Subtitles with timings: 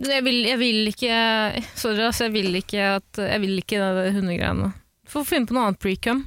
[0.00, 1.16] Jeg vil, jeg vil ikke
[1.76, 2.28] Sorry, altså.
[2.28, 4.70] Jeg vil ikke at Jeg vil ikke det hundegreiene.
[5.12, 6.22] Få finne på noe annet precum.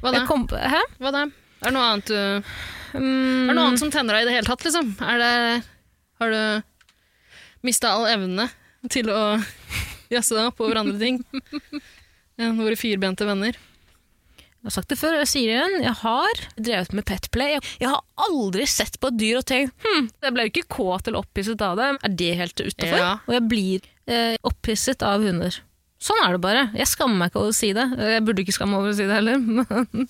[0.00, 0.22] Hva da?
[0.28, 0.80] Kom Hæ?
[1.02, 1.26] Hva da?
[1.60, 2.50] Er det noe annet du
[2.88, 4.94] Mm, Er det noe annet som tenner deg i det hele tatt, liksom?
[5.04, 5.32] Er det
[6.22, 6.62] Har du
[7.68, 8.46] mista all evne
[8.88, 9.18] til å
[10.14, 11.18] jazze deg opp over andre ting
[12.40, 13.58] enn våre firbente venner?
[14.68, 15.74] Jeg har sagt det før, og jeg sier det igjen.
[15.86, 17.54] Jeg har drevet med petplay.
[17.54, 20.64] Jeg, jeg har aldri sett på et dyr og tenkt hm, jeg ble jo ikke
[20.76, 21.86] kåt eller opphisset av det.
[22.04, 23.00] Er det helt utafor?
[23.00, 23.14] Ja.
[23.24, 25.56] Og jeg blir eh, opphisset av hunder.
[26.04, 26.66] Sånn er det bare.
[26.76, 27.88] Jeg skammer meg ikke over å si det.
[27.96, 29.40] Jeg burde ikke skamme meg over å si det heller.
[29.48, 30.08] men-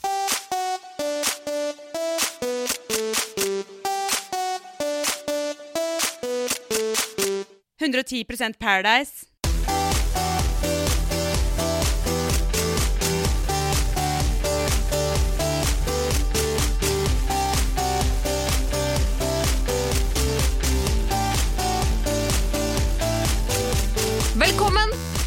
[7.79, 9.29] 110% Paradise.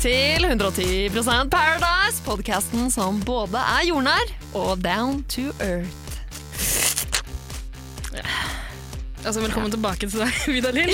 [0.01, 6.10] Til 110% Paradise, podkasten som både er jordnær og down to earth.
[9.21, 10.91] Altså, Velkommen tilbake til deg, Vidar Lill.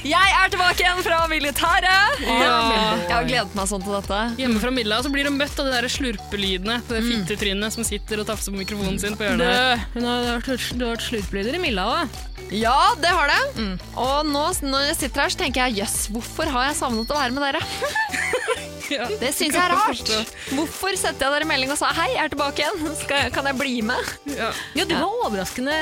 [0.00, 2.22] Jeg er tilbake igjen fra militæret!
[2.24, 2.54] Ja.
[3.04, 4.20] Jeg har gledet meg sånn til dette.
[4.40, 6.78] Hjemme fra Milla, så blir du møtt av de der slurpelydene.
[6.86, 9.50] på Det fittetrynet som sitter og tafser på mikrofonen sin på hjørnet.
[9.50, 9.84] her.
[9.98, 12.18] Hun har vært, du har vært slurpelyder i Milla òg.
[12.50, 13.68] Ja, det har det.
[14.00, 17.20] Og nå når jeg sitter her, så tenker jeg jøss, hvorfor har jeg savnet å
[17.20, 17.66] være med dere?
[18.90, 19.04] Ja.
[19.06, 20.08] Det syns jeg er rart.
[20.50, 23.54] Hvorfor setter jeg dere melding og sa hei, jeg er tilbake igjen, Skal, kan jeg
[23.60, 24.08] bli med?
[24.34, 24.48] Ja.
[24.74, 25.76] Ja, du var overraskende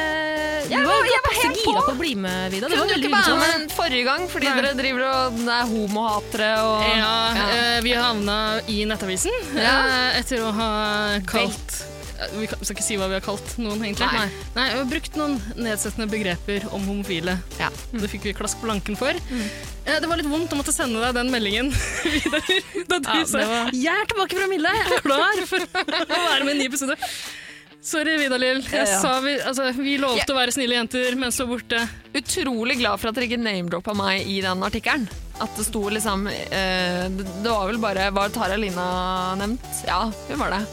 [0.78, 1.92] Jeg var, jeg var helt gira på.
[1.92, 2.68] å bli med, Vida.
[2.68, 4.56] Det Kunne var du ikke være med forrige gang fordi Nei.
[4.62, 7.12] dere driver og er homohatere og Ja,
[7.44, 8.38] eh, vi havna
[8.70, 9.76] i Nettavisen Ja.
[9.86, 10.68] eh, etter å ha
[11.26, 11.78] kalt
[12.18, 14.06] eh, Vi skal ikke si hva vi har kalt noen, egentlig.
[14.10, 14.28] Nei.
[14.56, 17.36] Nei, vi har brukt noen nedsettende begreper om homofile.
[17.60, 17.68] Ja.
[17.92, 19.14] Det fikk vi klask på lanken for.
[19.30, 19.44] Mm.
[19.88, 21.70] Det var litt vondt å måtte sende deg den meldingen
[22.04, 22.58] videre.
[22.90, 26.24] Da du Ja, sa var- 'Jeg er tilbake fra Mille, jeg er klar for å
[26.28, 26.98] være med i en ny episode'.
[27.80, 28.58] Sorry, Vidalil.
[28.66, 29.00] Jeg Ja, ja.
[29.00, 30.34] sa vi, altså, vi lovte Ja.
[30.34, 31.88] å være snille jenter, men så borte.
[32.14, 35.08] utrolig glad for at dere ikke name-droppa meg i den artikkelen.
[35.40, 39.62] At det sto liksom eh, Det var vel bare Var Tara Lina nevnt?
[39.86, 40.66] Ja, hun var det.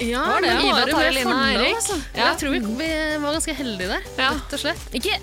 [0.00, 0.48] Ja, Var det?
[0.48, 1.74] men Ida, bare med Tarjei, Lina, og Eirik?
[1.76, 1.98] Altså.
[2.16, 2.24] Ja.
[2.30, 4.30] Jeg tror vi, vi var ganske heldige der, Ja.
[4.32, 4.88] rett og slett.
[4.94, 5.20] Ikke,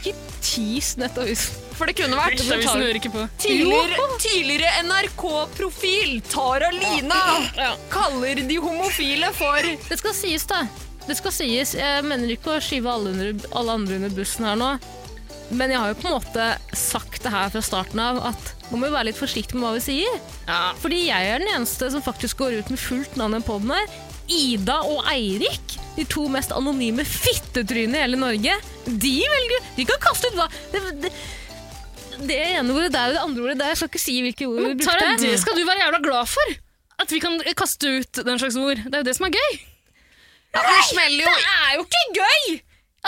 [0.00, 1.66] ikke tis Nettavisen.
[1.78, 3.24] For det kunne vært Nettavisen hører ikke på.
[3.40, 7.22] Tidligere, tidligere NRK-profil Tara Lina
[7.92, 10.64] kaller de homofile for Det skal sies, da.
[11.06, 11.74] Det skal sies.
[11.78, 14.74] Jeg mener ikke å skyve alle, under, alle andre under bussen her nå.
[15.50, 16.44] Men jeg har jo på en måte
[16.78, 19.72] sagt det her fra starten av at nå må vi være litt forsiktig med hva
[19.80, 20.20] vi sier.
[20.46, 20.60] Ja.
[20.78, 23.96] Fordi jeg er den eneste som faktisk går ut med fullt navn i poden her.
[24.30, 28.56] Ida og Eirik, de to mest anonyme fittetrynene i hele Norge,
[28.86, 31.12] de velger De kan kaste ut hva Det, det,
[32.26, 33.70] det ene ordet der og det andre ordet der.
[33.72, 36.28] Jeg skal ikke si hvilke ord vi Men Tara, det skal du være jævla glad
[36.28, 36.56] for!
[37.00, 38.82] At vi kan kaste ut den slags ord.
[38.84, 39.54] Det er jo det som er gøy.
[40.52, 42.58] ja, jo Det er jo ikke gøy!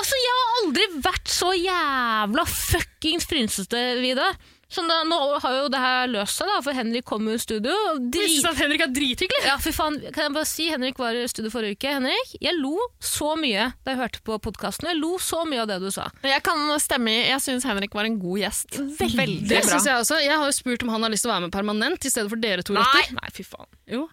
[0.01, 4.31] Altså, Jeg har aldri vært så jævla fuckings frynsete, Vida.
[4.72, 7.41] Sånn da, nå har jo det her løst seg, da, for Henrik kom jo i
[7.43, 7.75] studio.
[7.93, 8.49] og Jeg synes Drit...
[8.53, 9.43] at Henrik er drithyggelig.
[9.44, 9.99] Ja, fy faen.
[10.15, 11.93] Kan jeg bare si, Henrik var i studio forrige uke.
[11.99, 12.72] Henrik, jeg lo
[13.05, 14.88] så mye da jeg hørte på podkasten.
[14.88, 16.09] Jeg lo så mye av det du sa.
[16.25, 18.81] Jeg kan stemme i Jeg syns Henrik var en god gjest.
[18.99, 19.69] Veldig Det bra.
[19.75, 20.21] synes jeg også.
[20.25, 22.32] Jeg har jo spurt om han har lyst til å være med permanent i stedet
[22.32, 23.05] for dere to Nei.
[23.19, 23.69] Nei, fy faen.
[23.93, 24.06] Jo.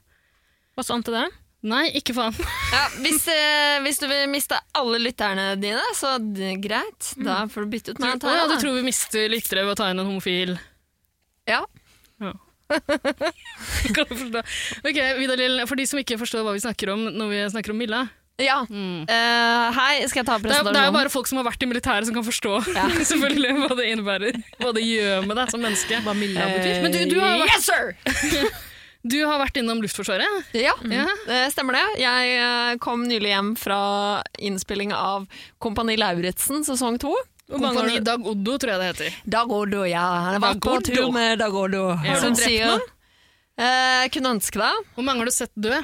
[0.76, 1.28] Hva sa han til det?
[1.62, 2.36] Nei, ikke faen.
[2.76, 7.10] Ja, hvis, eh, hvis du vil miste alle lytterne dine, så d- greit.
[7.20, 8.22] Da får du bytte ut meg.
[8.24, 8.60] å, ja, du da.
[8.62, 10.56] tror vi mister lyttere ved å ta inn en homofil?
[11.50, 11.64] Ja.
[12.70, 14.42] Kan du forstå?
[14.86, 17.74] Ok, Vidar Lill, For de som ikke forstår hva vi snakker om når vi snakker
[17.74, 18.04] om Milla.
[18.40, 18.60] ja.
[18.70, 19.04] Mm.
[19.10, 21.66] Eh, hei, skal jeg ta Det, er, det er jo bare folk som har vært
[21.66, 22.86] i militæret som kan forstå Ja.
[23.12, 24.38] selvfølgelig hva det innebærer.
[24.62, 26.00] Hva det gjør med deg som menneske.
[26.06, 26.82] Hva Milla Eh, betyr?
[26.86, 28.68] Men du, du, har vært, Yes, sir!
[29.04, 30.50] Du har vært innom Luftforsvaret?
[30.58, 31.06] Ja, Ja.
[31.28, 31.86] det stemmer det.
[32.04, 33.80] Jeg eh, kom nylig hjem fra
[34.38, 35.28] innspilling av
[35.60, 37.14] Kompani Lauritzen sesong to.
[37.50, 39.16] Kompani Dag Oddo, tror jeg det heter.
[39.26, 40.04] Dag Oddo, ja.
[40.28, 41.86] Han har vært på tur med Dag Oddo.
[41.98, 42.84] Har du drept noen?
[43.60, 44.74] Eh, kunne ønske det.
[44.96, 45.80] Hvor mange har du sett dø?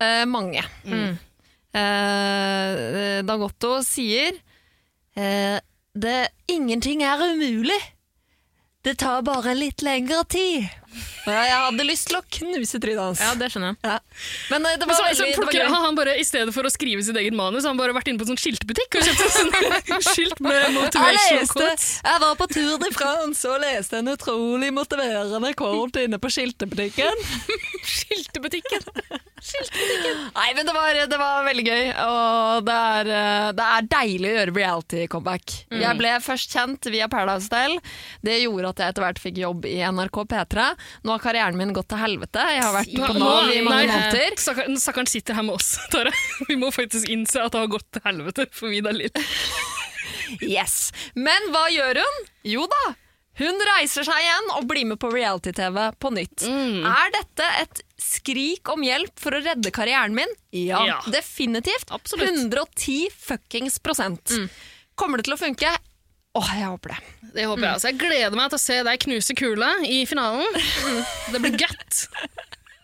[0.00, 0.62] Eh, mange.
[0.84, 1.16] Mm.
[1.80, 4.34] Eh, Dag Otto sier
[5.16, 5.58] eh,
[5.94, 6.18] det,
[6.50, 7.78] Ingenting er umulig.
[8.84, 10.68] Det tar bare litt lengre tid.
[11.26, 13.20] Ja, Jeg hadde lyst til å knuse trynet hans.
[13.22, 13.78] Ja, det skjønner jeg.
[13.86, 13.98] Ja.
[14.50, 15.84] Men det det Men var så, veldig så det var gøy.
[15.84, 18.18] han bare, I stedet for å skrive sitt eget manus, har han bare vært inne
[18.18, 21.88] på en sånn skiltbutikk og kjøpt sånn skilt med motivational quotes.
[22.04, 27.24] jeg var på tur til France og leste en utrolig motiverende quote inne på skiltebutikken.
[27.90, 28.82] Skiltebutikken.
[30.36, 34.28] Nei, men det var, det var veldig gøy, og det er, eh, det er deilig
[34.28, 35.54] å gjøre reality-comeback.
[35.80, 37.78] Jeg ble først kjent via Paradise Hotel.
[38.26, 40.66] Det gjorde at jeg etter hvert fikk jobb i NRK P3.
[41.04, 42.44] Nå har karrieren min gått til helvete.
[42.54, 44.36] Jeg har vært på Nav i mange måneder.
[44.40, 46.12] Stakkaren, sitter her med oss, Tara.
[46.48, 49.10] Vi må faktisk innse at det har gått til helvete for Vidar Lill.
[50.46, 50.92] Yes.
[51.18, 52.18] Men hva gjør hun?
[52.46, 52.82] Jo da,
[53.40, 56.44] hun reiser seg igjen og blir med på reality-TV på nytt.
[56.46, 56.84] Mm.
[56.86, 60.30] Er dette et skrik om hjelp for å redde karrieren min?
[60.54, 61.00] Ja, Ja.
[61.10, 61.90] definitivt.
[61.90, 62.30] Absolutt.
[62.30, 64.36] 110 fuckings prosent.
[64.94, 65.72] Kommer det til å funke?
[66.38, 67.00] Åh, jeg håper det.
[67.34, 67.72] Det håper jeg.
[67.74, 70.60] Altså, jeg gleder meg til å se deg knuse kula i finalen.
[71.32, 72.04] Det blir gøtt.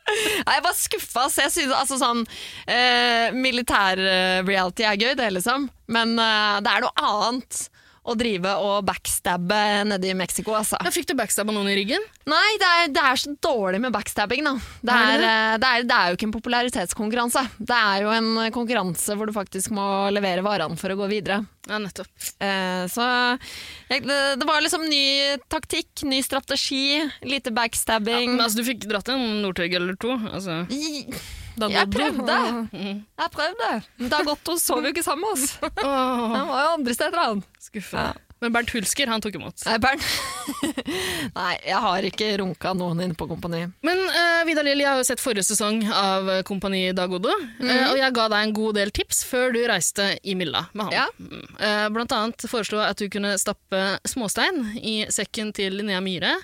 [0.07, 1.27] Nei, Jeg var skuffa.
[1.31, 2.25] Så jeg synes, altså, sånn,
[2.71, 5.69] eh, Militær-reality er gøy, det, liksom.
[5.95, 7.63] Men eh, det er noe annet
[8.07, 9.59] å drive og backstabbe
[9.91, 10.79] nede i Mexico, altså.
[10.87, 12.05] Jeg fikk du backstabba noen i ryggen?
[12.31, 14.55] Nei, det er, det er så dårlig med backstabbing, da.
[14.87, 17.45] Det Er er, det eh, er, det er jo ikke en popularitetskonkurranse.
[17.59, 21.41] Det er jo en konkurranse hvor du faktisk må levere varene for å gå videre.
[21.67, 22.11] Ja, nettopp.
[22.39, 23.07] Eh, så
[23.91, 28.31] det, var liksom ny taktikk, ny strategi, lite backstabbing.
[28.31, 30.15] Ja, Men altså, du fikk dratt en Northug eller to.
[30.31, 30.63] Altså.
[30.71, 32.37] I- Jeg prøvde!
[32.37, 32.93] Jeg prøvde.
[33.23, 33.73] Jeg prøvde.
[34.13, 35.57] Dag hun sov jo ikke sammen med oss.
[36.37, 37.43] Han var jo andre steder, han.
[37.61, 38.13] skuffa.
[38.41, 39.63] Men Bernt Hulsker, han tok imot.
[39.65, 40.05] Nei, Bernt.
[41.39, 43.63] Nei, jeg har ikke runka noen inne på Kompani.
[43.87, 47.33] Men uh, Vidar Lill, jeg har jo sett forrige sesong av eh, Kompani Dag Odo.
[47.57, 47.65] Mm.
[47.71, 50.91] Uh, og jeg ga deg en god del tips før du reiste i Milla med
[50.91, 50.99] han.
[50.99, 51.07] Ja.
[51.17, 51.47] Mm.
[51.57, 56.35] Eh, blant annet foreslo jeg at du kunne stappe småstein i sekken til Linnea Myhre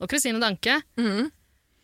[0.00, 0.80] og Kristine Danke.
[0.96, 1.28] Mhm.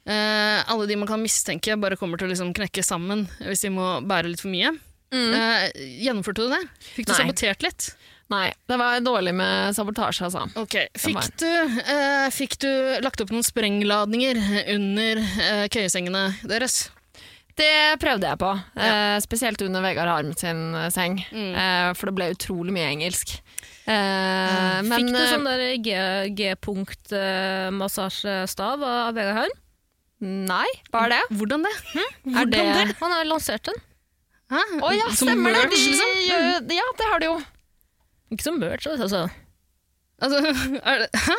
[0.06, 3.70] Eh, alle de man kan mistenke bare kommer til å liksom knekke sammen hvis de
[3.74, 4.70] må bære litt for mye.
[5.16, 5.64] Eh,
[6.02, 6.60] gjennomførte du det?
[6.94, 7.18] Fikk du Nei.
[7.22, 7.82] sabotert litt?
[8.30, 10.40] Nei, det var dårlig med sabotasje, altså.
[10.58, 12.70] Ok, Fikk du, eh, fikk du
[13.04, 14.34] lagt opp noen sprengladninger
[14.74, 16.88] under eh, køyesengene deres?
[17.56, 18.50] Det prøvde jeg på,
[18.82, 21.54] eh, spesielt under Vegard Harm sin eh, seng, Mm.
[21.54, 23.38] eh, for det ble utrolig mye engelsk.
[23.86, 25.78] Eh, men Fikk du sånn der
[26.36, 29.54] G-punkt-massasjestav av Vegard Harm?
[30.26, 31.20] Nei, hva er det?
[31.38, 31.72] Hvordan det?
[32.34, 32.62] Er det
[33.00, 33.78] Han har lansert den.
[34.50, 35.64] Å oh, ja, Som stemmer det!
[35.72, 36.12] De, liksom?
[36.62, 36.70] mm.
[36.76, 37.36] ja, det har de jo.
[38.34, 39.24] Ikke som merch, altså.
[40.22, 40.38] Altså,
[40.92, 41.36] er det, hæ?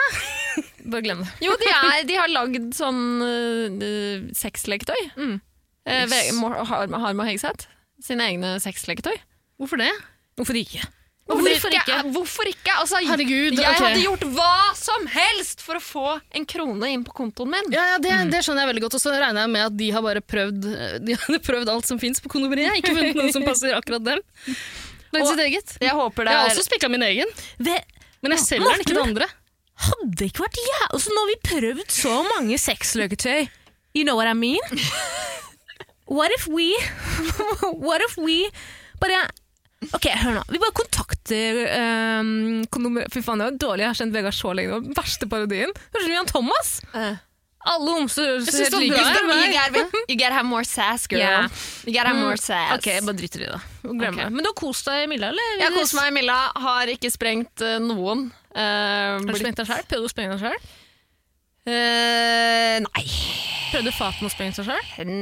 [0.91, 1.29] Bare glem det.
[1.45, 4.99] Jo, de, er, de har lagd sånn uh, sexleketøy.
[5.17, 5.37] Mm.
[5.87, 6.11] Eh, Yes.
[6.11, 7.69] Ve- Mor- Harm Harm og Hegseth.
[8.03, 9.15] Sine egne sexleketøy.
[9.57, 9.91] Hvorfor det?
[10.37, 10.83] Hvorfor ikke?
[11.27, 11.95] Hvorfor ikke?
[12.15, 12.73] Hvorfor ikke?
[12.79, 13.81] Altså, Herregud, jeg okay.
[13.83, 16.05] hadde gjort hva som helst for å få
[16.39, 17.67] en krone inn på kontoen min.
[17.75, 18.31] Ja, ja det, Mm.
[18.31, 18.95] det skjønner jeg veldig godt.
[18.95, 20.67] Og så regner jeg med at de har bare prøvd
[21.07, 22.79] De hadde prøvd alt som fins på kondomeriet.
[22.79, 24.23] Ikke funnet noen som passer akkurat dem.
[25.15, 25.75] Lagd sitt eget.
[25.83, 27.29] Jeg håper det Jeg har er også spikka min egen,
[27.59, 27.75] Det...
[28.23, 29.27] men jeg selger den ikke til andre.
[29.87, 33.47] hadde ikke vært jævlig altså, Nå har vi prøvd så mange sexløketøy.
[33.95, 34.63] You know what I mean?
[36.17, 36.71] What if we
[37.87, 38.47] What if we
[39.01, 39.27] bare
[39.93, 40.41] Ok, hør nå.
[40.49, 43.05] Vi bare kontakter um, kondomer...
[43.13, 43.83] Fy faen, det var dårlig.
[43.85, 44.73] Jeg har kjent Vegard så lenge.
[44.73, 45.73] Det var verste parodien.
[45.93, 46.71] Høres ut som Jan Thomas.
[46.95, 47.15] Uh.
[47.67, 49.95] Alle homser høres helt like ut.
[50.07, 51.19] you, gotta, have more sass, girl.
[51.19, 51.49] Yeah.
[51.85, 52.77] You gotta have more sass.
[52.77, 53.59] Ok, jeg bare driter i det.
[53.83, 54.21] Glem Ok.
[54.21, 54.27] det.
[54.31, 55.53] Men du har kost deg i Milla, eller?
[55.59, 58.27] Jeg har kost meg i Milla, har ikke sprengt uh, noen.
[58.55, 59.83] Uh, Har du blitt- sprengt deg sjøl?
[59.91, 60.71] Prøvde du å sprenge deg sjøl?
[61.67, 63.05] Uh, nei.
[63.67, 65.13] Prøvde Faten å sprenge seg sjøl?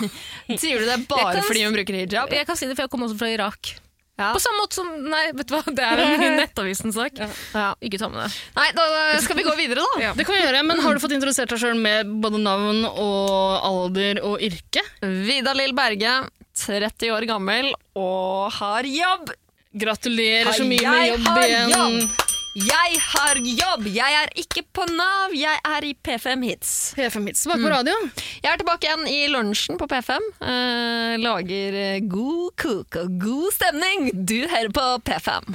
[0.62, 2.30] Sier du det bare kan- fordi hun bruker hijab?
[2.38, 3.74] Jeg kan si det, for jeg kommer også fra Irak.
[4.20, 4.30] Ja.
[4.36, 7.20] På samme måte som Nei, vet du hva, det er en Nettavisen-sak.
[7.56, 7.70] Ja.
[7.80, 8.30] Ikke ta med det.
[8.58, 8.86] Nei, da
[9.24, 10.00] skal vi gå videre, da.
[10.10, 10.12] Ja.
[10.16, 13.64] Det kan vi gjøre, men Har du fått introdusert deg sjøl med både navn og
[13.66, 14.84] alder og yrke?
[15.02, 16.18] Vida Lill Berge,
[16.60, 19.32] 30 år gammel og har jobb.
[19.80, 21.70] Gratulerer så mye med jobb har igjen.
[21.70, 22.29] jobb.
[22.58, 23.84] Jeg har jobb!
[23.94, 26.70] Jeg er ikke på Nav, jeg er i P5 Hits.
[26.98, 27.94] P5 Hits tilbake på radio.
[28.42, 30.26] Jeg er tilbake igjen i lunsjen på P5.
[30.42, 34.10] Eh, lager eh, god kok og god stemning.
[34.26, 35.54] Du hører på P5.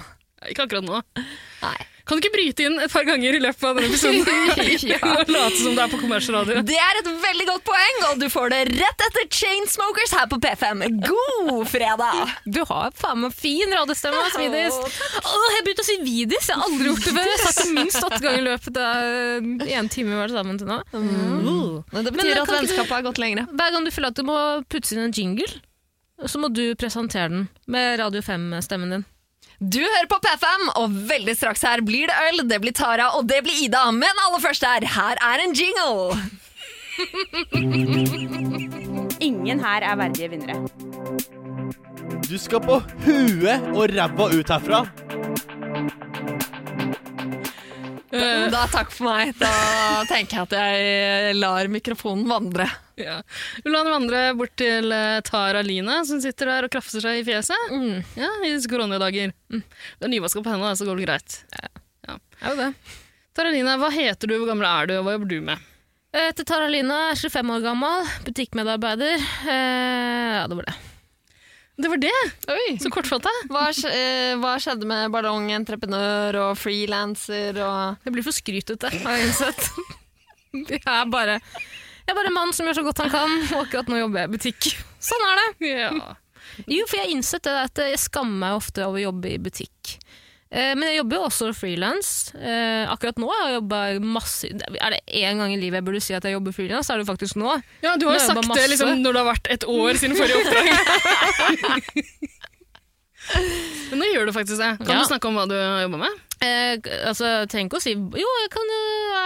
[0.53, 1.01] Ikke akkurat nå.
[1.65, 1.75] Nei.
[2.05, 4.21] Kan du ikke bryte inn et par ganger i løpet av denne episoden?
[4.85, 4.97] Ja.
[5.01, 6.61] og late som det er på kommersradio.
[6.67, 10.37] Det er et veldig godt poeng, og du får det rett etter Chainsmokers her på
[10.43, 10.83] P5.
[11.05, 12.35] God fredag!
[12.45, 14.77] Du har faen meg fin radiostemme, ass, Vidis.
[15.21, 17.31] Åh, jeg begynte å si Vidis, jeg har aldri gjort det før.
[17.31, 20.37] Jeg har sagt det minst åtte ganger i løpet av en time vi har vært
[20.37, 20.79] sammen til nå.
[20.93, 21.81] Mm.
[21.95, 23.47] Men det betyr Men, at vennskapet har gått lengre.
[23.55, 24.37] Hver gang du føler at du må
[24.69, 25.49] putte inn en jingle,
[26.29, 29.09] så må du presentere den med Radio 5-stemmen din.
[29.59, 33.27] Du hører på P5, og veldig straks her blir det øl, det blir Tara og
[33.29, 33.85] det blir Ida.
[33.95, 36.15] Men aller først her, her er en jingle.
[39.23, 40.67] Ingen her er verdige vinnere.
[42.27, 44.83] Du skal på huet og ræva ut herfra.
[48.11, 49.35] Da takk for meg.
[49.39, 49.51] Da
[50.09, 52.67] tenker jeg at jeg lar mikrofonen vandre.
[53.05, 53.17] Ja.
[53.59, 57.25] Vi den vandre bort til eh, Tara Line, som sitter der og krafser seg i
[57.27, 57.73] fjeset.
[58.15, 59.33] Ja, I disse koronadager.
[59.51, 61.35] Det er nyvaska på henne, så går det greit.
[62.07, 62.17] Ja.
[62.45, 62.69] Er det.
[63.35, 65.71] Tara Line, hva heter du, hvor gammel er du, og hva jobber du med?
[66.15, 69.19] Jeg heter Tara Line, er 25 år gammel, butikkmedarbeider.
[69.51, 70.75] Eh, ja, det var det.
[71.75, 72.13] Det var det!
[72.47, 72.77] Oi.
[72.79, 73.31] Så kortfatta.
[73.51, 79.27] Hva, eh, hva skjedde med ballongentreprenør og frilanser og Jeg blir for skrytete, har jeg
[79.27, 79.67] innsett.
[80.71, 81.41] Jeg er bare,
[82.05, 84.19] jeg er bare en mann som gjør så godt han kan, og akkurat nå jobber
[84.21, 84.69] jeg i butikk.
[85.01, 85.49] Sånn er det.
[85.73, 85.89] Ja.
[86.69, 89.39] Jo, for jeg har innsett det at jeg skammer meg ofte over å jobbe i
[89.41, 89.95] butikk.
[90.55, 92.11] Eh, Men jeg jobber jo også frilans.
[92.93, 96.13] Akkurat nå har jeg jobba masse Er det én gang i livet jeg burde si
[96.15, 97.57] at jeg jobber frilans, er det faktisk nå.
[97.83, 100.37] ja, du har jo sagt det liksom, når det har vært et år siden forrige
[100.45, 100.65] oppdrag.
[103.89, 104.71] Men nå gjør du faktisk det.
[104.85, 105.01] Kan Ja.
[105.01, 106.21] du snakke om hva du har jobba med?
[106.45, 108.79] Eh, altså, tenk trenger ikke å si Jo, jeg kan jo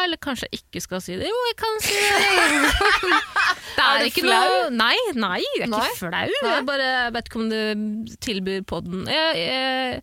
[0.05, 1.27] Eller kanskje jeg ikke skal si det.
[1.29, 2.71] Jo, jeg kan si det.
[3.75, 4.39] det Er du ikke flau?
[4.53, 5.83] Noe, nei, nei, jeg er Nei?
[5.89, 6.51] ikke flau.
[6.53, 9.03] Jeg bare vet ikke om du tilbyr podden.
[9.11, 10.01] Jeg, jeg,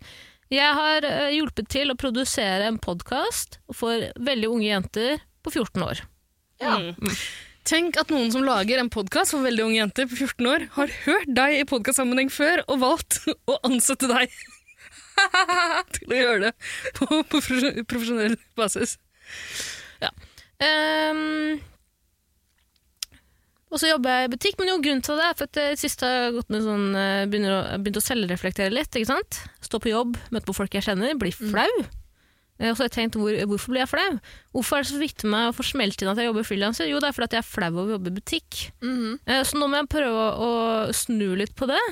[0.57, 5.87] jeg har eh, hjulpet til å produsere en podkast for veldig unge jenter på 14
[5.87, 6.07] år.
[6.63, 6.79] Ja.
[6.79, 7.17] Mm.
[7.67, 10.93] Tenk at noen som lager en podkast for veldig unge jenter på 14 år, har
[11.03, 13.19] hørt deg i podkastsammenheng før og valgt
[13.51, 14.31] å ansette deg
[15.97, 16.53] til å gjøre det
[16.99, 18.99] på på profesjonell basis.
[20.63, 21.59] Ehm,
[23.67, 25.79] og så jobber jeg i butikk, men jo, grunnen til det er for at jeg
[25.83, 28.89] sist har jeg gått med sånn, eh, begynner å, begynt å selvreflektere litt.
[28.95, 29.43] ikke sant?
[29.65, 31.69] Stå på jobb, møte på folk jeg kjenner, bli flau.
[31.83, 32.03] Mm.
[32.57, 34.13] Og så har jeg tenkt, hvor, hvorfor blir jeg flau?
[34.57, 36.89] Hvorfor er det så viktig med å få smelt inn at jeg jobber frilanser?
[36.89, 38.63] Jo, det er fordi jeg er flau over å jobbe i butikk.
[38.81, 40.49] Mm Så nå må jeg prøve å,
[40.89, 41.83] å snu litt på det.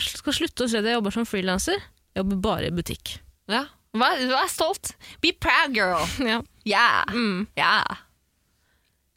[0.00, 1.78] Jeg skal slutte å si at jeg jobber som frilanser.
[2.12, 3.14] Jeg jobber bare i butikk.
[3.48, 3.64] ja.
[3.92, 4.94] Vær, vær stolt.
[5.20, 6.00] Be proud, girl.
[6.30, 6.38] Ja.
[6.64, 7.04] Yeah.
[7.12, 7.42] Mm.
[7.58, 7.84] Yeah.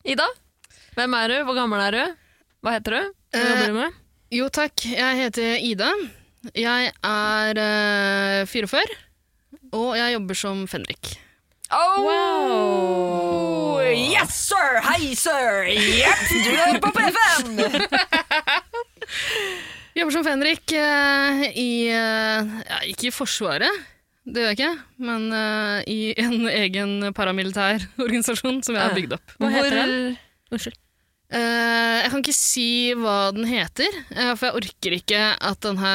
[0.04, 0.26] Ida,
[0.98, 1.36] hvem er du?
[1.48, 2.02] Hvor gammel er du?
[2.66, 3.04] Hva heter du?
[3.32, 3.94] Hva jobber du med?
[4.36, 5.88] Jo takk, jeg heter Ida.
[6.60, 8.84] Jeg er eh, 44,
[9.74, 11.14] og jeg jobber som fenrik.
[11.72, 13.80] Oh!
[13.96, 14.82] Yes, sir!
[14.86, 15.64] Hei, sir!
[15.72, 17.16] Jepp, du hører på P5!
[19.96, 23.84] Jobber som fenrik eh, i eh, ja, Ikke i Forsvaret,
[24.28, 24.72] det gjør jeg ikke,
[25.08, 29.36] men eh, i en egen paramilitær organisasjon som jeg har bygd opp.
[29.40, 30.18] Hva heter den?
[30.52, 30.82] Unnskyld.
[31.36, 32.68] Eh, jeg kan ikke si
[33.00, 33.96] hva den heter,
[34.36, 35.94] for jeg orker ikke at denne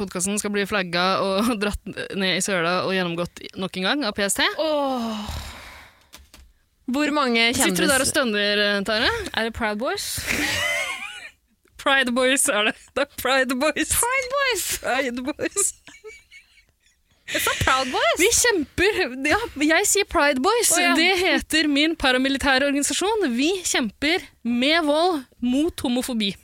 [0.00, 4.16] podkasten skal bli flagga og dratt ned i søla og gjennomgått nok en gang av
[4.16, 4.46] PST.
[6.92, 9.12] Hvor mange Sitter du der og kjendiser stønner, Tare?
[9.36, 10.14] Er det Proud Boys?
[11.82, 12.76] Pride Boys er det.
[12.94, 13.94] Det er Pride Boys.
[13.98, 14.66] Pride Boys!
[14.82, 15.72] Pride Boys.
[17.62, 18.18] Proud Boys?
[18.20, 18.98] Vi kjemper
[19.30, 20.72] Ja, jeg sier Pride Boys.
[20.74, 20.92] Oh, ja.
[20.98, 23.28] Det heter min paramilitære organisasjon.
[23.36, 26.34] Vi kjemper med vold mot homofobi.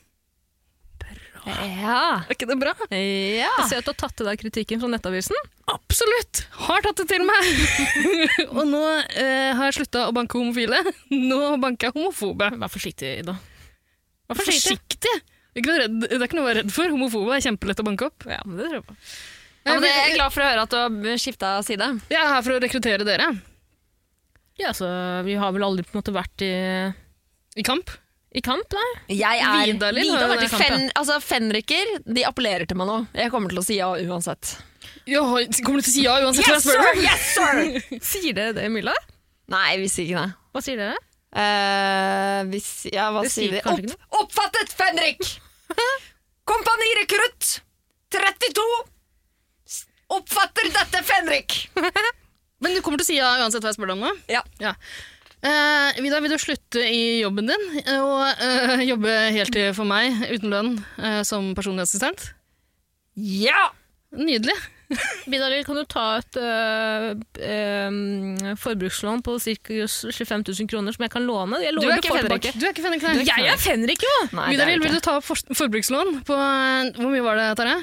[1.48, 2.24] Ja.
[2.26, 2.74] Er ikke det bra?
[2.92, 3.48] ja.
[3.48, 5.36] Jeg ser at du har tatt til deg kritikken fra Nettavisen.
[5.72, 6.42] Absolutt!
[6.66, 7.52] Har tatt det til meg.
[8.58, 8.82] og nå
[9.16, 10.82] eh, har jeg slutta å banke homofile.
[11.12, 12.50] Nå banker jeg homofobe.
[12.60, 13.38] Vær forsiktig, Ida.
[14.28, 15.16] Vær Forsiktig!
[15.58, 16.92] Det er ikke noe, redd, det er ikke noe å være redd for.
[16.92, 18.26] Homofobe er kjempelett å banke opp.
[18.28, 18.96] Ja, men det tror jeg på.
[19.64, 21.88] Ja, men det er jeg glad for å høre at du har skifta side.
[22.12, 23.30] Jeg er her for å rekruttere dere
[24.60, 24.86] Ja, så
[25.26, 26.52] vi har vel aldri på en måte vært i,
[27.58, 27.90] i kamp.
[28.32, 28.86] i kamp, nei?
[29.18, 29.66] Jeg er har
[30.22, 32.98] har vært i kamp, Fen, altså, Fenriker de appellerer til meg nå.
[33.18, 34.56] Jeg kommer til å si ja uansett.
[35.08, 35.24] Ja,
[35.64, 37.02] kommer du til å si ja uansett Yes, sir!
[37.02, 37.62] Yes, sir!
[38.12, 38.94] Sier dere det, Milla?
[39.52, 40.36] Nei, vi sier ikke det.
[40.54, 40.98] Hva sier dere?
[41.28, 43.60] Eh, hvis ja, hva Det sier sier vi?
[43.64, 45.26] kanskje ikke Opp, oppfattet, Fenrik!
[46.48, 47.58] Kompanirekrutt
[48.14, 48.64] 32!
[49.68, 51.58] S- Oppfatter dette, Fenrik!
[52.64, 54.14] Men du kommer til å si ja uansett hva jeg spør deg om nå?
[54.32, 54.40] Ja.
[55.38, 57.66] Eh, Vidar, vil du slutte i jobben din
[58.00, 62.30] og eh, jobbe heltid for meg uten lønn eh, som personlig assistent?
[63.14, 63.68] Ja!
[64.16, 64.56] Nydelig.
[65.30, 67.10] Vidar-Lill, kan du ta et øh,
[67.44, 69.86] øh, forbrukslån på ca.
[69.88, 71.60] 25 000 kroner som jeg kan låne?
[71.60, 72.48] Jeg Du er ikke Fenrik.
[72.54, 73.26] Du er ikke Fenrik, nei.
[73.28, 74.14] Jeg er Fenrik, jo!
[74.32, 77.78] Vidaril, Vidar, vil du ta opp for forbrukslån på eh, Hvor mye var det, Tarjei?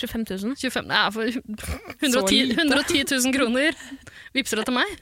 [0.00, 0.56] 25 000.
[0.56, 3.80] 25 Nei, for 110, 110 000 kroner.
[4.36, 4.92] Vipser det til meg?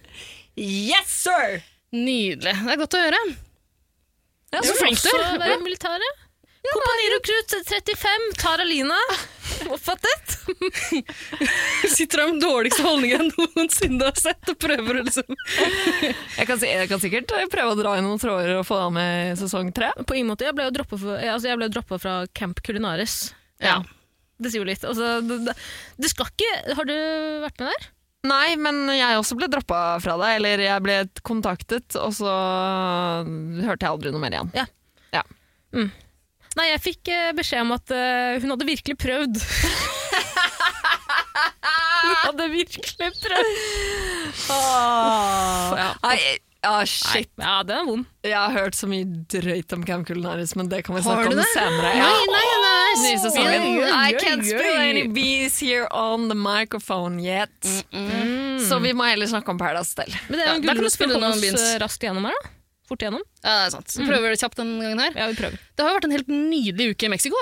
[0.59, 1.61] Yes, sir!
[1.95, 2.55] Nydelig.
[2.65, 3.21] Det er godt å høre.
[4.55, 5.21] Ja, Så flink du er.
[5.21, 6.28] Også være i
[6.69, 7.19] militæret.
[7.19, 9.01] Kompanirekrutt 35, Tara Line.
[9.75, 10.39] Oppfattet?
[11.97, 15.37] Sitter der med dårligste holdningen jeg noensinne har sett, og prøver å liksom
[16.39, 19.33] Jeg kan, jeg kan sikkert prøve å dra i noen tråder og få deg med
[19.33, 19.91] i sesong tre.
[20.05, 20.47] På ingen måte.
[20.49, 23.35] Jeg ble jo droppet, altså fra Camp Culinaris.
[23.63, 23.81] Ja.
[24.39, 24.85] Det sier jo litt.
[24.87, 25.55] Altså, det, det,
[25.99, 26.95] det skal ikke Har du
[27.43, 27.89] vært med der?
[28.29, 30.35] Nei, men jeg også ble droppa fra det.
[30.39, 32.35] Eller jeg ble kontaktet, og så
[33.65, 34.53] hørte jeg aldri noe mer igjen.
[36.59, 39.39] Nei, jeg fikk eh, beskjed om at eh, hun hadde virkelig prøvd.
[42.03, 43.55] hun hadde virkelig prøvd.
[45.79, 45.89] ja.
[46.03, 46.19] Nei,
[46.59, 47.31] ja, Nei, shit.
[47.39, 48.09] ja, den er vond.
[48.27, 51.39] Jeg har hørt så mye drøyt om Camp Culinaris, men det kan vi snakke om
[51.39, 51.47] det?
[51.53, 51.95] senere.
[51.95, 52.75] Nei, nei, nei.
[53.05, 53.69] Nye sesongen.
[53.95, 57.55] I can't spill any bees here on the microphone yet.
[58.67, 60.11] Så vi må heller snakke om Paradise Stell.
[60.27, 62.35] Men det er jo en kan du for å komme oss eh, raskt gjennom her,
[62.35, 62.58] da.
[62.89, 63.23] Fort gjennom.
[63.43, 63.93] Ja, det er sant.
[63.93, 65.17] Så prøver vi det kjapt denne gangen her.
[65.19, 65.61] Ja, vi prøver.
[65.77, 67.41] Det har jo vært en helt nydelig uke i Mexico.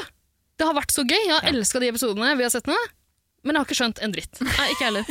[0.58, 1.20] Det har vært så gøy.
[1.20, 2.76] Jeg har elska de episodene vi har sett nå.
[3.46, 4.40] Men jeg har ikke skjønt en dritt.
[4.42, 5.06] Nei, ikke heller.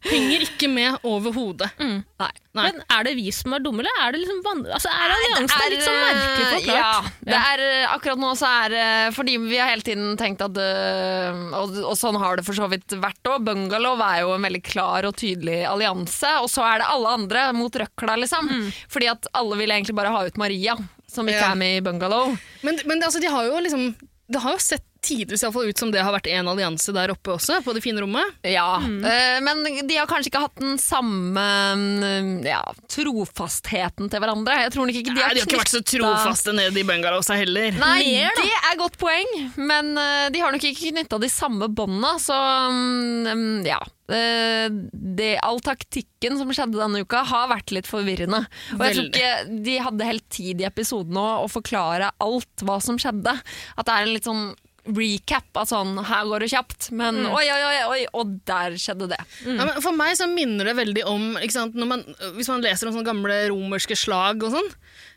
[0.00, 1.66] Henger ikke med overhodet.
[1.76, 1.98] Mm.
[2.20, 2.28] Nei.
[2.56, 5.70] Men er det vi som er dumme, eller er det liksom van altså, er alliansen
[5.74, 6.80] litt sånn merkelig forklart?
[6.80, 10.40] Ja, det er, eh, akkurat nå så er det Fordi vi har hele tiden tenkt
[10.46, 13.44] at eh, og, og sånn har det for så vidt vært òg.
[13.46, 17.44] Bungalow er jo en veldig klar og tydelig allianse, og så er det alle andre
[17.60, 18.48] mot røkla, liksom.
[18.90, 20.78] Fordi at alle vil egentlig bare ha ut Maria,
[21.10, 21.52] som ikke Ja.
[21.52, 22.34] er med i Bungalow.
[22.64, 23.90] Men, men altså, de har jo liksom
[24.30, 26.94] Det har jo sett tidvis i hvert fall ut som det har vært en allianse
[26.94, 28.38] der oppe også, på det fine rommet.
[28.46, 29.00] Ja, mm.
[29.46, 31.44] men de har kanskje ikke hatt den samme
[31.76, 34.58] mm, ja, trofastheten til hverandre.
[34.66, 37.38] Jeg tror ikke de Nei, har de har ikke vært så trofaste nede i bungalowsa
[37.40, 37.72] heller.
[37.80, 41.70] Nei, Mer, det er godt poeng, men eh, de har nok ikke knytta de samme
[41.72, 42.36] bånda, så
[42.70, 43.80] mm, ja.
[44.10, 48.42] Eh, det, all taktikken som skjedde denne uka, har vært litt forvirrende.
[48.76, 52.98] Og jeg tror ikke de hadde helt tid i episoden å forklare alt hva som
[53.00, 53.36] skjedde.
[53.76, 54.50] At det er en litt sånn
[54.88, 59.10] recap av sånn her går det kjapt, men oi, oi, oi, oi, og der skjedde
[59.12, 59.18] det.
[59.44, 62.04] Ja, men for meg så minner det veldig om sant, man,
[62.38, 64.70] Hvis man leser om sånne gamle romerske slag og sånn,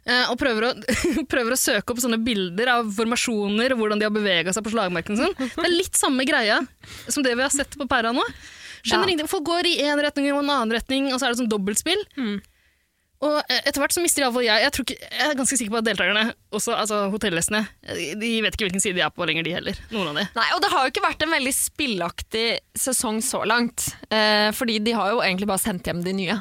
[0.06, 0.74] eh, og prøver å,
[1.34, 4.74] prøver å søke opp sånne bilder av formasjoner og hvordan de har bevega seg på
[4.76, 5.16] slagmarken.
[5.16, 5.54] og Sånn.
[5.56, 6.60] Det er litt samme greia
[7.08, 8.26] som det vi har sett på Perra nå.
[8.84, 9.28] Skjønner Ja.
[9.32, 12.04] Folk går i én retning og en annen retning, og så er det sånn dobbeltspill.
[13.24, 15.74] Og eh, etter hvert så mister iallfall jeg jeg, tror ikke, jeg er ganske sikker
[15.76, 17.62] på at deltakerne, også altså hotellgjestene,
[18.20, 19.80] de vet ikke hvilken side de er på lenger, de heller.
[19.94, 20.28] Noen av de.
[20.36, 22.48] Nei, og det har jo ikke vært en veldig spillaktig
[22.84, 23.92] sesong så langt.
[24.12, 26.40] Eh, fordi de har jo egentlig bare sendt hjem de nye.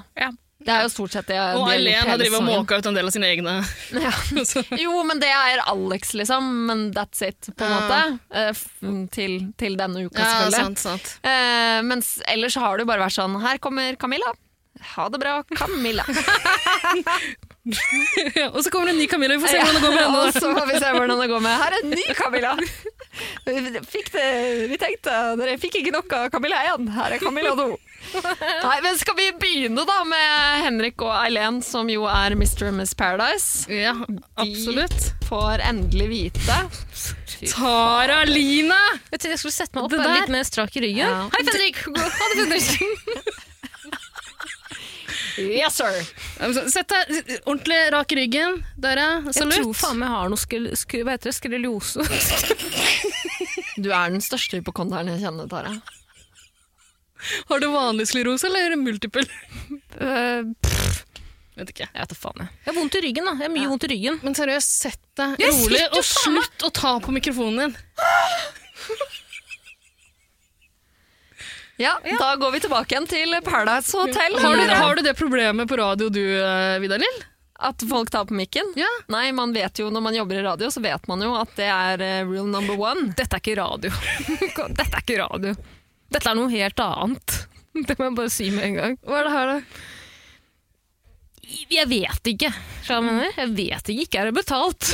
[0.63, 3.09] Det er jo stort sett det Og de har drevet og måka ut en del
[3.09, 3.55] av sine egne.
[3.99, 4.13] Ja.
[4.85, 6.47] Jo, men det er Alex, liksom.
[6.69, 7.81] Men that's it, på en Ja.
[7.81, 8.19] måte.
[8.31, 11.17] Eh, til, til denne uka, ja, sant, sant.
[11.27, 14.31] Eh, mens ellers har det jo bare vært sånn Her kommer Camilla.
[14.81, 16.05] Ha det bra, Camilla.
[18.53, 20.19] Og så kommer det en ny Camilla, vi får se hvordan det går med henne.
[20.19, 22.57] og så får vi se hvordan det går med Her er en ny Camilla.
[23.45, 23.53] Det,
[24.73, 26.87] vi tenkte dere fikk ikke nok av Camilla 1.
[26.95, 27.67] Her er Camilla 2.
[28.65, 32.71] Nei, men Skal vi begynne da med Henrik og Eileen, som jo er Mr.
[32.71, 33.69] og Miss Paradise?
[33.69, 33.93] Ja,
[34.41, 35.13] absolutt.
[35.29, 36.59] Får endelig vite.
[37.53, 38.81] Tara Line!
[39.13, 41.05] Jeg jeg skulle sette meg opp litt mer strak i ryggen.
[41.05, 41.29] Ja.
[41.37, 41.85] Hei, Fredrik!
[42.01, 43.49] Ha det, Fredrik!
[45.41, 45.95] Yes, sir!
[46.69, 48.59] Sett deg ordentlig rak i ryggen.
[48.83, 49.11] Der, ja.
[49.33, 51.37] Jeg tror faen meg jeg har noe skil, sk hva heter det?
[51.39, 52.05] skreliose.
[53.81, 55.73] Du er den største hypokonderen jeg kjenner, Tara.
[57.49, 59.23] Har du vanlig sklerose eller multiple?
[60.03, 60.51] Øh,
[61.53, 61.87] Vet ikke.
[61.93, 62.49] jeg vet faen, jeg.
[62.65, 63.33] Jeg har vondt i ryggen, da.
[63.39, 64.19] Jeg har mye vondt i ryggen.
[64.25, 67.75] Men seriøst, sett deg rolig, og slutt å ta på mikrofonen din.
[71.83, 74.37] Ja, Da går vi tilbake igjen til Paradise Hotel.
[74.39, 77.21] Har du, har du det problemet på radio du, eh, Vidar Lill?
[77.63, 78.73] At folk tar på mikken?
[78.79, 78.89] Ja.
[79.13, 81.69] Nei, man vet jo når man jobber i radio, så vet man jo at det
[81.71, 83.13] er eh, rule number one.
[83.19, 83.91] Dette er ikke radio.
[84.79, 85.55] Dette er ikke radio.
[86.13, 87.39] Dette er noe helt annet.
[87.89, 88.97] Det må jeg bare si med en gang.
[89.07, 89.59] Hva er det her, da?
[91.73, 92.51] Jeg vet ikke.
[92.87, 93.31] hva jeg mener?
[93.37, 94.05] Jeg vet ikke.
[94.07, 94.93] Ikke er det betalt.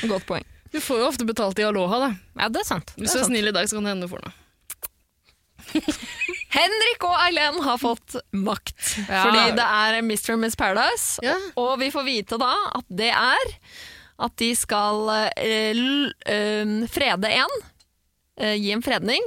[0.10, 0.46] Godt poeng.
[0.70, 2.10] Du får jo ofte betalt i Aloha, da.
[2.38, 2.92] Ja, det er sant.
[2.94, 4.34] Det Hvis du er snill i dag, så kan det hende du får noe.
[6.50, 8.74] Henrik og Eileen har fått makt.
[9.06, 9.22] Ja.
[9.26, 10.36] Fordi det er Mr.
[10.40, 11.20] Miss Paradise.
[11.24, 11.36] Ja.
[11.60, 13.52] Og vi får vite da at det er
[14.20, 15.78] at de skal eh,
[16.92, 17.54] frede en.
[18.40, 19.22] eh, gi en fredning.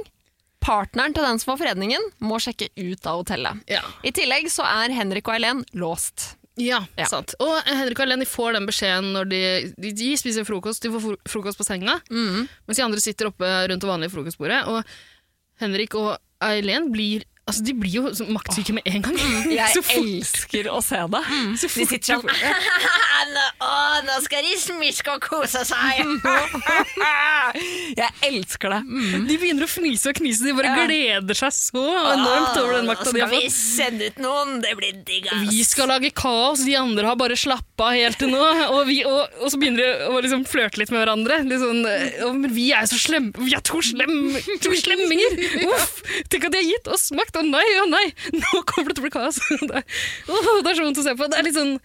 [0.64, 3.64] Partneren til den som får fredningen, må sjekke ut av hotellet.
[3.68, 3.82] Ja.
[4.06, 6.36] I tillegg så er Henrik og Eileen låst.
[6.56, 7.06] Ja, Ja.
[7.10, 7.34] sant.
[7.42, 9.40] Og Henrik og Lenny får den beskjeden når de,
[9.76, 10.82] de, de spiser frokost.
[10.84, 14.60] De får frokost på senga, mens de andre sitter oppe rundt det vanlige frokostbordet.
[14.70, 14.84] Og
[15.60, 18.02] Henrik og Eileen blir Altså, de blir jo
[18.32, 19.16] maktsyke med en gang.
[19.52, 21.20] Jeg Så elsker å se det.
[21.60, 22.24] så De sitter sånn
[23.34, 23.72] nå, å,
[24.06, 26.00] nå skal de smiske og kose seg!
[28.00, 28.80] jeg elsker det.
[29.28, 31.82] De begynner å fnise og knise, de bare gleder seg så
[32.14, 33.52] enormt over den makta de har fått.
[33.54, 34.56] sende ut noen?
[34.64, 38.40] Det blir digg, Vi skal lage kaos, de andre har bare slappa helt til nå.
[38.70, 41.42] Og, vi, og, og så begynner de å liksom flørte litt med hverandre.
[41.64, 41.84] Sånn,
[42.40, 44.14] men vi er så slemme, vi er to, slem,
[44.64, 45.38] to slemminger!
[45.68, 46.00] Uff!
[46.32, 47.33] Tenk at de har gitt oss makt!
[47.34, 48.06] Å nei, å nei!
[48.36, 49.40] Nå kommer det til å bli kaos!
[49.68, 49.84] Det er,
[50.64, 51.28] det er så vondt å se på.
[51.30, 51.76] Det er litt sånn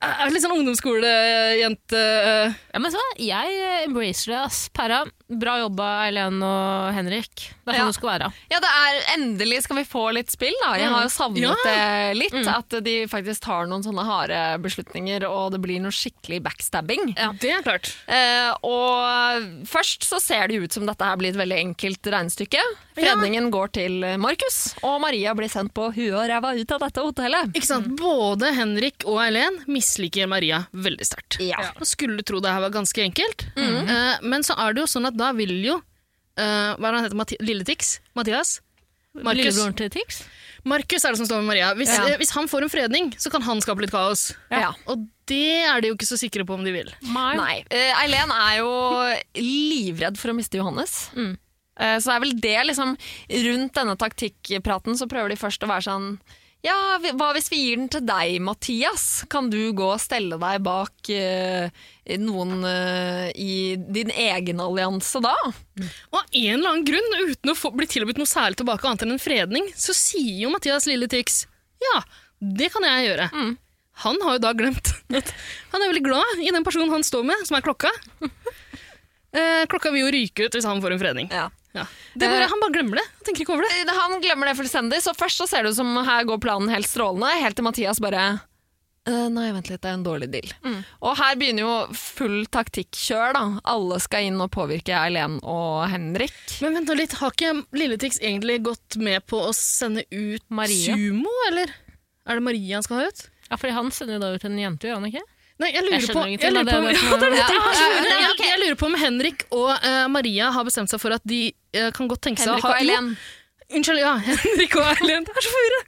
[0.00, 4.60] er litt sånn ungdomsskolejente Ja, men så, jeg eh, embracer det, ass.
[4.72, 7.30] Perra, bra jobba, Eileen og Henrik.
[7.64, 7.86] Det er sånn Ja.
[7.86, 8.32] det skal være.
[8.50, 10.54] Ja, det er Endelig skal vi få litt spill.
[10.62, 10.74] da.
[10.74, 11.54] Jeg har jo savnet Ja.
[11.64, 12.46] det litt.
[12.48, 17.14] At de faktisk tar noen sånne harde beslutninger, og det blir noe skikkelig backstabbing.
[17.38, 17.94] Det er klart.
[18.08, 22.60] Eh, og først så ser det ut som dette her blir et veldig enkelt regnestykke.
[22.96, 27.00] Fredningen går til Markus, og Maria blir sendt på huet og ræva ut av dette
[27.00, 27.52] hotellet.
[27.54, 27.88] Ikke sant?
[27.96, 31.38] Både Henrik og Eileen misliker Maria veldig sterkt.
[31.40, 31.56] Ja.
[31.78, 35.06] Man skulle tro det her var ganske enkelt, Eh, men så er det jo sånn
[35.06, 37.20] at da vil jo uh, Hva er det han heter?
[37.20, 37.98] Mati Lille Tix?
[38.18, 38.58] Mathias?
[39.14, 39.40] Markus.
[39.40, 40.22] Lillebroren til Tix.
[40.68, 41.70] Markus er det som står med Maria.
[41.74, 42.04] Hvis, Ja.
[42.12, 44.34] eh, hvis han får en fredning, så kan han skape litt kaos.
[44.52, 44.72] Ja.
[44.86, 46.90] Og det er de jo ikke så sikre på om de vil.
[47.08, 47.64] Nei.
[47.70, 48.70] Eileen Eileen er jo
[49.40, 51.08] livredd for å miste Johannes.
[51.16, 51.32] Mm.
[51.80, 52.92] Uh, så er vel det liksom
[53.46, 56.08] Rundt denne taktikkpraten så prøver de først å være sånn
[56.64, 59.24] Ja, hva hvis vi gir den til deg, Mathias?
[59.32, 61.86] Kan du gå og stelle deg bak uh,
[62.20, 65.32] noen uh, i din egen allianse da?
[65.46, 69.06] Og av en eller annen grunn, uten å få, bli tilbudt noe særlig tilbake annet
[69.06, 71.46] enn en fredning, så sier jo Mathias Lille Tix
[71.80, 72.02] ja,
[72.40, 73.30] det kan jeg gjøre.
[74.04, 75.32] Han har jo da glemt at
[75.72, 77.92] han er veldig glad i den personen han står med, som er klokka.
[79.30, 81.28] Eh, klokka vil jo ryke ut hvis han får en fredning.
[81.30, 81.44] Ja.
[81.76, 81.84] Ja.
[82.18, 83.04] Det bare, han bare glemmer det.
[83.20, 83.72] Han tenker ikke over det.
[83.84, 86.68] Eh, Han glemmer det fullstendig, så først så ser det ut som her går planen
[86.72, 88.40] helt strålende, helt til Mathias bare
[89.08, 90.50] «Eh, Nei, vent litt, det er en dårlig deal.
[91.00, 93.44] Og her begynner jo full taktikkjør, da.
[93.72, 96.34] Alle skal inn og påvirke Eileen og Henrik.
[96.60, 100.98] Men vent nå litt, har ikke Lilletix egentlig gått med på å sende ut Maria.
[100.98, 101.72] Sumo, eller?
[102.28, 103.24] Er det Maria han skal ha ut?
[103.48, 105.24] Ja, fordi han sender jo da ut en jente, gjør han ikke?
[105.60, 107.40] Nei, jeg lurer Jeg på jeg lurer på, ja, det det.
[107.40, 111.02] Ja, ja, ja, Jeg, jeg lurer på om Henrik og uh, Maria har bestemt seg
[111.02, 113.12] for at de uh, kan godt tenke seg Henrik å ha og Eileen.
[113.12, 113.36] Jo,
[113.70, 114.14] Unnskyld, ja.
[114.44, 115.26] Henrik og Eileen.
[115.28, 115.80] Det er så forvirra!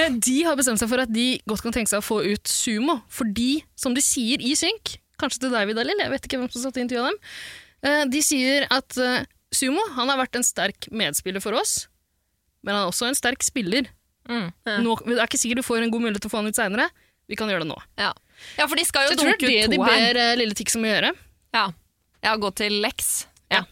[0.00, 2.50] Eh, de har bestemt seg for at de godt kan tenke seg å få ut
[2.50, 6.50] Sumo, fordi, som de sier i synk, kanskje til deg, Vidalil, jeg vet ikke hvem
[6.52, 7.26] som satt i intervjuet dem,
[7.80, 8.92] Uh, de sier at
[9.56, 11.86] Sumo han har vært en sterk medspiller for oss,
[12.60, 13.88] men han er også en sterk spiller.
[14.28, 14.50] Mm.
[14.84, 16.60] Nå, det er ikke sikkert du får en god mulighet til å få han ut
[16.60, 16.90] seinere.
[17.30, 17.78] Vi kan gjøre det nå.
[17.96, 18.10] Ja.
[18.58, 19.88] Ja, for de skal Så jo jeg tror dunke det er ut det de to
[19.88, 20.00] her.
[20.14, 21.12] ber eh, Lille Tix om å gjøre.
[21.56, 21.64] Ja.
[22.24, 23.10] ja, gå til Lex.
[23.52, 23.64] Ja.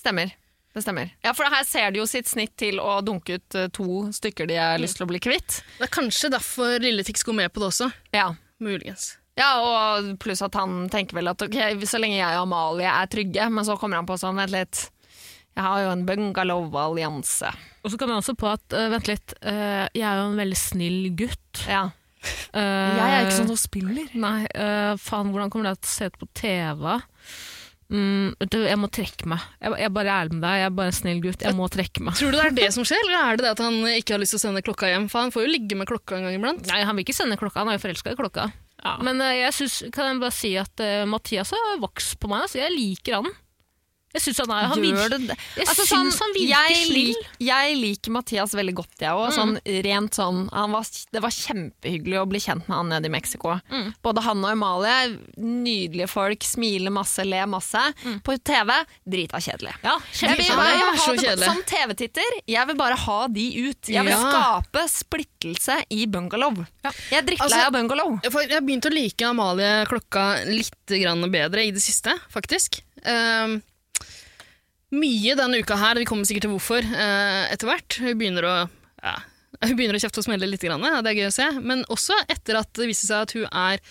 [0.00, 0.34] Stemmer.
[0.70, 1.08] Det stemmer.
[1.26, 4.46] Ja, for her ser de jo sitt snitt til å dunke ut eh, to stykker
[4.46, 5.60] de har lyst til å bli kvitt.
[5.80, 7.90] Det er kanskje derfor Lille Tix går med på det også.
[8.14, 8.28] Ja.
[8.62, 9.16] Muligens.
[9.40, 11.56] Ja, og pluss at han tenker vel at ok,
[11.88, 14.82] så lenge jeg og Amalie er trygge, men så kommer han på sånn, vent litt,
[15.56, 17.48] jeg har jo en bungalow-allianse.
[17.82, 20.36] Og så kommer jeg også på at, øh, vent litt, øh, jeg er jo en
[20.42, 21.62] veldig snill gutt.
[21.66, 21.86] Ja.
[22.50, 24.12] Øh, Jeg er ikke sånn som spiller.
[24.18, 26.86] Nei, uh, faen, hvordan kommer det til å se ut på TV?
[27.90, 29.42] Mm, du, jeg må trekke meg.
[29.58, 31.42] Jeg, jeg bare er ærlig med deg, jeg er bare en snill gutt.
[31.42, 32.18] Jeg må trekke meg.
[32.20, 34.22] Tror du det er det som skjer, eller er det det at han ikke har
[34.22, 35.08] lyst til å sende klokka hjem?
[35.10, 36.66] For han får jo ligge med klokka en gang iblant.
[36.70, 38.50] Nei, han vil ikke sende klokka, han er jo forelska i klokka.
[39.04, 42.46] Men uh, jeg synes, kan jeg bare si at uh, Mathias har vokst på meg.
[42.46, 43.34] Altså, jeg liker han.
[44.12, 45.12] Jeg syns han han virker?
[45.56, 46.94] Jeg Altså, syns han virker jeg, snill.
[47.14, 49.28] lik, jeg liker Mathias veldig godt, jeg òg.
[49.36, 49.52] Sånn,
[50.10, 50.40] sånn,
[50.72, 53.54] var, det var kjempehyggelig å bli kjent med han nede i Mexico.
[53.70, 53.92] Mm.
[54.02, 57.78] Både han og Amalie, nydelige folk, smiler masse, ler masse.
[58.26, 58.72] På TV,
[59.06, 59.76] drita kjedelig.
[59.84, 61.44] Ja, Jeg vil Ja, bare det kjedelig.
[61.46, 63.88] som TV-titter, jeg vil bare ha de ut.
[63.94, 64.32] Jeg vil Ja.
[64.60, 66.66] skape splittelse i bungalow.
[66.82, 68.20] Jeg er drittlei Altså- av bungalow.
[68.24, 72.80] Jeg har begynt å like Amalie klokka litt grann bedre i det siste, faktisk.
[73.06, 73.62] Ehm,
[74.94, 77.98] mye denne uka her, vi kommer sikkert til hvorfor eh, etter hvert.
[78.02, 78.54] Hun begynner å
[79.00, 79.18] ja,
[79.66, 81.50] hun begynner å kjefte og smelle litt, grann, det er gøy å se.
[81.60, 83.84] Men også etter at det viser seg at hun er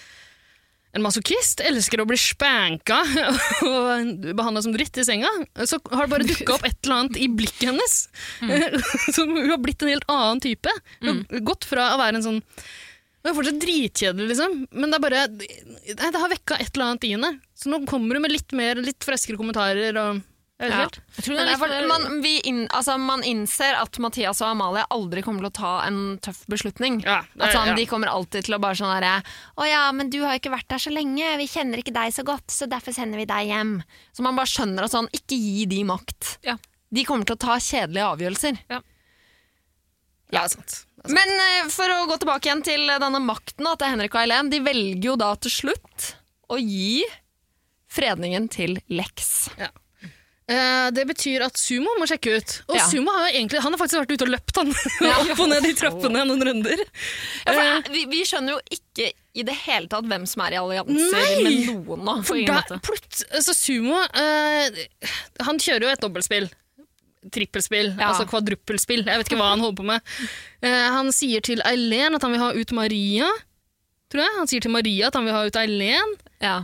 [0.98, 2.98] en masochist, elsker å bli spanka
[3.70, 5.30] og behandla som dritt i senga,
[5.62, 7.98] så har det bare dukka opp et eller annet i blikket hennes.
[9.16, 10.74] som hun har blitt en helt annen type.
[11.04, 12.42] Hun har gått fra å være en sånn
[13.20, 17.04] hun er fortsatt dritkjedelig, liksom, men det er bare Det har vekka et eller annet
[17.04, 17.32] i henne.
[17.52, 20.22] Så nå kommer hun med litt mer, litt freskere kommentarer og
[20.68, 20.82] Ja.
[20.82, 21.00] helt.
[21.16, 24.84] Jeg tror det litt for- man, vi inn, altså, man innser at Mathias og Amalie
[24.92, 27.02] aldri kommer til å ta en tøff beslutning.
[27.06, 27.76] Ja, det At sånn, ja.
[27.76, 29.24] De kommer alltid til å bare sånn herre
[29.58, 32.12] Å ja, men du har jo ikke vært der så lenge, vi kjenner ikke deg
[32.12, 33.84] så godt, så derfor sender vi deg hjem.
[34.14, 36.38] Så man bare skjønner at sånn, ikke gi de makt.
[36.44, 36.58] Ja.
[36.92, 38.60] De kommer til å ta kjedelige avgjørelser.
[38.70, 38.80] Ja.
[38.80, 38.82] Ja.
[40.32, 40.68] Det er sant.
[40.68, 41.16] Det er sant.
[41.16, 44.50] Men uh, for å gå tilbake igjen til denne makten da, til Henrik og Eileen,
[44.52, 46.10] de velger jo da til slutt
[46.52, 47.04] å gi
[47.90, 49.50] fredningen til Lex.
[50.50, 52.54] Eh, det betyr at Sumo må sjekke ut.
[52.72, 52.86] Og Ja.
[52.90, 54.72] Sumo har jo egentlig Han har faktisk vært ute og løpt, han.
[55.30, 56.82] Opp og ned i trappene noen runder.
[57.46, 60.56] Ja, for, Eh, vi, vi skjønner jo ikke i det hele tatt hvem som er
[60.56, 61.44] i allianser Nei!
[61.46, 62.16] med noen nå.
[62.26, 64.80] For ingen da, plut, altså Sumo uh,
[65.46, 66.50] Han kjører jo et dobbeltspill.
[67.36, 68.10] Trippelspill, Ja.
[68.10, 69.04] altså kvadruppelspill.
[69.06, 70.12] Jeg vet ikke hva han holder på med.
[70.64, 73.30] Uh, han sier til Eileen at han vil ha ut Maria.
[74.10, 74.36] Tror jeg.
[74.40, 76.16] Han sier til Maria at han vil ha ut Eileen.
[76.42, 76.58] Ja.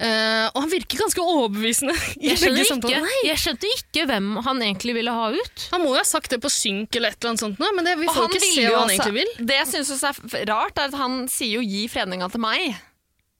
[0.00, 1.92] Eh, og han virker ganske overbevisende.
[2.24, 5.64] Jeg skjønte, ikke, jeg skjønte ikke hvem han egentlig ville ha ut.
[5.74, 7.98] Han må jo ha sagt det på synk eller et eller annet sånt, men det,
[8.00, 9.34] vi får ikke se hva han egentlig vil.
[9.50, 12.78] Det jeg syns er rart, er at han sier jo 'gi fredninga til meg'.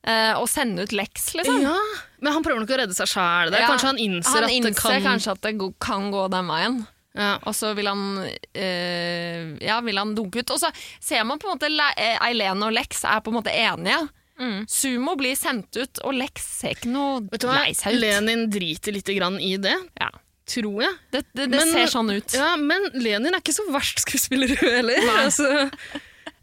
[0.04, 1.62] eh, og sende ut Lex, liksom.
[1.64, 1.76] Ja,
[2.20, 3.52] Men han prøver nok å redde seg sjæl.
[3.56, 6.86] Ja, Kanskje han innser han at det kan kanskje at det kan gå den veien.
[7.16, 7.38] ja.
[7.48, 10.50] Og så vil han øh, Ja, vil han dunke ut.
[10.50, 10.70] Og så
[11.00, 11.72] ser man på en måte
[12.20, 14.08] Eileen og Lex er på en måte enige.
[14.40, 14.64] Mm.
[14.72, 18.00] Sumo blir sendt ut, og Lex ser ikke noe lei seg ut.
[18.00, 20.08] Lenin driter litt grann i det, Ja.
[20.48, 20.94] tror jeg.
[21.12, 22.32] Det, det, det Men- ser sånn ut.
[22.34, 25.10] Ja, Men Lenin er ikke så verst skuespiller hun heller.
[25.22, 25.68] Altså,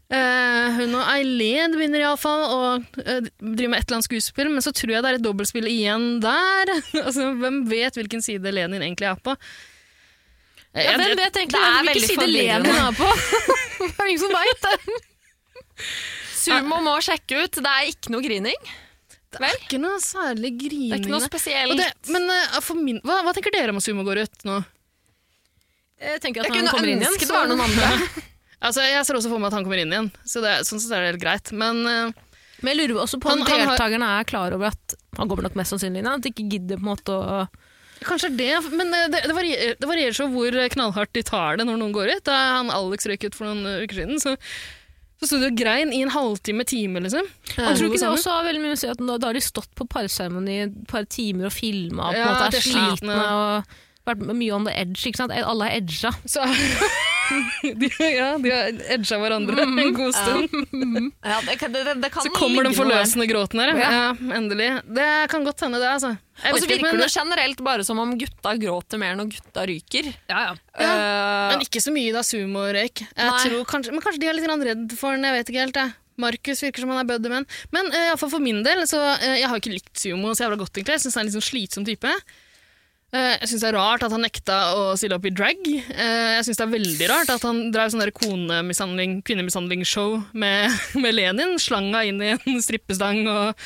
[0.08, 4.64] Uh, hun og Eileen begynner iallfall å uh, drive med et eller annet skuespill, men
[4.64, 6.70] så tror jeg det er et dobbeltspill igjen der.
[7.04, 9.34] altså, Hvem vet hvilken side Lenin egentlig er på?
[10.72, 12.24] Eh, Ja, hvem vet egentlig hvilken side.
[12.32, 13.04] Lenin er på?
[13.84, 14.96] det er ingen som veit det.
[16.48, 17.58] Sumo må sjekke ut.
[17.62, 18.68] Det er ikke noe grining.
[19.28, 21.76] Det er ikke noe særlig Det er ikke noe spesielt.
[21.76, 24.56] Det, men uh, for min, hva, hva tenker dere om at Sumo går ut nå?
[25.98, 27.92] Jeg tenker at jeg han kommer inn igjen, ønske det så var noen andre.
[28.58, 30.90] Altså, Jeg ser også for meg at han kommer inn igjen, så det, sånn sett
[30.96, 31.50] er det helt greit.
[31.54, 32.24] Men uh,
[32.58, 35.54] Men jeg lurer også på om har- deltakerne er klar over at han kommer nok
[35.60, 37.44] mest sannsynlig inn, at de ikke gidder på en måte å
[37.98, 41.64] Kanskje det, men eh, det, det, varierer, det varierer så hvor knallhardt de tar det
[41.66, 42.24] når noen går ut.
[42.28, 44.36] Da han Alex røyk ut for noen uker siden, så,
[45.18, 47.26] så sto de og grein i en halvtime, time, liksom.
[47.56, 49.70] Jeg tror ikke det også har veldig mye å si at Da har de stått
[49.74, 53.76] på parseremoni et par timer og filma og på en måte er slitne og
[54.08, 55.02] vært mye on the edge.
[55.08, 55.34] ikke sant?
[55.34, 56.14] Alle er edga.
[56.24, 56.46] Så
[57.80, 61.10] de, ja, de har edga hverandre en god stund.
[61.22, 63.74] Ja, det, det, det, det kan Så kommer den forløsende gråten her.
[63.78, 64.06] Ja.
[64.36, 64.70] endelig.
[64.86, 65.90] Det kan godt hende, det.
[65.98, 66.14] altså.
[66.38, 70.12] Og så virker men, det generelt bare som om gutta gråter mer når gutta ryker.
[70.30, 73.02] ja, Eh, men ikke så mye da Sumo røyk.
[73.02, 75.26] Jeg tror kanskje, men kanskje de er litt redd for den.
[75.26, 75.80] Jeg vet ikke helt.
[75.82, 75.96] Jeg.
[76.18, 77.48] Markus virker som han er buddy med den.
[77.74, 80.58] Men uh, for, for min del, så uh, jeg har ikke likt Sumo så jævla
[80.60, 80.74] godt.
[80.76, 80.98] egentlig.
[80.98, 82.14] Jeg syns han er en litt sånn slitsom type.
[83.08, 85.62] Eh, jeg syns det er rart at han nekta å stille opp i drag.
[85.64, 88.04] Eh, jeg syns det er veldig rart at han drev sånn
[89.24, 91.54] kvinnemishandlingsshow med, med Lenin.
[91.62, 93.56] Slanga inn i en strippestang og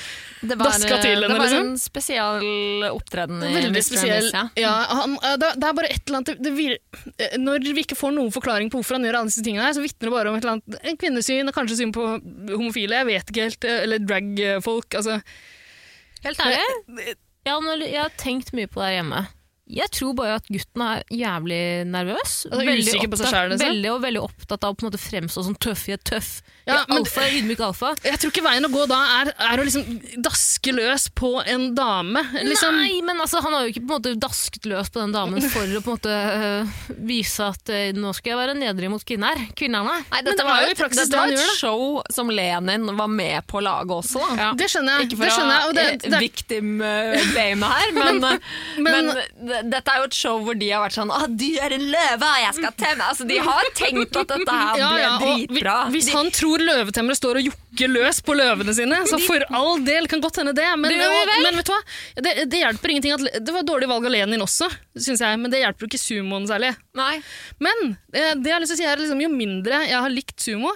[0.47, 1.73] Det Daska til henne, det var liksom.
[1.73, 3.43] en spesiell opptreden.
[3.43, 4.31] Veldig spesiell.
[4.31, 4.45] Ja.
[4.63, 6.55] Ja, han, eh, det, det er bare et eller annet det,
[7.19, 9.75] det Når vi ikke får noen forklaring på hvorfor han gjør alle disse tingene, her,
[9.75, 12.07] så vitner det bare om et eller annet, en kvinnesyn, og kanskje syn på
[12.55, 13.03] homofile.
[13.03, 13.69] Jeg vet ikke helt.
[13.75, 15.01] Eller dragfolk.
[15.03, 15.19] Altså.
[16.23, 17.19] Helt ærlig?
[17.43, 19.25] Jeg har tenkt mye på det her hjemme.
[19.73, 22.33] Jeg tror bare at gutten er jævlig nervøs.
[22.51, 23.69] Altså, usikker på seg opptatt- selv, liksom?
[23.69, 26.31] veldig, og veldig opptatt av å på en måte fremstå som tøff i et tøff.
[26.67, 27.89] Ja, men- alfa, ydmyk alfa.
[28.05, 31.75] Jeg tror ikke veien å gå da er, er å liksom daske løs på en
[31.75, 32.23] dame.
[32.39, 32.77] Liksom.
[32.77, 35.43] Nei, men altså, han har jo ikke på en måte dasket løs på den damen
[35.51, 36.67] for å på en måte øh,
[37.09, 39.35] vise at øh, nå skal jeg være nedrig mot kvinner.
[39.59, 39.97] Kvinnerne.
[40.13, 42.87] Nei, dette det var er jo i praksis dette det var et show som Lenin
[42.97, 44.23] var med på å lage også.
[44.37, 44.39] Da.
[44.43, 44.53] Ja.
[44.55, 45.09] Det skjønner jeg.
[45.11, 45.69] Ikke for det skjønner jeg.
[45.69, 48.41] Og det, å det, victim uh, blame her, men, men-
[48.87, 49.11] men,
[49.51, 51.87] det- dette er jo et show hvor de har vært sånn 'Å, 'Du er en
[51.93, 55.47] løve, jeg skal temme' altså, De har tenkt at dette her ja, ble ja, vi-
[55.47, 55.77] dritbra.
[55.95, 60.07] Hvis han tror løvetemmere står og jokker løs på løvene sine, så for all del
[60.07, 60.69] kan godt hende det.
[60.79, 61.43] Men, Det og, vel?
[61.43, 61.83] men vet du hva?
[62.23, 65.51] Det, det hjelper ingenting at Det var dårlig valg av Lenin også, syns jeg, men
[65.51, 66.77] det hjelper jo ikke sumoen særlig.
[66.95, 67.23] Nei.
[67.59, 70.11] Men eh, det jeg har lyst til å si er liksom, jo mindre jeg har
[70.11, 70.73] likt sumo,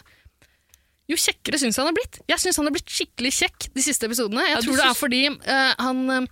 [1.08, 2.16] jo kjekkere syns jeg han har blitt.
[2.26, 4.42] Jeg syns han har blitt skikkelig kjekk de siste episodene.
[4.48, 6.26] Jeg Ja, tror det er fordi uh, han eh,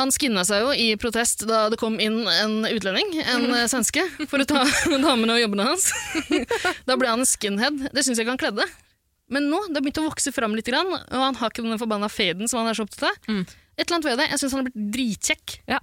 [0.00, 4.04] han skinna seg jo i protest da det kom inn en utlending, en eh, svenske,
[4.30, 4.62] for å ta
[5.04, 5.90] damene og jobbene hans.
[6.88, 7.88] da ble han en skinhead.
[7.92, 8.68] Det syns jeg ikke han kledde.
[9.32, 12.08] Men nå det har begynt å vokse fram litt, og han har ikke den forbanna
[12.12, 13.20] faden som han er så opptatt av.
[13.28, 13.44] Mm.
[13.76, 14.30] Et eller annet ved det.
[14.32, 15.54] Jeg syns han har blitt dritkjekk.
[15.72, 15.80] Ja,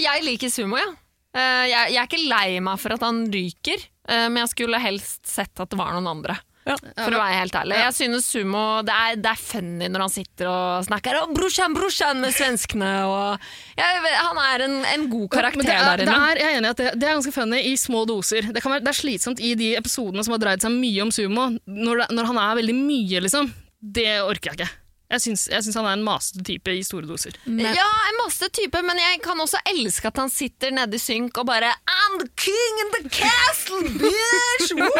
[0.00, 0.88] jeg liker sumo, ja.
[1.36, 4.80] Eh, jeg, jeg er ikke lei meg for at han ryker, eh, men jeg skulle
[4.82, 6.38] helst sett at det var noen andre.
[6.66, 7.76] For å være helt ærlig.
[7.78, 11.76] Jeg synes sumo det er, det er funny når han sitter og snakker «Å, brorsan,
[11.76, 12.90] brorsan med svenskene.
[13.06, 13.44] Og,
[13.78, 16.16] jeg, han er en, en god karakter er, der inne.
[16.30, 18.50] er, jeg er enig i at det, det er ganske funny i små doser.
[18.50, 21.14] Det, kan være, det er slitsomt i de episodene som har dreid seg mye om
[21.14, 23.52] sumo, når, når han er veldig mye, liksom.
[23.78, 24.85] Det orker jeg ikke.
[25.06, 27.36] Jeg syns, han er en masete type i store doser.
[27.46, 31.38] Ja, en masete type, men jeg kan også elske at han sitter nede i synk
[31.38, 34.74] og bare I'm the king in the castle, bitch!
[34.74, 34.90] Woo!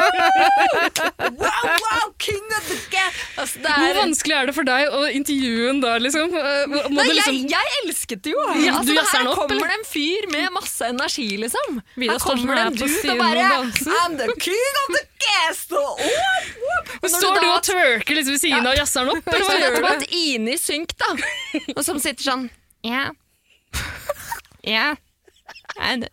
[1.43, 3.27] wow, wow, king of the castle!
[3.37, 6.31] Altså, det Hvor er, vanskelig er det for deg å intervjue en da, liksom?
[6.31, 8.47] Må Nei, liksom jeg, jeg elsket det jo!
[8.63, 11.83] Ja, altså, her opp, kommer det en fyr med masse energi, liksom.
[11.99, 13.51] Her kommer det en på dude og bare.
[14.07, 15.05] I'm the king of the
[15.71, 16.91] Whoop, whoop.
[17.03, 19.55] Og når Står du da- og twerker liksom ved siden av jazzeren opp, eller hva
[19.55, 20.07] Så gjør du?
[20.17, 21.13] Ine i synk, da.
[21.77, 22.47] Og som sitter sånn
[22.87, 23.09] Ja.
[24.67, 24.95] Ja.
[25.79, 26.11] Nei, det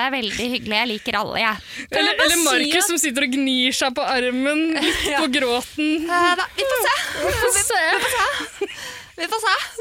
[0.00, 0.76] er veldig hyggelig.
[0.78, 1.56] Jeg liker alle, jeg.
[1.90, 5.28] Eller, bare eller si Markus at- som sitter og gnir seg på armen, litt på
[5.34, 6.06] gråten.
[6.08, 6.96] Da, vi får se.
[7.26, 7.82] Vi får se.
[7.92, 8.82] Vi får se.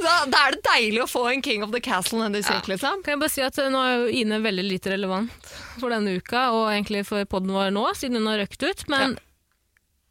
[0.02, 2.60] Da, da er det deilig å få en King of the Castle nedi ja.
[2.68, 3.02] liksom.
[3.06, 6.18] Kan jeg bare si at eh, Nå er jo Ine veldig lite relevant for denne
[6.18, 8.86] uka, og egentlig for podden vår nå, siden hun har røkt ut.
[8.92, 9.18] Men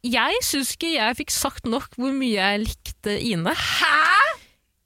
[0.07, 3.55] jeg syns ikke jeg fikk sagt nok hvor mye jeg likte Ine.
[3.55, 4.20] Hæ?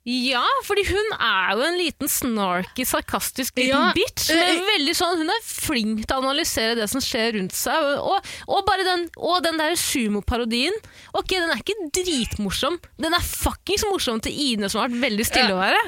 [0.05, 4.27] Ja, fordi hun er jo en liten snarky, sarkastisk liten Ja, bitch.
[4.29, 7.87] eh, Men veldig sånn, hun er flink til å analysere det som skjer rundt seg.
[7.97, 10.77] Og, og bare den, og den der sumoparodien.
[11.17, 12.77] Ok, den er ikke dritmorsom.
[13.01, 15.81] Den er fuckings morsom til Ine, som har vært veldig stille å være.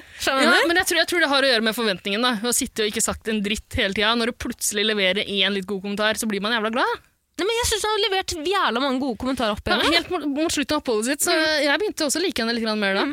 [0.47, 2.21] Ja, men jeg tror, jeg tror det har å gjøre med forventningen.
[2.25, 2.33] da.
[2.41, 4.15] Å sitte og ikke sagt en dritt hele tida.
[4.17, 7.05] Når du plutselig leverer én litt god kommentar, så blir man jævla glad.
[7.37, 10.23] Nei, men jeg syns hun har levert jævla mange gode kommentarer opp Ja, helt mot,
[10.25, 13.03] mot slutten av oppholdet sitt, så jeg begynte også å like henne litt mer da.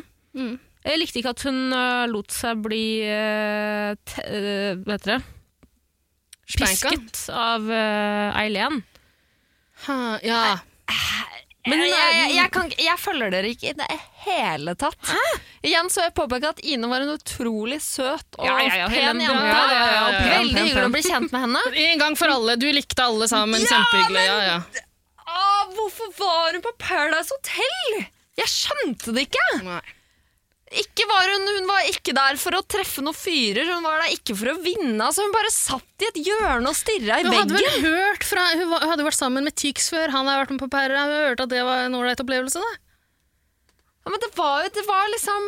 [0.85, 4.25] Jeg likte ikke at hun uh, lot seg bli uh, te,
[4.85, 5.23] Hva heter det?
[6.45, 6.91] Spanka.
[6.93, 8.83] Pisket av uh, Eileen.
[9.87, 10.59] Huh, ja.
[11.65, 13.87] Men hun jeg, er- jeg, jeg, kan, jeg følger dere ikke i det
[14.27, 15.15] hele tatt.
[15.65, 19.23] Igjen så jeg påpeke at Ine var en utrolig søt og Ja, ja, ja, pen
[19.25, 19.33] jente.
[19.33, 20.03] ja, ja, ja, ja.
[20.21, 21.63] Pen, Veldig hyggelig å bli kjent med henne.
[21.89, 22.59] En gang for alle.
[22.61, 23.65] Du likte alle sammen.
[23.65, 24.27] Ja, Kjempehyggelig.
[24.29, 24.85] Ja, ja.
[25.75, 28.05] Hvorfor var hun på Paradise Hotel?
[28.37, 29.47] Jeg skjønte det ikke.
[29.65, 29.81] Nei.
[30.83, 34.15] Ikke var hun, hun var ikke der for å treffe noen fyrer, hun var der
[34.17, 34.99] ikke for å vinne.
[35.07, 37.37] Altså, hun bare satt i et hjørne og stirra i veggen.
[37.39, 37.83] hadde veggen.
[37.83, 40.11] vel hørt fra, Hun var- hadde vært sammen med Tix før.
[40.11, 41.05] Han hadde vært med på Perra.
[41.07, 42.59] Hun hørte hørt at det var en ålreit opplevelse.
[42.59, 42.73] da.
[44.05, 45.45] Ja, men det var jo det var liksom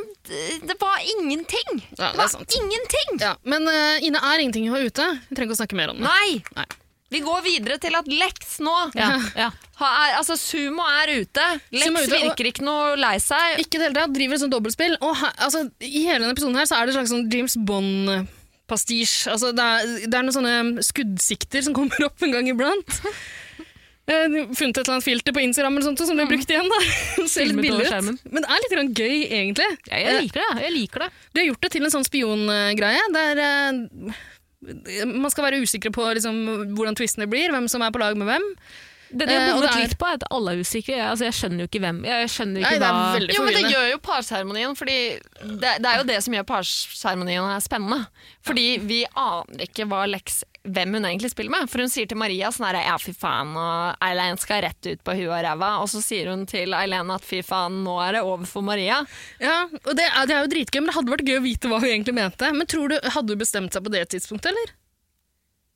[0.67, 1.83] Det var ingenting.
[1.99, 2.55] Ja, det det var sant.
[2.57, 3.21] ingenting.
[3.21, 5.21] Ja, men uh, Ine er ingenting hun er ute.
[5.29, 6.05] Vi trenger ikke å snakke mer om det.
[6.09, 6.43] Nei.
[6.57, 6.65] Nei.
[7.13, 9.51] Vi går videre til at Lex nå Ja, ja.
[9.81, 11.45] ha, er, Altså, Sumo er ute.
[11.75, 13.61] Lex er ute, virker ikke noe lei seg.
[13.63, 14.15] Ikke det hele tatt.
[14.17, 14.99] Driver et sånt dobbeltspill.
[15.01, 17.57] Og her, altså, I hele denne episoden her så er det en slags sånn James
[17.69, 19.17] Bond-pastisj.
[19.33, 23.03] Altså, det, er, det er noen sånne skuddsikter som kommer opp en gang iblant.
[24.07, 26.69] Eh, funnet et eller annet filter på Instagram eller sånt, som ble brukt igjen.
[26.71, 26.77] da.
[27.33, 28.21] Ser litt billig ut.
[28.31, 29.67] Men det er litt gøy, egentlig.
[29.91, 30.63] Ja, jeg liker det.
[30.63, 31.09] Jeg liker det.
[31.33, 34.21] Du har gjort det til en sånn spiongreie, der eh,
[35.07, 36.43] man skal være usikre på liksom,
[36.75, 38.47] hvordan twistene blir, hvem som er på lag med hvem.
[39.07, 40.97] Det de Eh, har bommet det er- litt på, er at alle er usikre.
[40.97, 41.99] Jeg, altså, jeg skjønner jo ikke hvem.
[42.05, 44.97] Jeg skjønner Nei, ikke det er hva veldig Jo, men det gjør jo parseremonien, fordi
[45.63, 48.01] det, det er jo det som gjør parseremonien spennende.
[48.43, 51.71] Fordi vi aner ikke hva Lex, hvem hun egentlig spiller med.
[51.71, 55.05] For hun sier til Maria sånn herre ja fy faen, og Eileen skal rett ut
[55.07, 55.71] på huet og ræva.
[55.83, 59.03] Og så sier hun til Eileen at fy faen, nå er det over for Maria.
[59.43, 61.71] Ja, og det er, det er jo dritgøy, men det hadde vært gøy å vite
[61.71, 62.51] hva hun egentlig mente.
[62.57, 64.75] Men tror du, Hadde hun bestemt seg på det tidspunktet, eller?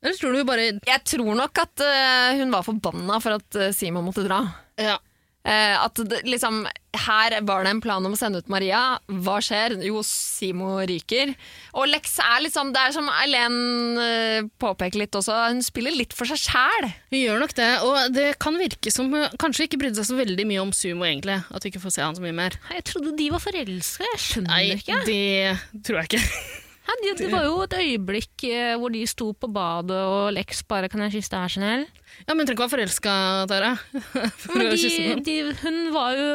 [0.01, 3.57] Eller tror du hun bare Jeg tror nok at uh, hun var forbanna for at
[3.59, 4.43] uh, Simon måtte dra.
[4.81, 4.97] Ja.
[5.41, 6.59] Eh, at det, liksom,
[7.07, 8.99] her var det en plan om å sende ut Maria.
[9.09, 9.73] Hva skjer?
[9.87, 11.33] Jo, Simo ryker.
[11.73, 13.57] Og Lex er liksom Det er som Eileen
[14.01, 16.91] eh, påpeker litt også, hun spiller litt for seg sjæl.
[17.09, 20.19] Hun gjør nok det, og det kan virke som hun kanskje ikke brydde seg så
[20.21, 21.39] veldig mye om Sumo, egentlig.
[21.49, 22.59] At vi ikke får se han så mye mer.
[22.75, 24.05] Jeg trodde de var forelska.
[24.13, 25.01] Jeg skjønner Nei, ikke.
[25.09, 26.59] det tror jeg ikke.
[26.81, 30.63] Hæ, det, det var jo et øyeblikk eh, hvor de sto på badet, og Lex
[30.67, 31.85] bare 'Kan jeg kysse deg, snill?'
[32.27, 33.13] Ja, Men hun trenger ikke være forelska,
[33.47, 33.75] Tara.
[34.41, 36.31] For Men de, de, hun var jo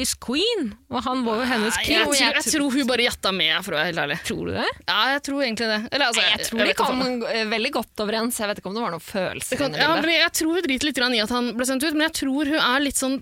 [0.00, 1.94] his queen, og han var jo hennes king.
[1.94, 4.18] jeg, tror, jeg jeg tror hun bare gjetta med, for å være helt ærlig.
[4.26, 4.68] Tror du det?
[4.88, 5.80] Ja, jeg tror egentlig det.
[5.90, 8.40] Eller, altså, Jeg tror de kom eh, veldig godt overens.
[8.40, 11.00] Jeg vet ikke om det var noen følelser kan, ja, jeg tror hun driter litt
[11.00, 13.18] i at han ble sendt ut, men jeg tror hun er litt sånn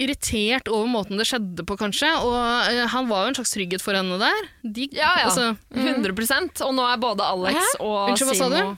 [0.00, 2.10] irritert over måten det skjedde på, kanskje.
[2.24, 4.48] Og uh, han var jo en slags trygghet for henne der.
[4.62, 5.28] De, Ja, ja.
[5.28, 7.66] Altså, 100% Og nå er både Alex Hæ?
[7.84, 8.76] og Unnskyld, hva sa du?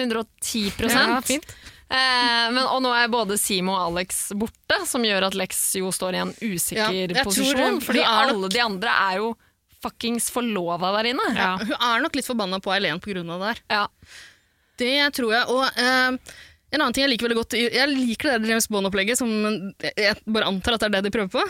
[0.00, 1.54] 110 Ja, fint.
[1.90, 5.90] Eh, men, Og nå er både Simo og Alex borte, som gjør at Lex jo
[5.94, 7.58] står i en usikker Ja, posisjon.
[7.60, 9.36] hun- fordi hun nok- alle de andre er jo
[9.82, 11.26] fuckings forlova der inne.
[11.36, 11.56] Ja.
[11.56, 13.00] Hun er nok litt forbanna på Eileen
[13.30, 13.60] av det her.
[13.70, 13.86] Ja.
[14.76, 15.44] Det tror jeg.
[15.48, 16.16] Og eh,
[16.72, 20.16] en annen ting jeg liker veldig godt Jeg liker det der James Bond-opplegget, som jeg
[20.26, 21.42] bare antar at det er det de prøver på.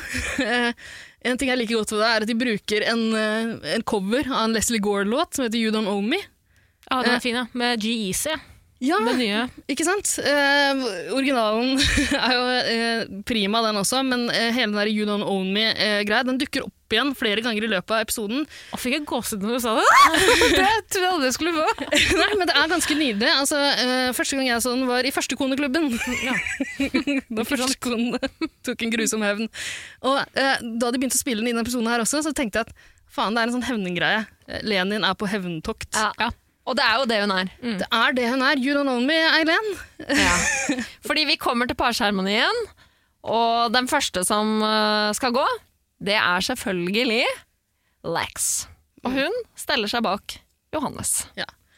[0.42, 0.72] Eh,
[1.28, 4.24] en ting jeg liker godt ved det, er at de bruker en, eh, en cover
[4.32, 6.16] av en Leslie Gore-låt som heter You Don't Owe Me.
[6.90, 7.16] Ja, den Eh.
[7.16, 7.46] er fin, ja.
[7.52, 8.34] Med G-Easy.
[8.80, 9.40] Ja, Den nye.
[9.68, 10.08] ikke sant?
[10.24, 11.74] Eh, originalen
[12.16, 16.24] er jo eh, prima, den også, men eh, hele den der You Don't Own Me-greia
[16.24, 18.46] den dukker opp igjen flere ganger i løpet av episoden.
[18.74, 19.84] Og fikk jeg gåsehud når du sa det.
[20.56, 21.66] det trodde jeg aldri jeg skulle få.
[22.22, 23.30] Nei, men det er ganske nydelig.
[23.36, 25.90] Altså, eh, første gang jeg så den, var i Førstekoneklubben.
[27.36, 28.18] da Førstekone
[28.66, 29.52] tok en grusom hevn.
[30.08, 32.64] Og eh, da de begynte å spille den i denne episoden her også, så tenkte
[32.64, 32.74] jeg at
[33.10, 34.24] faen, det er en sånn hevninggreie.
[34.48, 35.92] Eh, Lenin er på hevntokt.
[35.94, 36.32] Ja.
[36.68, 37.50] Og det er jo det hun er.
[37.80, 38.60] Det er det hun er.
[38.60, 39.70] You don't know me, Eileen.
[41.06, 42.60] Fordi vi kommer til parseremonien,
[43.26, 45.46] og den første som eh, skal gå,
[46.00, 47.24] det er selvfølgelig
[48.08, 48.50] Lex.
[49.04, 50.38] Og hun steller seg bak
[50.72, 51.26] Johannes.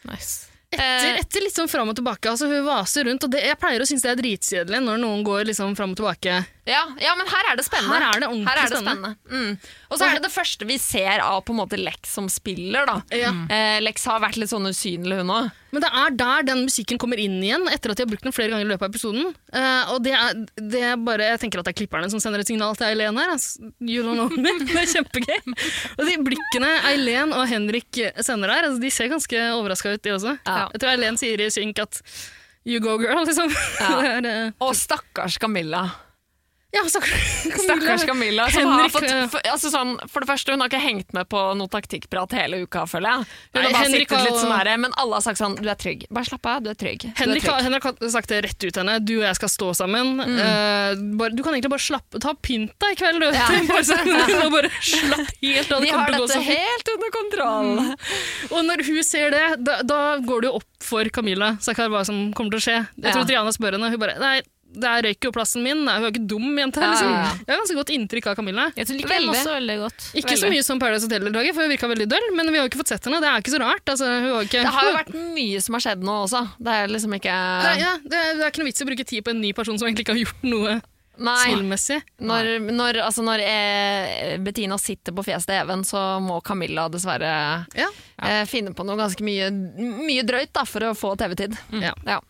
[0.06, 0.48] Nice.
[0.72, 2.30] Etter, etter litt sånn fram og tilbake.
[2.30, 5.24] Altså, hun vaser rundt, og det, jeg pleier å synes det er dritkjedelig når noen
[5.26, 6.38] går liksom fram og tilbake.
[6.64, 7.96] Ja, ja, men her er det spennende.
[7.98, 9.08] Her er det ordentlig er det spennende.
[9.26, 9.48] spennende.
[9.50, 9.88] Mm.
[9.90, 12.86] Og så er det det første vi ser av på en måte Lex som spiller.
[12.86, 12.94] da.
[13.18, 13.32] Ja.
[13.50, 15.48] Eh, Lex har vært litt sånn usynlig, hun òg.
[15.72, 18.34] Men det er der den musikken kommer inn igjen, etter at de har brukt den
[18.36, 19.32] flere ganger i løpet av episoden.
[19.50, 22.44] Eh, og det er, det er bare, Jeg tenker at det er klipperne som sender
[22.44, 23.32] et signal til Eileen her.
[23.34, 24.54] Altså, you don't know me.
[24.68, 25.56] Det er kjempegøy.
[25.98, 30.14] Og de blikkene Eileen og Henrik sender her, altså, de ser ganske overraska ut, de
[30.14, 30.36] også.
[30.46, 30.68] Ja.
[30.76, 31.98] Jeg tror Eileen sier i synk at
[32.62, 33.50] You go, girl, liksom.
[33.80, 33.92] Ja.
[34.14, 35.88] Er, eh, Og stakkars Camilla.
[36.72, 38.48] Ja, stakkars Camilla.
[38.50, 41.40] Som har fått, eh, altså sånn, for det første, hun har ikke hengt med på
[41.58, 43.26] noe taktikkprat hele uka, føler jeg.
[43.26, 45.68] Hun Nei, har bare Henrik sittet litt sånn her, Men alle har sagt sånn Du
[45.68, 46.06] er trygg.
[46.08, 47.04] Bare slapp av, du er trygg.
[47.04, 47.66] Du Henrik, er trygg.
[47.68, 48.96] Henrik har sagt det rett ut til henne.
[49.04, 50.14] Du og jeg skal stå sammen.
[50.22, 50.38] Mm.
[50.40, 53.28] Uh, bare, du kan egentlig bare slappe Ta pynt deg i kveld, du.
[53.36, 53.48] Ja.
[53.72, 55.84] bare, og bare slapp helt av.
[55.84, 57.72] Vi har dette helt under kontroll.
[58.48, 62.30] Og når hun ser det, da, da går det jo opp for Camilla hva som
[62.36, 62.78] kommer til å skje.
[62.96, 63.14] Jeg Ja.
[63.16, 64.36] tror Triana spør henne, hun bare Nei,
[64.72, 65.82] det røyker røyk jo plassen min.
[65.84, 66.80] Hun er ikke dum jente.
[66.82, 67.10] Ja, Liksom.
[67.12, 67.32] ja, ja.
[67.46, 68.66] Jeg har ganske godt inntrykk av Camilla.
[68.76, 69.34] Jeg liker Veldig.
[69.36, 70.06] også veldig godt.
[70.22, 72.70] Ikke så mye som Paradise Hotel-deltaker, for hun virka veldig døll, men vi har jo
[72.72, 73.20] ikke fått sett henne.
[73.22, 73.84] Det er ikke så rart.
[73.94, 76.42] Altså, hun har ikke, Det har jo vært mye som har skjedd nå også.
[76.58, 78.90] Det er liksom ikke Nei, ja, det, er, det er ikke noe vits i å
[78.92, 80.80] bruke tid på en ny person som egentlig ikke har gjort noe
[81.22, 81.52] Nei.
[82.24, 87.32] Når, når, altså når eh, Bettina sitter på fjeset til Even, så må Camilla dessverre
[87.76, 87.88] Ja.
[88.24, 91.54] eh, finne på noe ganske mye, mye drøyt da, for å få TV-tid.
[91.70, 91.84] Mm.
[92.08, 92.20] Ja.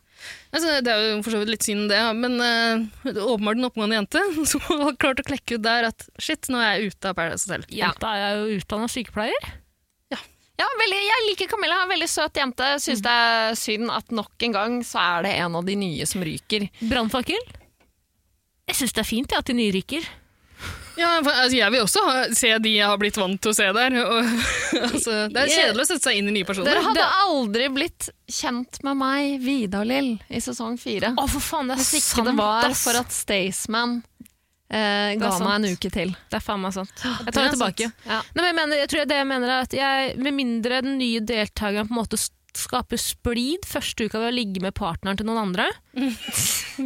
[0.52, 3.98] Altså, det er jo for så vidt litt synd, det, men uh, åpenbart en oppegående
[4.00, 7.18] jente som har klart å klekke ut der at shit, nå er jeg ute av
[7.18, 7.66] Paradise Hotel.
[7.72, 9.52] Jenta er jo utdanna sykepleier.
[10.60, 11.80] Ja, veldig, jeg liker Camilla.
[11.82, 12.66] en Veldig søt jente.
[12.82, 16.06] Syns det er synd at nok en gang så er det en av de nye
[16.06, 16.68] som ryker.
[16.86, 17.40] Brannfakkel.
[18.68, 20.06] Jeg syns det er fint ja, at de nye ryker.
[20.98, 23.56] Ja, for, altså, jeg vil også ha, se de jeg har blitt vant til å
[23.56, 23.96] se der.
[24.02, 24.32] Og,
[24.88, 26.70] altså, det er kjedelig å sette seg inn i nye personer.
[26.72, 31.14] Dere hadde aldri blitt kjent med meg, Vidar-Lill, i sesong fire.
[31.16, 32.82] Å, for faen, det er Hvis ikke sant, det var ass.
[32.86, 33.98] for at Staysman
[34.72, 36.12] eh, ga meg en uke til.
[36.32, 36.92] Det er faen meg sant.
[37.26, 37.90] Jeg tar det tilbake.
[38.08, 38.20] Ja.
[38.32, 40.98] Nei, men jeg, mener, jeg tror det jeg mener er at jeg, Med mindre den
[41.00, 45.16] nye deltakeren på en måte s- skaper splid første uka ved å ligge med partneren
[45.18, 45.68] til noen andre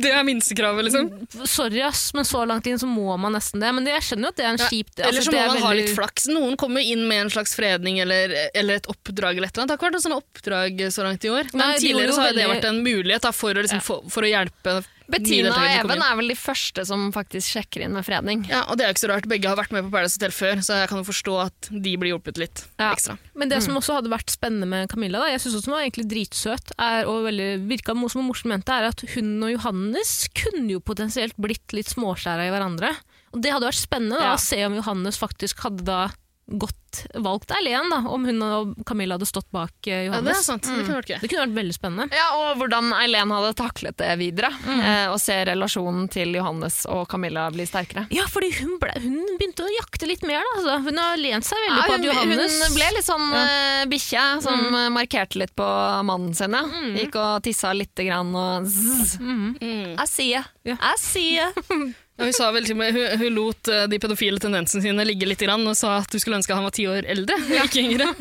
[0.03, 1.11] Det er minstekravet, liksom.
[1.47, 3.69] Sorry, ass, men så langt inn så må man nesten det.
[3.77, 5.39] Men det, jeg skjønner jo at det er en Ja, kjip Eller så altså, må
[5.39, 6.27] man ha veldig- litt flaks.
[6.35, 9.39] Noen kommer inn med en slags fredning eller, eller et oppdrag.
[9.39, 9.71] eller et eller annet.
[9.71, 11.53] Det har ikke vært noe sånt oppdrag så langt i år.
[11.55, 14.03] Men Nei, tidligere så har har det vært en mulighet da, for, å, liksom, for,
[14.11, 14.77] for å hjelpe
[15.09, 18.45] Bettina og Even er vel de første som faktisk sjekker inn med fredning.
[18.51, 19.29] Ja, og det er jo ikke så rart.
[19.31, 21.93] Begge har vært med på Paradise Hotel før, så jeg kan jo forstå at de
[21.97, 22.93] blir hjulpet litt Ja.
[22.93, 23.19] ekstra.
[23.35, 23.63] Men det Mm.
[23.67, 26.73] som også hadde vært spennende med Camilla, da, jeg synes også hun var egentlig dritsøt,
[26.79, 30.81] er, og veldig, virka som en morsom jente, er at hun og Johannes kunne jo
[30.81, 32.97] potensielt blitt litt småskjæra i hverandre.
[33.35, 34.35] Og det hadde vært spennende da, Ja.
[34.35, 36.11] å se om Johannes faktisk hadde da
[36.47, 40.14] godt valgt Eileen, da, om hun og Camilla hadde stått bak Johannes.
[40.14, 40.68] Ja, det er Johannes.
[40.68, 40.76] Mm.
[40.78, 41.18] Det kunne vært gøy.
[41.20, 42.07] det kunne vært veldig spennende.
[42.16, 44.53] Ja, Og hvordan Eileen hadde taklet det videre.
[44.76, 48.07] Eh, og se relasjonen til Johannes og Camilla bli sterkere.
[48.14, 50.40] Ja, fordi hun, ble, hun begynte å jakte litt mer.
[50.40, 50.55] Da.
[50.61, 53.82] Altså, hun har lent seg veldig Ja, på at Johannes hun ble litt sånn uh,
[53.90, 54.80] bikkje som mm.
[54.94, 55.68] markerte litt på
[56.07, 56.57] mannen sin.
[56.57, 56.64] Ja.
[57.03, 59.18] Gikk og tissa lite grann og zzz.
[59.20, 59.47] Mm.
[59.61, 61.55] Jeg sier, I jeg sier.
[62.17, 65.43] Ja, hun, sa vel, til hun, hun lot eh, de pedofile tendensene sine ligge litt
[65.45, 68.12] grann, og sa at du skulle ønske han var ti år eldre, ikke yngre.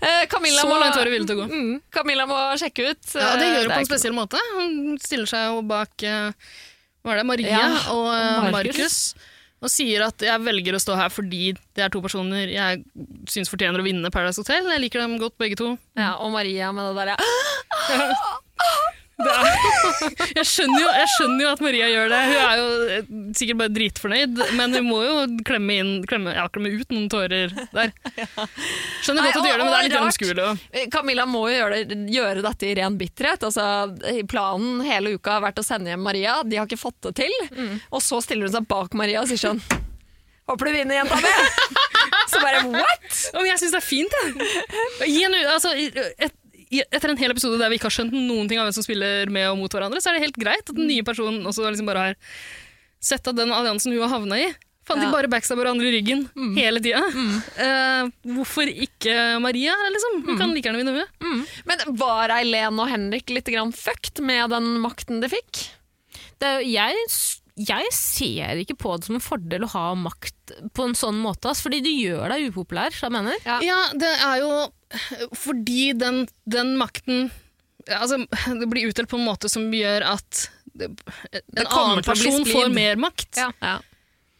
[0.00, 1.44] Eh, Camilla, må, gå.
[1.46, 3.12] mm, Camilla må sjekke ut.
[3.14, 4.40] Ja, det Eh, gjør hun på en spesiell måte.
[4.56, 6.32] Hun stiller seg jo bak eh,
[7.04, 8.50] hva er det, Maria Ja, og og.
[8.56, 8.96] Markus.
[9.60, 12.80] Og sier at jeg velger å stå her fordi det er to personer jeg
[13.28, 14.66] syns fortjener å vinne Paradise Hotel.
[14.72, 15.74] Jeg liker dem godt, begge to.
[16.00, 17.12] Ja, og Maria med det der,
[17.92, 18.10] ja.
[20.38, 22.20] Jeg, skjønner jo, jeg skjønner jo at Maria gjør det.
[22.30, 25.16] Hun er jo eh, sikkert bare dritfornøyd, men hun må jo
[25.46, 27.92] klemme, inn, klemme, ja, klemme ut noen tårer der.
[29.04, 30.48] Skjønner godt at du gjør det, men det er litt gjennomskuelig.
[30.72, 33.46] Eh, Camilla må jo gjøre, det, gjøre dette i ren bitterhet.
[33.50, 33.66] Altså,
[34.30, 36.40] planen hele uka har vært å sende hjem Maria.
[36.46, 37.38] De har ikke fått det til.
[37.52, 37.78] Mm.
[37.90, 39.62] Og så stiller hun seg bak Maria og sier sånn
[40.50, 41.30] Håper du vinner, jenta mi!
[42.30, 43.18] Så bare what?!
[43.36, 45.20] Men jeg syns det er fint, jeg.
[45.22, 46.34] En, altså, et,
[46.70, 49.30] etter en hel episode der vi ikke har skjønt noen ting av hvem som spiller
[49.32, 51.88] med og mot hverandre, så er det helt greit at den nye personen også liksom
[51.90, 52.18] bare har
[53.02, 54.50] sett at den alliansen hun har havna i,
[54.90, 56.22] Faen, de bare backstabber hverandre i ryggen
[56.56, 57.02] hele tida.
[57.62, 59.12] Eh, hvorfor ikke
[59.42, 60.22] Maria, liksom?
[60.26, 61.44] Hun kan like gjerne vinne, hun.
[61.68, 65.66] Men var Eileen og Henrik litt grann fucked med den makten de fikk?
[66.40, 66.96] Det, jeg,
[67.60, 71.52] jeg ser ikke på det som en fordel å ha makt på en sånn måte,
[71.60, 73.36] fordi du gjør deg upopulær, så jeg mener.
[73.44, 73.60] Ja.
[73.62, 74.52] Ja, det er jo
[75.36, 77.30] fordi den, den makten
[77.90, 78.20] Altså,
[78.60, 80.42] det blir utdelt på en måte som gjør at
[80.76, 80.90] det,
[81.56, 83.40] en annen person får mer makt.
[83.40, 83.48] Ja.
[83.64, 83.78] Ja.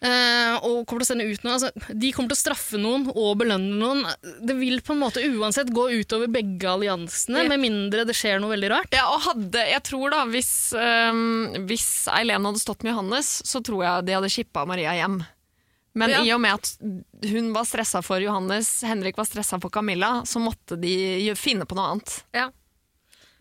[0.01, 1.57] Uh, og kommer til å sende ut noe.
[1.59, 4.05] Altså, de kommer til å straffe noen og belønne noen.
[4.45, 7.49] Det vil på en måte uansett gå utover begge alliansene, Ja.
[7.53, 8.97] med mindre det skjer noe veldig rart.
[8.97, 13.61] Ja, og hadde, jeg tror da, hvis, um, hvis Eileen hadde stått med Johannes, så
[13.65, 15.21] tror jeg de hadde shippa Maria hjem.
[15.95, 16.23] Men Ja.
[16.23, 16.77] i og med at
[17.33, 21.75] hun var stressa for Johannes, Henrik var stressa for Camilla, så måtte de finne på
[21.75, 22.21] noe annet.
[22.33, 22.51] Ja.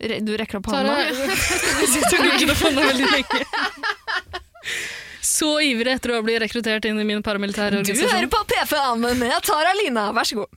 [0.00, 0.96] Re- Du rekker opp hånda.
[5.20, 9.22] Så ivrig etter å bli rekruttert inn i min paramilitære Du hører på PFA med
[9.46, 10.48] Tara Lina, vær så god.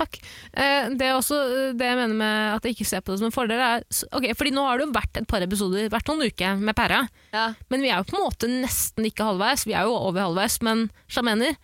[0.00, 0.18] Takk.
[0.56, 3.20] Eh, det er også eh, det jeg mener med at jeg ikke ser på det
[3.20, 3.60] som en fordel.
[3.60, 3.84] Er,
[4.16, 7.02] okay, fordi nå har det jo vært et par episoder, vært noen uker med pæra,
[7.34, 7.50] Ja.
[7.72, 9.66] men vi er jo på en måte nesten ikke halvveis.
[9.68, 11.58] Vi er jo over halvveis, men Hva mener det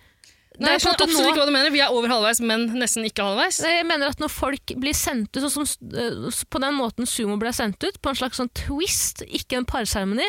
[0.56, 1.72] Nei, jeg skjønner absolutt ikke hva du mener.
[1.74, 3.58] Vi er over halvveis, men nesten ikke halvveis.
[3.60, 7.36] Jeg mener at når folk blir sendt ut sånn som eh, på den måten Sumo
[7.40, 10.24] ble sendt ut, på en slags sånn twist, ikke en parseremoni,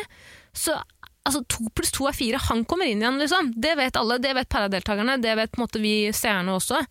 [0.52, 0.76] så
[1.28, 2.40] altså to pluss to er fire.
[2.48, 3.54] Han kommer inn igjen, liksom.
[3.56, 4.18] Det vet alle.
[4.20, 5.16] Det vet paradeltakerne.
[5.24, 6.82] Det vet på en måte vi seerne også.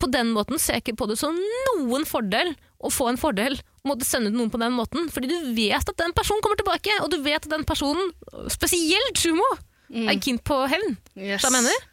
[0.00, 3.58] På den måten ser jeg ikke på det som noen fordel å få en fordel
[3.84, 5.10] å måtte sende ut noen på den måten.
[5.12, 8.12] Fordi du vet at den personen kommer tilbake, og du vet at den personen,
[8.52, 9.46] spesielt Sumo,
[9.90, 10.96] er keen på hevn.
[11.18, 11.44] Yes.
[11.44, 11.86] Jeg mener.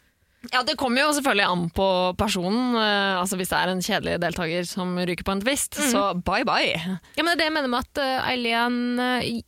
[0.52, 1.88] Ja, Det kommer jo selvfølgelig an på
[2.18, 2.76] personen.
[2.76, 6.46] Uh, altså Hvis det er en kjedelig deltaker som ryker på en twist, så bye
[6.46, 6.78] bye.
[7.18, 9.42] Ja, men det er det jeg mener med at uh, Eileen uh,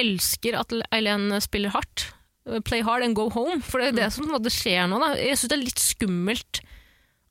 [0.00, 2.08] elsker at Eileen spiller hardt.
[2.66, 3.60] Play hard and go home.
[3.62, 4.98] For det er det som på en måte skjer nå.
[5.02, 5.12] Da.
[5.20, 6.62] Jeg syns det er litt skummelt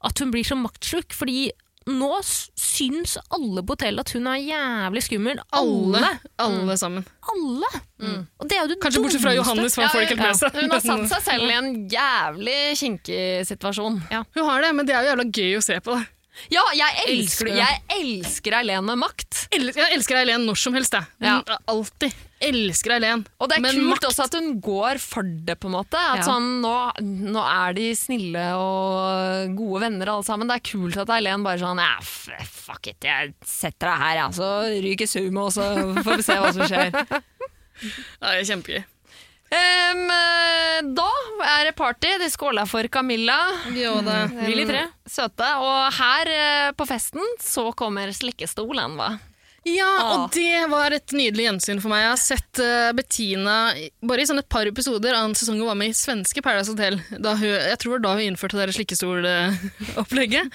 [0.05, 1.49] at hun blir så maktsjuk, fordi
[1.89, 5.39] nå syns alle på hotellet at hun er jævlig skummel.
[5.57, 6.11] Alle, Alle!
[6.45, 7.07] alle sammen.
[7.33, 7.71] Alle!
[8.37, 9.33] Og det jo det Kanskje bortsett fra.
[9.33, 10.59] Johannes, for han får det ikke helt med seg.
[10.59, 13.99] Hun har satt seg selv i en jævlig kinkig situasjon.
[14.37, 15.97] Hun har det, men det er jo jævla gøy å se på.
[15.97, 16.05] det.
[16.53, 19.47] Ja, jeg Elsker jeg elsker Eileen med makt.
[19.51, 21.05] El- Jeg elsker Eileen når som helst, jeg.
[21.21, 21.41] Ja.
[21.41, 22.13] Mm, Alltid.
[22.41, 23.25] Elsker Eileen.
[23.41, 25.99] Og det er Men kult makt- også at hun går for det, på en måte.
[25.99, 26.23] At Ja.
[26.29, 30.47] sånn, nå, nå er de snille og gode venner alle sammen.
[30.47, 34.15] Det er kult at Eileen bare sånn ja, f- fuck it, jeg setter deg her,
[34.23, 34.31] jeg.
[34.39, 34.49] Så
[34.83, 36.91] ryker sumo, og så får vi se hva som skjer.
[38.21, 38.83] Ja, det er kjempegøy.
[39.51, 41.07] Eh, da
[41.57, 42.11] er det party.
[42.21, 43.39] De skåla for Camilla.
[43.75, 44.25] Jo, da.
[44.45, 44.85] Vil i tre.
[45.09, 45.47] Søte.
[45.63, 49.15] Og her eh, på festen så kommer slikkestolen, hva?
[49.67, 50.11] Ja, Ah.
[50.23, 51.99] og det var et nydelig gjensyn for meg.
[52.05, 53.57] Jeg har sett uh, Bettina
[54.07, 56.71] bare i sånn et par episoder av en sesong hun var med i svenske Paradise
[56.71, 56.95] Hotel.
[57.11, 60.49] Hun, jeg tror det var da hun innførte det slikkestolopplegget.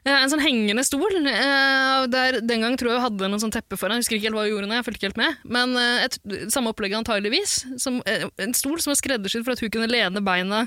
[0.00, 1.12] Eh, en sånn hengende stol.
[1.28, 3.98] eh, der Den gang tror jeg vi hadde noen sånn teppe foran.
[3.98, 5.42] Jeg husker ikke helt hva hun gjorde nå, jeg fulgte ikke helt med.
[5.44, 6.18] Men eh, et,
[6.52, 7.56] samme opplegget antageligvis.
[7.80, 10.64] Som, en stol som var skreddersydd for at hun kunne lene beina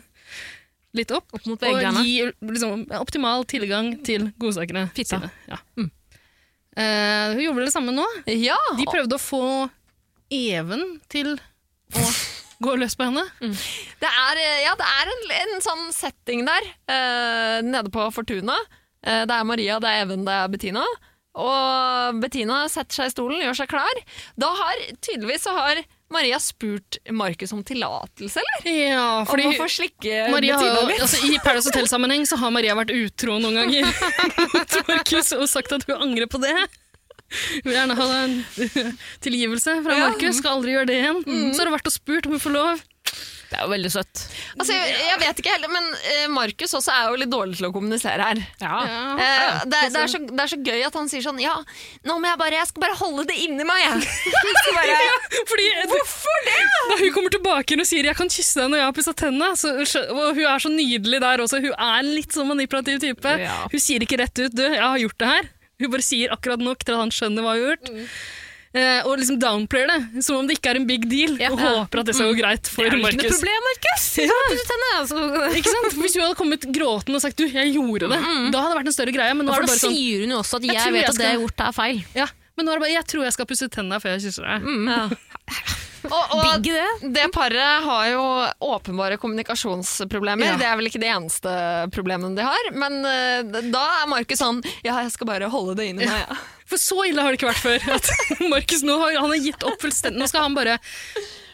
[0.93, 1.25] litt opp.
[1.33, 5.17] Opp mot Og gi liksom, optimal tilgang til godsakene Fitta.
[5.17, 5.31] sine.
[5.49, 5.57] Ja.
[6.77, 8.05] Eh, hun gjorde vel det samme nå.
[8.29, 8.59] Ja!
[8.77, 9.43] De prøvde å få
[10.33, 11.35] Even til
[11.93, 12.03] å
[12.63, 13.25] gå løs på henne.
[14.03, 18.55] Det er, ja, det er en, en sånn setting der, uh, nede på Fortuna.
[19.03, 20.83] Eh, det er Maria, det er Even, det er Bettina.
[21.33, 23.99] Og Bettina setter seg i stolen, gjør seg klar.
[24.37, 25.79] Da har tydeligvis så har
[26.13, 28.67] Maria spurt Markus om tillatelse, eller?
[28.69, 31.01] Ja, fordi om å få slikke Maria Bettina litt.
[31.01, 33.89] altså, I Paradise Hotel-sammenheng så har Maria vært utro noen ganger
[34.53, 36.53] mot Markus og sagt at hun angrer på det.
[37.33, 38.35] Hun vil gjerne ha en
[39.25, 39.97] tilgivelse fra.
[40.05, 41.23] Markus, skal aldri gjøre det igjen.
[41.25, 42.83] Så har hun vært og spurt om hun får lov.
[43.53, 44.21] Det er jo veldig søtt.
[44.57, 47.67] Altså, jeg, jeg vet ikke heller, men eh, Markus også er jo litt dårlig til
[47.67, 48.39] å kommunisere her.
[48.63, 48.79] Ja.
[48.81, 51.53] Eh, det, er- det, er så, det er så gøy at han sier sånn Ja,
[52.07, 54.09] nå må jeg bare Jeg skal bare holde det inni meg, jeg.
[54.49, 54.97] Jeg skal bare,
[55.53, 56.57] Fordi, Hvorfor det?!
[56.89, 59.55] Da hun kommer tilbake og sier 'jeg kan kysse deg når jeg har pussa tennene',
[59.59, 61.61] så, og hun er så nydelig der også.
[61.63, 63.37] Hun er litt sånn manipulativ type.
[63.43, 63.59] Ja.
[63.71, 65.51] Hun sier ikke rett ut 'du, jeg har gjort det her'.
[65.83, 67.93] Hun bare sier akkurat nok til at han skjønner hva hun har gjort.
[68.73, 71.51] Eh, og liksom downplayer det, som om det ikke er en big deal, Ja.
[71.53, 73.37] og håper at det skal gå greit for Det er jo ikke noe Markus.
[73.37, 74.05] problem, Markus!
[74.17, 74.37] Ja.
[74.97, 75.17] Altså,
[75.59, 75.93] Ikke sant?
[76.01, 78.89] Hvis hun hadde kommet gråtende og sagt 'du, jeg gjorde det', da hadde det vært
[78.89, 79.33] en større greie.
[79.37, 81.09] Men nå er det bare sånn sier hun jo også at Jeg jeg, vet jeg
[81.09, 82.03] at det jeg har skal- gjort er feil.
[82.15, 84.43] ja, men nå er det bare 'jeg tror jeg skal pusse tennene før jeg kysser
[84.43, 85.17] deg'.
[86.09, 87.11] Og, og det.
[87.15, 88.23] det paret har jo
[88.73, 90.53] åpenbare kommunikasjonsproblemer.
[90.53, 90.57] Ja.
[90.59, 91.53] Det er vel ikke de eneste
[91.95, 92.71] problemene de har.
[92.75, 96.25] Men eh, da er Markus sånn Ja, jeg skal bare holde det inni meg.
[96.25, 96.39] Ja.
[96.69, 97.87] For så ille har det ikke vært før.
[97.97, 98.09] At
[98.53, 100.19] Markus nå har, han har gitt opp fullstendig.
[100.21, 100.79] Nå skal han bare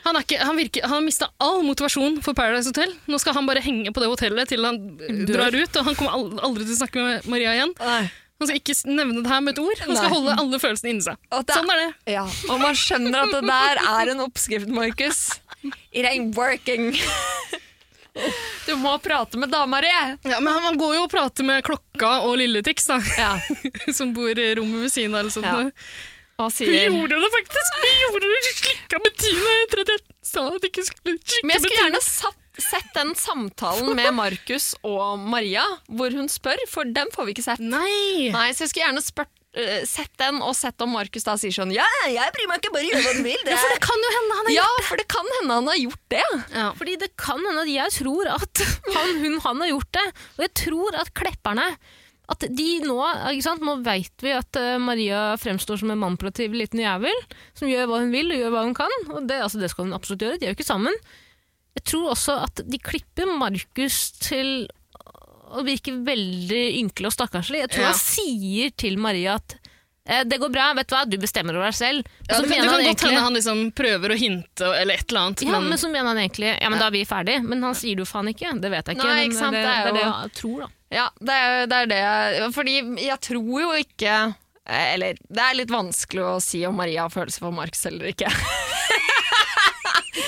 [0.06, 2.93] Han, ikke, han, virker, han har mista all motivasjon for Paradise Hotel.
[3.12, 5.36] Nå skal han bare henge på det hotellet til han Dør.
[5.36, 7.76] drar ut, og han kommer aldri til å snakke med Maria igjen.
[7.84, 8.04] Nei.
[8.40, 9.80] Han skal ikke nevne det her med et ord.
[9.84, 10.14] Han skal Nei.
[10.16, 11.18] holde alle følelsene inni seg.
[11.30, 12.14] Det- Sånn er det.
[12.14, 15.20] Ja, og man skjønner at det der er en oppskrift, Markus.
[15.92, 16.94] It ain't working.
[18.66, 19.88] Du må prate med dama di.
[20.28, 23.34] Ja, men han, går jo og prater med Klokka og Lilletix, da, Ja.
[23.98, 25.22] som bor i rommet ved siden av.
[25.24, 25.46] Eller sånt.
[25.46, 25.70] Ja.
[26.40, 27.80] Hun gjorde det faktisk!
[27.84, 28.42] Hun gjorde det!
[28.60, 31.82] Slikka med Tina etter at jeg sa at jeg ikke skulle slikke Men jeg skulle
[31.84, 37.28] gjerne satt, sett den samtalen med Markus og Maria, hvor hun spør, for den får
[37.28, 37.62] vi ikke sett.
[37.64, 38.30] Nei!
[38.34, 41.55] Nei, så jeg skulle gjerne spurt, uh, sett den, og sett om Markus da sier
[41.55, 43.45] sånn Ja, jeg bryr meg ikke, bare gjør hva du vil.
[43.45, 45.72] Det Ja, for det kan jo hende han har ja, for det kan hende han
[45.74, 46.28] har gjort det.
[46.57, 46.68] ja.
[46.82, 50.05] Fordi det kan hende at jeg tror at han, hun, han har gjort det.
[50.38, 51.72] Og jeg tror at klepperne
[52.30, 52.97] at de nå,
[53.34, 53.64] ikke sant?
[53.66, 57.16] nå veit vi at eh, Maria fremstår som en manipulativ liten jævel
[57.57, 58.93] som gjør hva hun vil og gjør hva hun kan.
[59.10, 60.93] Og det, altså, det skal hun absolutt gjøre, de er jo ikke sammen.
[61.80, 64.67] Jeg tror også at de klipper Markus til
[65.49, 67.63] å virke veldig ynkelig og stakkarslig.
[67.65, 67.93] Jeg tror Ja.
[67.93, 69.55] han sier til Maria at
[70.05, 72.05] eh, det går bra, vet du hva, du bestemmer over deg selv.
[72.27, 75.21] Ja, så det, kan- godt egentlig- hende han liksom prøver å hinte eller et eller
[75.21, 75.41] annet.
[75.47, 77.43] ja, men, så mener han egentlig Ja, men da er vi ferdig.
[77.43, 78.53] Men han sier det jo faen ikke.
[78.61, 79.05] Det vet jeg ikke.
[79.07, 80.67] Nei, men ikke sant, Det, det er det er det jeg tror, da.
[80.91, 82.01] Ja, det er, det er det.
[82.03, 82.75] jeg- Fordi
[83.07, 84.36] jeg tror jo ikke
[84.70, 88.30] Eller det er litt vanskelig å si om Maria har følelser for Marx eller ikke.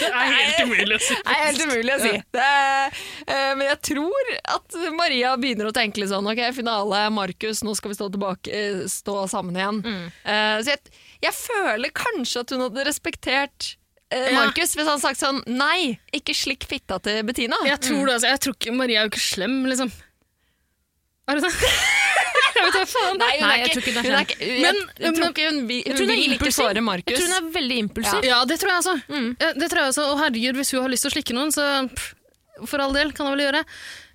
[0.02, 1.16] det er helt umulig å si.
[1.18, 2.14] Det er helt umulig å si.
[2.34, 2.96] Det er,
[3.28, 7.76] eh, men jeg tror at Maria begynner å tenke litt sånn Ok, finale, Markus, nå
[7.78, 9.82] skal vi stå, tilbake, eh, stå sammen igjen.
[10.26, 10.96] Eh, så jeg,
[11.28, 13.72] jeg føler kanskje at hun hadde respektert
[14.12, 14.38] eh, Ja.
[14.42, 17.60] Markus hvis han hadde sagt sånn Nei, ikke slikk fitta til Bettina.
[17.68, 18.32] Jeg tror det, altså.
[18.34, 19.92] Jeg tror ikke Maria er jo ikke slem, liksom.
[21.30, 22.00] Er det det?
[22.56, 23.18] Jeg vet da faen.
[23.22, 25.30] Nei, hun Nei, er jeg tror ikke hun er hun er ikke, Men- jeg tror
[25.32, 26.62] ikke hun, vil- hun hun er vil ikke impulsiv.
[26.62, 28.24] såre Jeg tror hun er veldig impulsiv.
[28.32, 28.96] Ja, det tror jeg altså.
[29.10, 29.30] Mm.
[29.40, 30.04] Ja, Det tror jeg altså.
[30.12, 32.14] Og herregud, hvis hun har lyst til å slikke noen, så pff,
[32.70, 33.64] for all del, kan hun vel gjøre.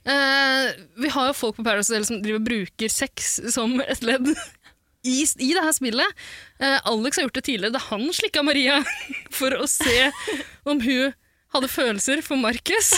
[0.06, 0.72] Eh,
[1.02, 4.28] vi har jo folk på Paradise Hotel som driver og bruker sex som et ledd
[5.06, 6.06] i, i det her spillet.
[6.60, 8.78] Eh, Alex har gjort det tidligere da han slikka Maria
[9.38, 10.10] for å se
[10.64, 11.12] om hun
[11.54, 12.92] hadde følelser for Markus.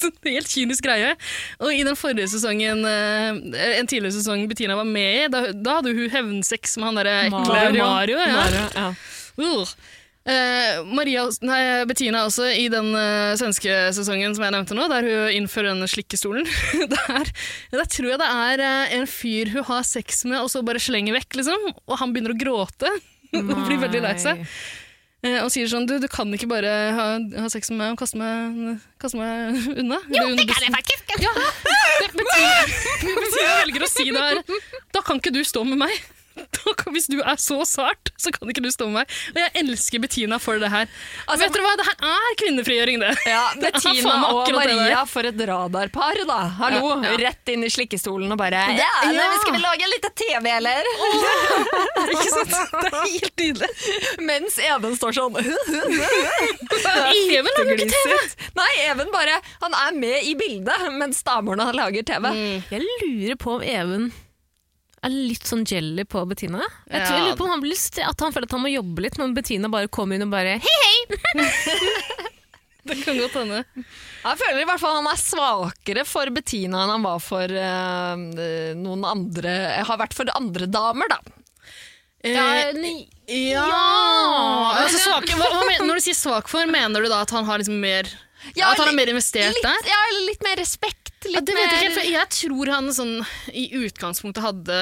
[0.04, 1.14] Sånn helt kynisk greie.
[1.60, 5.78] Og i den forrige sesongen, eh, en tidligere sesong Bettina var med i, da, da
[5.80, 7.86] hadde hun hevnsex med han derre ekle Mario.
[7.86, 8.20] Mario.
[8.20, 8.36] ja.
[8.40, 8.92] Mario, ja.
[9.40, 9.74] Uh.
[10.30, 15.06] Eh, Maria, nei, Bettina også, i den uh, svenske sesongen som jeg nevnte nå, der
[15.06, 16.44] hun innfører denne slikkestolen,
[16.94, 17.30] der,
[17.72, 20.82] der tror jeg det er uh, en fyr hun har sex med, og så bare
[20.82, 21.70] slenger vekk, liksom.
[21.86, 22.92] Og han begynner å gråte
[23.40, 24.44] og blir veldig lei seg.
[25.20, 27.06] Eh, og sier sånn Du, du kan ikke bare ha,
[27.42, 29.98] ha sex med meg og kaste meg, kaste meg unna.
[30.08, 31.12] Jo, det kan jeg faktisk!
[31.20, 31.34] Ja,
[32.00, 32.72] det betyr,
[33.20, 34.40] Bettina velger å si det her.
[34.96, 35.92] Da kan ikke du stå med meg.
[36.94, 39.06] Hvis du er så sart, så kan ikke du stå med meg.
[39.34, 40.86] Og jeg elsker Bettina for det her.
[41.26, 43.12] Altså, Vet dere hva, det her er kvinnefrigjøring, det.
[43.30, 46.38] Ja, Det Bettina og Maria for et radarpar, da.
[46.58, 47.16] Hallo, Ja, ja.
[47.28, 49.24] rett inn i slikkestolen og bare ja, nei, Ja.
[49.40, 50.82] Skal vi lage litt TV, eller?
[52.10, 52.54] Ikke sant?
[52.74, 53.70] Det er helt nydelig.
[54.26, 55.54] Mens Even står sånn Even
[57.56, 58.12] lager ikke TV!
[58.58, 62.24] Nei, Even bare Han er med i bildet mens damene lager TV.
[62.72, 64.02] Jeg lurer på om Even
[65.08, 66.60] er litt sånn jelly på Bettina.
[66.90, 68.72] Jeg tror jeg lurer på om han blir st- At han føler at han må
[68.72, 70.92] jobbe litt når Bettina bare kommer inn og bare Hei!
[71.10, 71.46] hei!
[72.90, 73.58] Det kan godt hende.
[74.24, 78.16] Jeg føler i hvert fall han er svakere for Bettina enn han var for uh,
[78.80, 79.52] noen andre
[79.84, 81.20] Har vært for andre damer, da.
[82.24, 83.06] Ja, Eh, nei,
[83.48, 83.62] ja.
[84.76, 87.46] Altså, svak, hva, hva men, Når du sier svak for, mener du da at han
[87.48, 88.08] har liksom mer
[88.56, 89.88] Ja, At han er mer investert litt, der?
[89.90, 91.12] Ja, litt mer respekt.
[91.26, 93.14] Litt Ja, det vet jeg ikke, for jeg tror han sånn,
[93.52, 94.78] i utgangspunktet hadde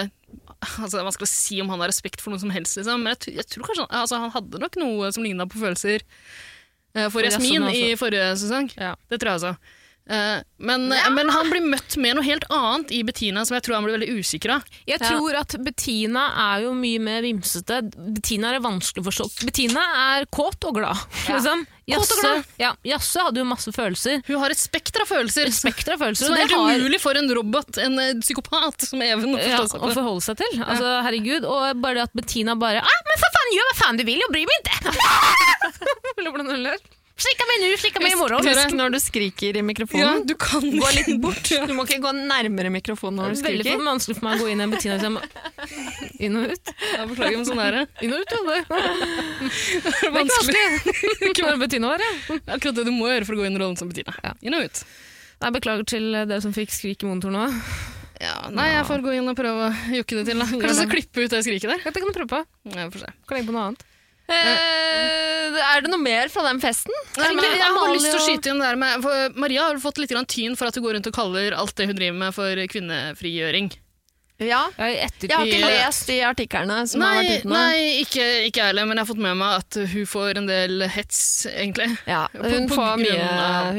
[0.58, 3.02] altså, Man skal si om han har respekt for noe som helst, liksom.
[3.02, 7.08] men jeg, jeg tror kanskje altså, han hadde nok noe som ligna på følelser eh,
[7.10, 8.70] for Jasmin Jasmin i forrige sesong.
[8.78, 8.94] Ja.
[9.10, 9.76] Det tror jeg altså.
[10.08, 13.76] Eh, men, men han blir møtt med noe helt annet i Bettina som jeg tror
[13.76, 14.68] han blir veldig usikker av.
[14.88, 17.82] Jeg tror at Bettina er jo mye mer vimsete.
[18.16, 19.26] Bettina er vanskelig å forstå.
[19.48, 19.84] Bettina
[20.14, 20.96] er kåt og glad.
[21.28, 21.66] Liksom.
[21.68, 22.48] Kåt og Jasse, glad.
[22.60, 24.18] ja, Jasse hadde jo masse følelser.
[24.26, 25.48] Hun har et spekter av følelser.
[25.56, 26.28] Spekter av følelser.
[26.28, 29.40] Så det er helt har- umulig for en robot, en eh, psykopat som Even, å
[29.40, 30.60] ja, forstå seg å forholde seg til.
[30.64, 31.48] Altså, herregud.
[31.48, 34.20] Og bare det at Bettina bare ah, men for faen, gjør hva faen du vil,
[34.24, 34.78] og bry meg ikke!
[37.18, 38.46] Slikka meg nå, slikka meg i morgen.
[38.46, 40.20] Husk når du skriker i Ja, mikrofonen.
[40.28, 41.48] du kan Gå litt bort.
[41.66, 43.80] Du må ikke gå nærmere mikrofonen når du Veldig skriker.
[43.80, 45.18] for vanskelig for meg å gå inn i en Bettina liksom,
[46.28, 46.72] inn og ut.
[46.94, 47.82] Ja, beklager, men sånn er det.
[48.06, 48.40] Inn og ut, ja.
[48.46, 48.60] Det
[49.88, 50.64] Det er vanskelig.
[51.32, 52.38] ikke bare Bettina var, ja.
[52.54, 54.14] Akkurat det du må gjøre for å gå inn i rollen som Bettina.
[54.22, 54.36] Ja.
[54.46, 54.84] Inn og ut.
[55.42, 57.48] Nei, beklager til dere som fikk skrik i monitor nå.
[58.18, 60.38] Ja, nei, jeg får gå inn og prøve å jukke det til.
[60.42, 60.46] da.
[60.50, 61.84] Kanskje så klippe ut det skriket der?
[61.86, 62.40] Det kan du prøve på.
[62.74, 63.12] Ja, vi får se.
[63.30, 63.84] Kan legge på noe annet.
[64.28, 66.92] Eh, er det noe mer fra den festen?
[67.16, 69.80] Nei, men jeg har lyst til å skyte inn det der med for Maria har
[69.82, 72.18] fått litt grann tyn for at hun går rundt og kaller alt det hun driver
[72.26, 73.70] med, for kvinnefrigjøring.
[74.38, 74.68] Ja.
[74.78, 75.32] Jeg, ettertid.
[75.32, 77.54] Jeg har ikke lest de artiklene som har Nei, vært ute nå.
[77.56, 80.84] nei ikke, jeg heller, men jeg har fått med meg at hun får en del
[80.94, 81.20] hets,
[81.50, 81.88] egentlig.
[82.06, 83.30] Ja, hun, på får mye,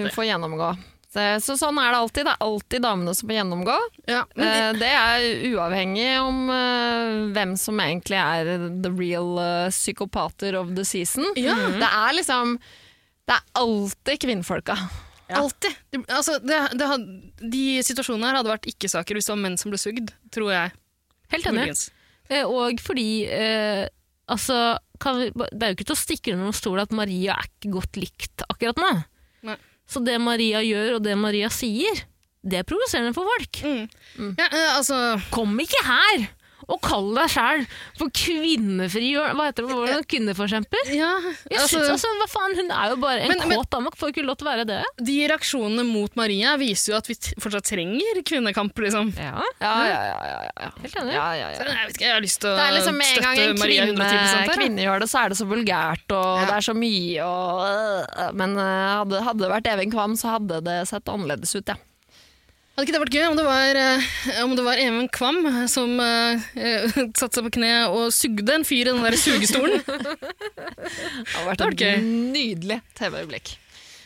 [0.02, 0.74] hun får gjennomgå.
[1.10, 2.28] Så, så sånn er det alltid.
[2.28, 3.76] Det er alltid damene som får gjennomgå.
[4.12, 8.52] Ja, men Eh, det er uavhengig om eh, hvem som egentlig er
[8.84, 11.26] the real eh, psykopater of the season.
[11.40, 11.56] Ja.
[11.82, 12.60] Det er liksom
[13.26, 14.76] Det er alltid kvinnfolka.
[15.34, 15.74] alltid.
[15.90, 17.04] Det, altså, det, det had,
[17.42, 20.72] de situasjonene her hadde vært ikke-saker hvis det var menn som ble sugd, tror jeg.
[21.34, 21.74] Helt enig.
[22.30, 23.88] Eh, Og fordi eh,
[24.30, 27.34] altså, kan vi, Det er jo ikke til å stikke under noen stol at Maria
[27.38, 28.94] er ikke godt likt akkurat nå.
[29.50, 29.58] Nei.
[29.90, 32.04] Så det Maria gjør, og det Maria sier,
[32.46, 33.62] det er provoserende for folk.
[33.66, 34.36] Mm.
[34.38, 35.00] Ja, eh, altså
[35.34, 36.28] Kom ikke her
[36.70, 37.64] og kalle deg sjæl
[37.98, 39.74] for kvinnefri Hva heter det?
[39.74, 40.04] Hvordan.
[40.10, 40.92] Kvinneforkjemper?
[40.94, 41.10] Ja,
[41.50, 43.90] altså, synes, altså, hva faen, Hun er jo bare en Men- kåt dame.
[44.00, 44.78] Får ikke lov til å være det.
[45.04, 49.12] De reaksjonene mot Maria viser jo at vi t fortsatt trenger kvinnekamp, liksom.
[49.18, 50.20] Ja, Ja, ja, ja.
[50.30, 50.70] ja, ja.
[50.84, 51.14] Helt enig.
[51.14, 51.58] ja, ja, ja.
[51.60, 53.50] Jeg vet ikke, jeg har lyst til å Det er liksom Med en gang støtte
[53.50, 54.56] en Maria kvinne, 110 her.
[54.60, 56.46] kvinne gjør det, så er det så vulgært, og Ja.
[56.46, 57.20] det er så mye.
[57.26, 61.56] Og, øh, men øh, hadde, hadde det vært Even Kvam, så hadde det sett annerledes
[61.56, 61.76] ut, ja.
[62.80, 64.04] Hadde ikke det vært gøy om det var, eh,
[64.46, 66.46] om det var Even Kvam som eh,
[67.20, 69.82] satte seg på kne og sugde en fyr i den der sugestolen?
[70.80, 73.52] Det hadde vært et nydelig TV-øyeblikk.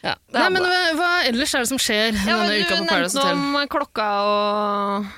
[0.01, 0.15] ja.
[0.33, 3.13] Nei, men hva, hva ellers er det som skjer Ja, denne uka du på Paradise
[3.13, 3.45] nevnte Hotel?
[3.61, 5.11] om klokka og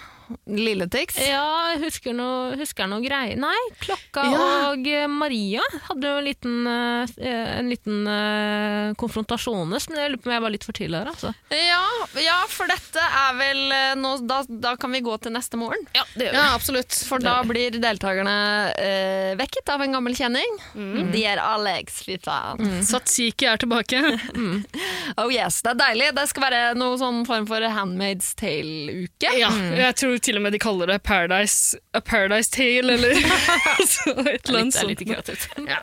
[0.50, 1.18] Lilletix.
[1.22, 3.38] Ja, jeg husker noe, husker noe greier.
[3.40, 4.46] Nei, Klokka Ja.
[4.72, 10.24] og eh, Maria hadde jo en liten, eh, en liten eh, konfrontasjones, men jeg lurer
[10.24, 11.12] på om jeg var litt for tidlig her.
[11.14, 11.34] Altså.
[11.54, 11.84] Ja,
[12.24, 15.86] ja, for dette er vel eh, nå, da, da kan vi gå til neste morgen.
[15.98, 16.96] Ja, det Ja, absolutt.
[17.08, 18.36] For da blir deltakerne
[18.80, 20.58] eh, vekket av en gammel kjenning.
[20.76, 21.12] Mm.
[21.14, 22.82] De er alle Mm.
[22.86, 24.00] Satsiki er tilbake.
[25.22, 26.08] Oh yes, det er deilig.
[26.18, 29.30] Det skal være noe sånn form for Handmaid's Tale-uke.
[29.38, 33.16] Ja, jeg tror til og med de kaller det Paradise, A Paradise Tale, eller
[33.94, 35.68] så et eller annet er sånt.
[35.72, 35.80] Ja.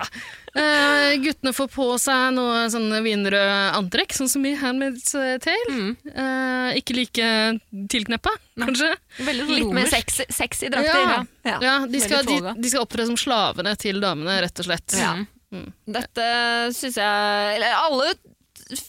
[0.57, 5.73] uh, guttene får på seg noe sånne vinrøde antrekk, sånn som i Handmaid's Tale.
[5.73, 5.93] Mm.
[6.13, 7.31] Uh, ikke like
[7.93, 8.93] tilkneppa, kanskje.
[9.23, 9.97] Veldig sånn Litt mer romersk.
[9.97, 11.07] sexy, sexy drakter.
[11.09, 11.21] Ja.
[11.49, 11.61] Ja.
[11.65, 14.99] Ja, de, skal, de, de skal opptre som slavene til damene, rett og slett.
[15.01, 15.17] Ja.
[15.85, 16.27] Dette
[16.73, 18.15] syns jeg Eller alle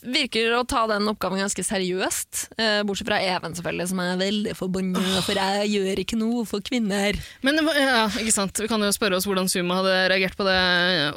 [0.04, 2.46] virker å ta den oppgaven ganske seriøst.
[2.58, 6.64] Eh, bortsett fra Even, selvfølgelig, som er veldig forbanna, for jeg gjør ikke noe for
[6.66, 7.18] kvinner.
[7.46, 8.64] Men ja, ikke sant?
[8.64, 10.58] vi kan jo spørre oss hvordan Suma hadde reagert på det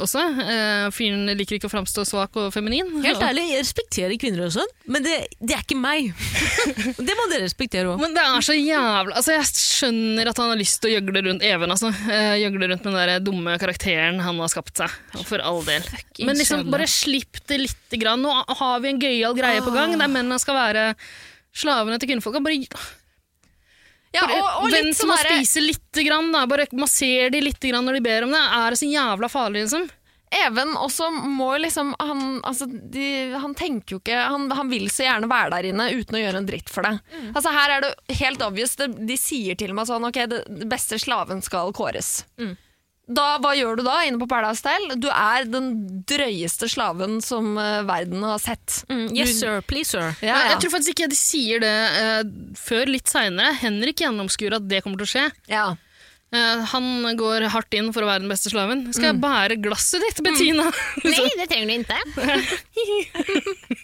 [0.02, 0.24] også.
[0.42, 2.90] Eh, fyren liker ikke å framstå svak og feminin.
[3.04, 6.12] Helt ærlig, jeg respekterer kvinner og sånn, men det, det er ikke meg.
[7.06, 8.00] det må dere respektere òg.
[8.02, 11.22] Men det er så jævla altså Jeg skjønner at han har lyst til å gjøgle
[11.28, 11.72] rundt Even.
[11.72, 11.90] Altså.
[12.10, 14.92] Eh, gjøgle rundt med den der dumme karakteren han har skapt seg.
[15.26, 15.84] For all del.
[16.26, 18.24] Men liksom, bare slipp det lite grann.
[18.24, 20.86] Nå har vi en gøyal greie på gang der mennene skal være
[21.56, 22.42] slavene til kvinnfolka.
[22.44, 22.56] Bare,
[24.16, 26.32] Ja, og, og vent litt til sånn å derre spise lite grann.
[26.32, 26.46] Da.
[26.48, 28.42] Bare masser de lite grann når de ber om det.
[28.58, 29.88] Er det så jævla farlig, liksom?
[30.36, 33.04] Even også må liksom han, altså, de,
[33.38, 36.40] han tenker jo ikke han, han vil så gjerne være der inne uten å gjøre
[36.42, 36.96] en dritt for det.
[37.30, 38.74] Altså, her er det helt obvious.
[38.80, 42.24] De, de sier til meg sånn Ok, det, det beste slaven skal kåres.
[43.06, 44.96] Da, Hva gjør du da inne på Paradise Hotel?
[44.98, 45.68] Du er den
[46.10, 48.80] drøyeste slaven som uh, verden har sett.
[48.90, 50.10] Mm, yes sir, please sir.
[50.24, 50.48] Ja, ja.
[50.54, 52.24] Jeg tror faktisk ikke de sier det uh,
[52.58, 53.54] før litt seinere.
[53.62, 55.26] Henrik gjennomskuer at det kommer til å skje.
[55.52, 55.66] ja.
[56.34, 58.80] Uh, han går hardt inn for å være den beste slaven.
[58.90, 60.66] Skal jeg bære glasset ditt, Bettina?
[61.06, 62.00] Nei, det trenger du ikke.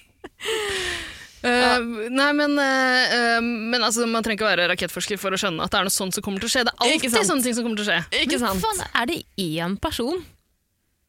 [1.42, 1.78] Eh,
[2.14, 5.72] nei, men, eh, eh, men altså, man trenger ikke være rakettforsker for å skjønne at
[5.74, 6.62] det er noe sånt som kommer til å skje.
[6.68, 8.20] Det er alltid sånne ting som kommer til å skje.
[8.22, 8.62] Ikke Men sant?
[8.62, 10.22] faen, er det én person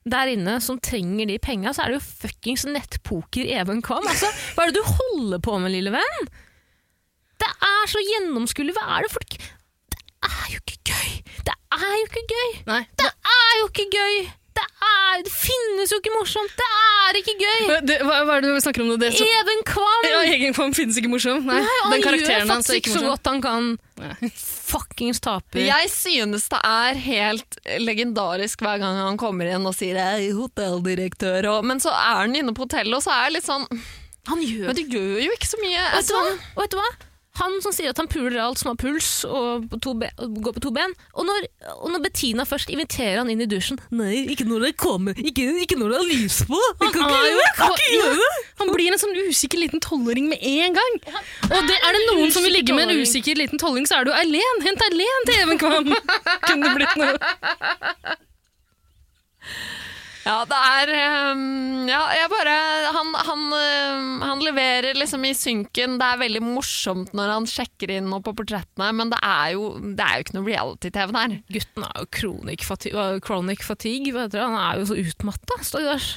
[0.04, 4.04] der inne som trenger de penga, så er det jo fuckings nettpoker Even Kvam.
[4.10, 6.26] Altså, hva er det du holder på med, lille venn?
[7.40, 8.76] Det er så gjennomskuelig.
[8.76, 11.10] Hva er det folk Det er jo ikke gøy!
[11.48, 12.50] Det er jo ikke gøy!
[12.68, 14.18] Nei, Det er jo ikke gøy!
[14.54, 16.54] Det, er, det finnes jo ikke morsomt!
[16.58, 17.62] Det er ikke gøy!
[17.89, 18.91] det, hva, hva er det du snakker om?
[19.01, 19.26] Det så...
[19.39, 20.08] Even Kvam!
[20.10, 21.41] ja, Even Kvam finnes ikke morsom.
[21.47, 23.72] Nei, Nei, han gjør faktisk ikke ikke så godt han kan.
[24.01, 24.32] Nei.
[24.74, 25.62] Fuckings taper.
[25.64, 30.38] Jeg synes det er helt legendarisk hver gang han kommer inn og sier jeg er
[30.38, 33.68] hotelldirektør, og, men så er han inne på hotellet, og så er det litt sånn
[34.30, 35.89] Han gjør Men du gjør jo ikke så mye.
[35.97, 36.22] Vet du hva?
[36.30, 36.91] Altså, Og vet du hva?
[37.40, 40.36] Han som sier at han puler alt som har puls og, på to be og
[40.46, 40.92] går på to ben.
[41.18, 41.48] Og når,
[41.80, 45.48] og når Bettina først inviterer han inn i dusjen Nei, ikke når det kommer Ikke,
[45.64, 46.60] ikke når det er lys på!
[46.84, 48.30] Han, kan ikke gjøre kan ikke gjøre det!
[48.62, 51.00] Han blir en sånn usikker liten tolvåring med en gang.
[51.50, 54.12] Og det, er det noen som vil ligge med en usikker liten tolvåring, så er
[54.12, 54.62] jo Eileen.
[54.68, 55.90] Hent Eileen til Even Kvam!
[56.48, 57.18] Kunne det blitt noe.
[60.24, 60.91] Ja, det er
[61.34, 62.53] um, Ja, jeg bare
[62.95, 65.97] han, han, um, han leverer liksom i synken.
[65.99, 70.05] Det er veldig morsomt når han sjekker inn på portrettene, men det er jo, det
[70.05, 71.36] er jo ikke noe reality-TV der.
[71.57, 74.47] Gutten er jo kronik fatigue, fatigue vet dere.
[74.47, 76.13] Han er jo så utmatta, stakkars.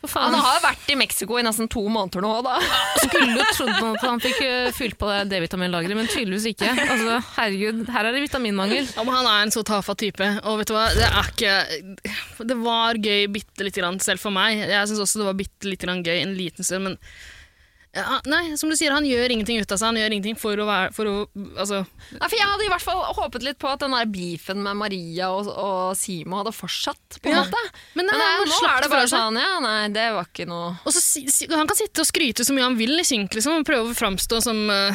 [0.00, 0.32] For faen.
[0.32, 2.54] Han har vært i Mexico i nesten to måneder nå, da.
[3.02, 6.70] skulle jo trodd at han fikk eh, fylt på D-vitaminlageret, men tydeligvis ikke.
[6.72, 8.88] Altså, herregud, her er det vitaminmangel.
[8.96, 12.46] Ja, men han er en så tafatt type, og vet du hva, det er ikke
[12.48, 14.62] Det var gøy bitte lite grann, selv for meg.
[14.64, 16.98] Jeg syns også det var bitte lite grann gøy en liten stund, men
[17.96, 19.88] ja, Nei, som du sier, han gjør ingenting ut av seg.
[19.90, 21.14] Han gjør ingenting for å være for å,
[21.58, 24.60] Altså Nei, for jeg hadde i hvert fall håpet litt på at den der beefen
[24.62, 27.42] med Maria og, og Simo hadde fortsatt, på en Ja.
[27.42, 27.62] måte.
[27.98, 30.94] Men, Men nei, nå er det bare sånn, ja, nei, det var ikke noe Og
[30.94, 31.02] så
[31.56, 33.98] Han kan sitte og skryte så mye han vil i kink, liksom, og prøve å
[33.98, 34.94] framstå som uh,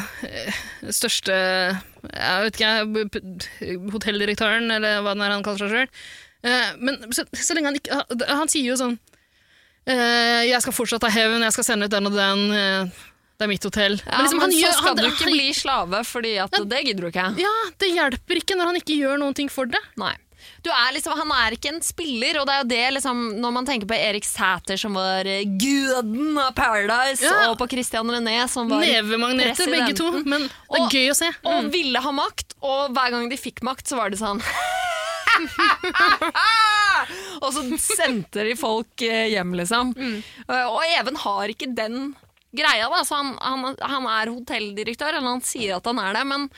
[0.88, 5.92] største Jeg vet ikke, hotelldirektøren, eller hva det er han kaller seg sjøl.
[6.80, 9.15] men så, så lenge han ikke Han, han sier jo sånn eh,
[9.86, 12.50] 'Jeg skal fortsatt ha hevn, jeg skal sende ut den og den'.
[12.52, 12.84] eh,
[13.38, 13.96] det er mitt hotell.
[14.06, 16.84] Ja, men, liksom, han så skal han- du ikke han- bli slave, fordi at det
[16.86, 17.38] gidder du ikke.
[17.38, 19.78] Ja, det hjelper ikke når han ikke gjør noen ting for det.
[19.96, 20.14] Nei.
[20.62, 23.52] Du er liksom, han er ikke en spiller, og det er jo det liksom, når
[23.52, 27.50] man tenker på Erik Sæter som var eh, guden av Paradise, Ja.
[27.50, 30.10] og på Christian René som var Nevemagneter, begge to.
[30.24, 31.30] Men det er Og- gøy å se.
[31.44, 34.40] og ville ha makt, og hver gang de fikk makt, så var det sånn
[37.44, 39.92] Og så sendte de folk eh, hjem, liksom.
[39.96, 40.20] Mm.
[40.48, 42.14] Og Even har ikke den
[42.56, 43.04] greia, da.
[43.04, 46.48] Så han, han, han er hotelldirektør, eller han sier at han er det, men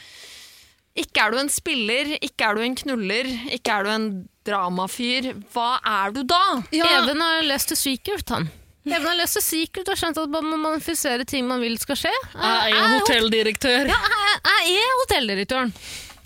[0.98, 4.08] ikke er du en spiller, ikke er du en knuller, ikke er du en
[4.48, 5.32] dramafyr.
[5.54, 6.42] Hva er du da?
[6.74, 8.48] Even har lest The Secret, han.
[8.88, 11.98] Even har lest The Secret og skjønt at man må manifisere ting man vil skal
[12.00, 12.14] skje.
[12.34, 13.92] Jeg er hotelldirektør.
[13.92, 15.74] Ja, jeg, jeg er hotelldirektøren.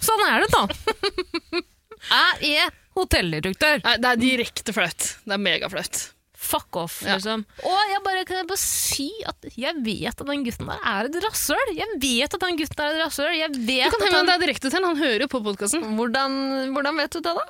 [0.02, 1.62] Sånn er det, da.
[2.10, 3.82] Jeg er hotelldirektør.
[3.84, 5.06] Nei, det er direkte flaut.
[5.24, 6.00] Det er megaflaut.
[6.42, 7.14] Fuck off, Ja.
[7.16, 7.44] liksom.
[7.62, 11.04] Og jeg bare, kan jeg bare si at jeg vet at den gutten der er
[11.06, 11.70] et rasshøl.
[11.76, 13.36] Jeg vet at den gutten der er et rasshøl.
[13.38, 14.84] Jeg Du vet kan at henge han deg direkte til.
[14.84, 15.84] Han hører jo på podkasten.
[15.96, 17.46] Hvordan, hvordan vet du det, da?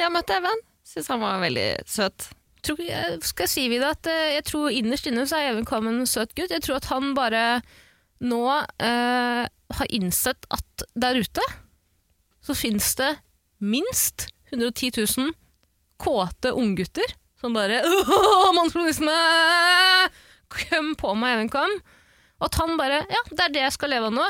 [0.00, 0.64] Jeg møtte Even.
[0.88, 2.30] Syns han var veldig søt.
[2.64, 5.66] tror, ikke- jeg skal si videre at eh, jeg tror innerst inne så er Even
[5.66, 6.48] Kvam en søt gutt.
[6.50, 7.62] Jeg tror at han bare
[8.24, 8.40] nå
[8.80, 9.44] eh,
[9.76, 11.42] har innsett at der ute
[12.42, 13.18] så finnes det
[13.58, 15.32] minst 110 000
[16.00, 19.14] kåte unggutter som bare «Åh, Mannsjournalisme!
[20.54, 21.72] Kom på meg, Even Kvam.
[22.40, 24.26] Og at han bare Ja, det er det jeg skal leve av nå.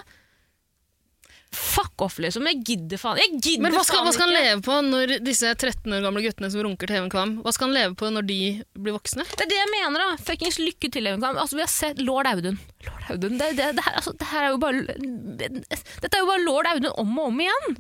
[1.55, 2.46] Fuck off, liksom.
[2.50, 4.44] Jeg gidder faen Jeg gidder Men hva skal, faen hva skal han ikke.
[4.48, 7.68] leve på når disse 13 år gamle guttene som runker til Even Kvam, hva skal
[7.70, 8.38] han leve på når de
[8.74, 9.26] blir voksne?
[9.34, 10.18] Det er det jeg mener, da.
[10.26, 11.38] Fuckings lykke til, Even Kvam.
[11.44, 12.59] Altså, vi har sett lord Audun.
[12.88, 13.38] Lord Audun.
[13.40, 16.68] Det, det, det, her, altså, det her er jo bare Dette er jo bare lord
[16.74, 17.78] Audun om og om igjen.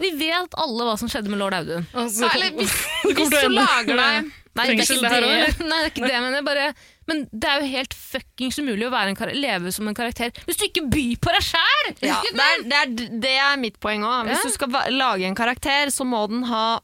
[0.00, 1.86] Vi vet alle hva som skjedde med lord Audun.
[1.92, 2.74] Altså, Eller hvis,
[3.10, 6.34] hvis du lager deg Nei, det er ikke det Nei, det er ikke det men,
[6.38, 6.66] jeg bare,
[7.06, 10.56] men det er jo helt fuckings umulig å være en leve som en karakter hvis
[10.60, 11.90] du ikke byr på deg sjæl!
[12.06, 14.30] Ja, det, det, det er mitt poeng òg.
[14.30, 14.48] Hvis Ja.
[14.48, 16.80] du skal lage en karakter, så må den ha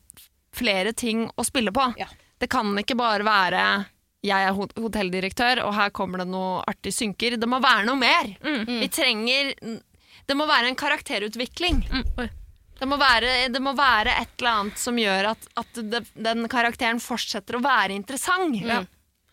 [0.56, 1.92] flere ting å spille på.
[2.00, 2.08] Ja.
[2.40, 3.86] Det kan ikke bare være
[4.22, 7.38] 'jeg er hotelldirektør, og her kommer det noe artig synker'.
[7.40, 8.36] Det må være noe mer.
[8.66, 9.54] Vi trenger
[10.28, 11.80] Det må være en karakterutvikling.
[11.90, 12.28] Mm.
[12.80, 16.46] Det må være, det må være et eller annet som gjør at, at det, den
[16.48, 18.54] karakteren fortsetter å være interessant.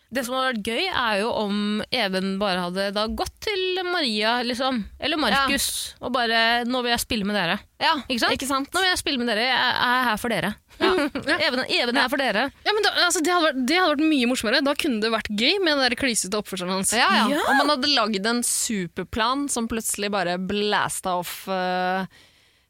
[0.08, 1.56] Det som hadde vært gøy, er jo om
[1.92, 4.80] Even bare hadde da gått til Maria, liksom.
[5.04, 7.60] Eller Markus, og bare 'Nå vil jeg spille med dere'.
[7.84, 8.72] Ja, Ikke sant?
[8.74, 9.44] Nå vil jeg spille med dere.
[9.52, 10.56] Jeg er her for dere.
[10.82, 12.48] Even, Even er her for dere.
[12.66, 14.64] Ja, men da, altså, det, hadde vært, det hadde vært mye morsommere.
[14.64, 16.94] Da kunne det vært gøy med den der klysete oppførselen hans.
[16.96, 17.28] Ja, ja.
[17.36, 17.44] Ja.
[17.52, 22.08] Om man hadde lagd en superplan som plutselig bare blæsta off eh,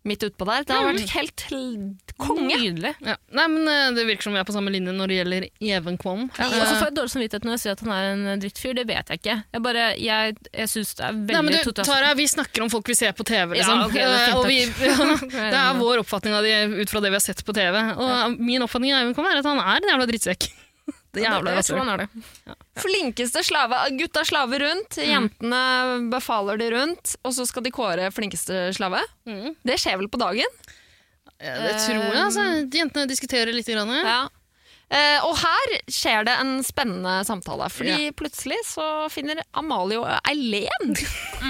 [0.09, 1.43] midt utpå der, det har vært helt
[2.17, 2.57] konge.
[2.57, 2.93] Nydelig.
[3.05, 3.15] Ja.
[3.37, 5.97] Nei, men eh, Det virker som vi er på samme linje når det gjelder Even
[6.01, 6.23] Kvam.
[6.39, 8.73] Ja, og så får jeg dårlig samvittighet når jeg sier at han er en drittfyr.
[8.79, 9.35] Det vet jeg ikke.
[9.53, 12.65] Jeg bare, jeg, jeg synes det er Nei, men veldig du, totalt- Tara, Vi snakker
[12.65, 13.57] om folk vi ser på TV.
[13.61, 15.09] Ja, okay, det er Eh, og vi, ja,
[15.53, 17.77] det er vår oppfatning av de ut fra det vi har sett på TV.
[18.01, 20.49] Og Min oppfatning av Even Kvam er at han er en jævla drittsekk.
[21.15, 22.07] Det Ja, jævla han er.
[22.77, 23.77] Flinkeste slave.
[23.97, 25.61] Gutta slaver rundt, jentene
[26.11, 29.01] befaler de rundt, og så skal de kåre flinkeste slave.
[29.25, 29.55] Mm.
[29.65, 30.59] Det skjer vel på dagen?
[31.37, 32.17] Ja, det tror jeg.
[32.17, 32.43] altså.
[32.73, 33.69] Jentene diskuterer litt.
[33.69, 33.93] Grann.
[33.93, 34.19] Ja.
[34.87, 40.93] Eh, og her skjer det en spennende samtale, fordi plutselig så finner Amalie og Eileen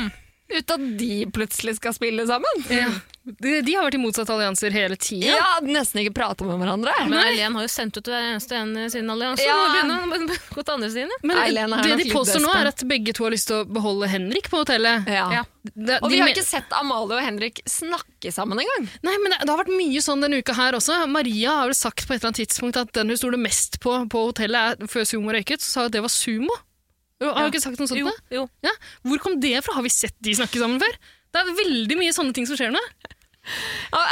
[0.47, 2.63] Ut at de plutselig skal spille sammen.
[2.71, 2.87] Ja.
[3.27, 5.33] De, de har vært i motsatte allianser hele tida.
[5.35, 6.93] Ja, nesten ikke prate med hverandre.
[7.11, 9.43] Men Eileen har jo sendt ut hver eneste en i sin allianse.
[9.43, 9.57] Ja.
[9.73, 11.11] Begynne gå til andre siden.
[11.11, 11.19] ja.
[11.27, 13.59] Men Eileen er det nok de påstår nå, er at begge to har lyst til
[13.59, 15.09] å beholde Henrik på hotellet.
[15.11, 15.25] Ja.
[15.41, 15.43] Ja.
[15.75, 18.87] De, Og vi har ikke sett Amalie og Henrik snakke sammen engang.
[19.03, 21.01] Nei, men det, det har vært mye sånn denne uka her også.
[21.11, 23.97] Maria har vel sagt på et eller annet tidspunkt at den hun stoler mest på
[24.07, 26.55] på hotellet er, før sumo røyket, så sa hun at det var sumo.
[27.19, 27.51] Jo, Har ja.
[27.51, 27.99] ikke sagt noe sånt?
[27.99, 28.47] Jo, jo.
[28.63, 28.71] Ja.
[29.03, 29.75] Hvor kom det fra?
[29.79, 30.95] Har vi sett de snakke sammen før?
[31.33, 32.81] Det er veldig mye sånne ting som skjer nå.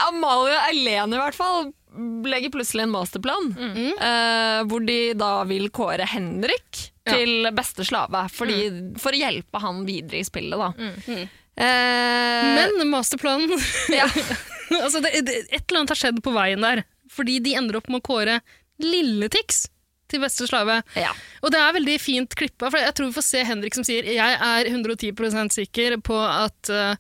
[0.10, 1.72] Amalie og Eileen i hvert fall
[2.28, 3.54] legger plutselig en masterplan.
[3.56, 7.14] eh, hvor de da vil kåre Henrik Ja.
[7.14, 8.24] til beste slave.
[8.34, 10.72] Fordi, For å hjelpe han videre i spillet, da.
[10.76, 11.28] Mm.
[11.56, 13.54] Uh, Men masterplanen
[13.94, 14.08] ja.
[14.82, 16.82] altså det, det, Et eller annet har skjedd på veien der.
[17.14, 18.40] Fordi de ender opp med å kåre
[18.84, 19.68] Lille-Tix
[20.12, 20.82] til beste slave.
[21.00, 21.14] ja.
[21.46, 24.06] Og det er veldig fint klippa, for jeg tror vi får se Henrik som sier
[24.06, 26.98] jeg er 110% sikker på at eh,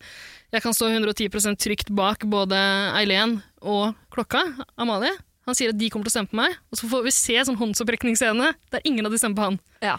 [0.55, 2.57] jeg kan stå 110% trygt bak både
[2.95, 4.41] Eileen og klokka,
[4.79, 5.11] Amalie.
[5.45, 7.35] Han sier at de kommer til å stemme på meg, og så får vi se
[7.45, 9.57] sånn håndsopprekningsscene der ingen av de stemmer på han.
[9.83, 9.97] Ja.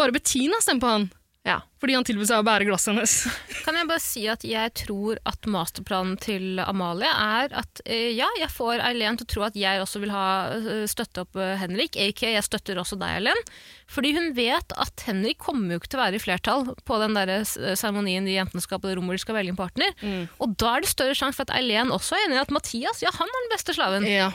[0.00, 1.08] Bare Bettina stemmer på han,
[1.48, 1.56] ja.
[1.80, 3.14] fordi han tilbyr seg å bære glasset hennes.
[3.64, 8.28] Kan jeg bare si at jeg tror at masterplanen til Amalie er at eh, ja,
[8.40, 10.26] jeg får Eileen til å tro at jeg også vil ha
[10.56, 13.42] eh, støtte opp eh, Henrik, aka jeg støtter også deg, Eileen.
[13.90, 17.16] Fordi hun vet at Henrik kommer jo ikke til å være i flertall på den
[17.16, 19.96] der seremonien de jentene skal på det rommet hvor de skal velge en partner.
[20.38, 23.02] Og da er det større sjanse for at Eileen også er enig i at Mathias
[23.02, 24.06] ja, han er den beste slaven.
[24.06, 24.30] Ja.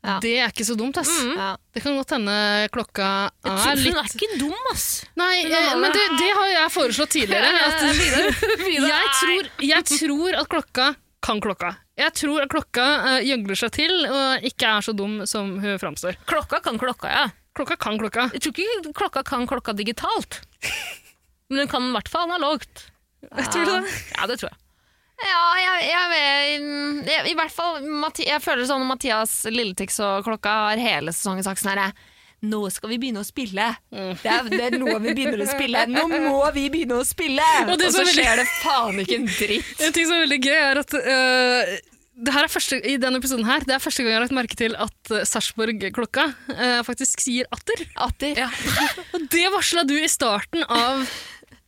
[0.00, 0.14] Ja.
[0.24, 1.10] Det er ikke så dumt, ass.
[1.36, 1.50] Ja.
[1.76, 2.34] Det kan godt hende
[2.72, 3.08] klokka
[3.44, 4.86] er tror- Hun er ikke dum, ass!
[5.20, 7.50] Nei, eh, men det, det har jeg foreslått tidligere.
[7.66, 7.82] At
[8.80, 10.86] jeg, tror, jeg tror at klokka
[11.20, 11.74] kan klokka.
[12.00, 15.76] Jeg tror at klokka uh, gjøgler seg til og ikke er så dum som hun
[15.82, 16.16] framstår.
[16.30, 17.26] Klokka kan klokka, ja.
[17.52, 18.30] Klokka kan klokka.
[18.32, 20.40] Jeg tror ikke klokka kan klokka digitalt.
[21.50, 22.86] Men hun kan i hvert fall analogt.
[23.26, 23.94] Jeg tror det.
[24.16, 24.58] Ja, det tror jeg.
[25.20, 26.60] Ja, jeg, jeg,
[27.04, 27.82] jeg, I hvert fall
[28.24, 31.90] Jeg føler sånn at Mathias Lilletix og Klokka har hele sesongen sagt sånn herre
[32.40, 33.66] Nå skal vi begynne å spille.
[33.92, 35.82] Det, er, det er nå vi begynner å spille.
[35.92, 37.44] Nå må vi begynne å spille!
[37.66, 39.74] Og Og, så veldig- skjer det faen ikke en dritt.
[39.84, 41.74] En ting som er veldig gøy, er at uh,
[42.24, 44.36] det her er første, i denne episoden her, det er første gang jeg har lagt
[44.38, 47.84] merke til at uh, Sarpsborg-klokka uh, faktisk sier atter.
[48.08, 48.40] Atter.
[49.18, 51.04] Og det varsla du i starten av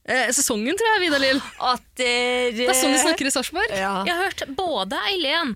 [0.09, 1.42] øh, sesongen, tror jeg, Vidar Lill.
[1.61, 3.70] Atter Det er sånn de snakker i Sarpsborg.
[3.76, 3.92] Ja.
[4.09, 5.55] Jeg har hørt både Eileen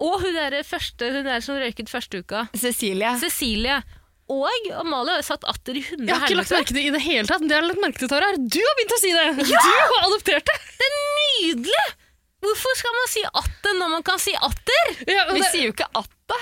[0.00, 3.10] og hun der, første, hun der som røyket første uka, Cecilie.
[3.20, 3.74] Cecilie,
[4.32, 4.46] og
[4.80, 7.00] Amalie har satt atter i hundre Jeg har ikke lagt merke til det i det
[7.04, 7.42] hele tatt.
[7.42, 9.10] men Det jeg har lagt merke til, Tara, er at du har begynt å si
[9.12, 9.26] det!
[9.50, 10.56] Du har adoptert det!
[10.80, 11.84] Det er Nydelig!
[12.40, 14.94] Hvorfor skal man si atter når man kan si atter?
[15.04, 15.34] Ja, det...
[15.36, 16.38] Vi sier jo ikke atte.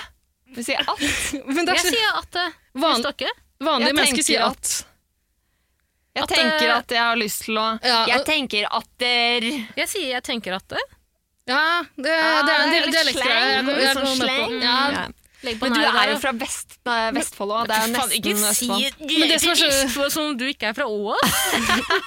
[0.54, 1.02] Vi sier at.
[1.50, 2.44] men det er Jeg sier atte.
[2.78, 3.34] Van- Van...
[3.72, 4.76] Vanlige mennesker sier at- at.
[6.18, 9.48] Jeg At, tenker eh, at jeg har lyst til å Ja, Jeg tenker atter.
[9.78, 10.82] Jeg sier jeg tenker atter.
[11.48, 11.62] Ja,
[11.96, 13.62] det, ah, det er en del litt dialektgreier.
[13.96, 15.14] Sånn
[15.62, 17.68] Men du er jo fra vest, nei, Vestfold òg.
[17.70, 19.14] Det er jo ikke nesten si Østfold.
[19.22, 19.58] Men det som er
[19.94, 21.38] så- som du ikke er fra Ås.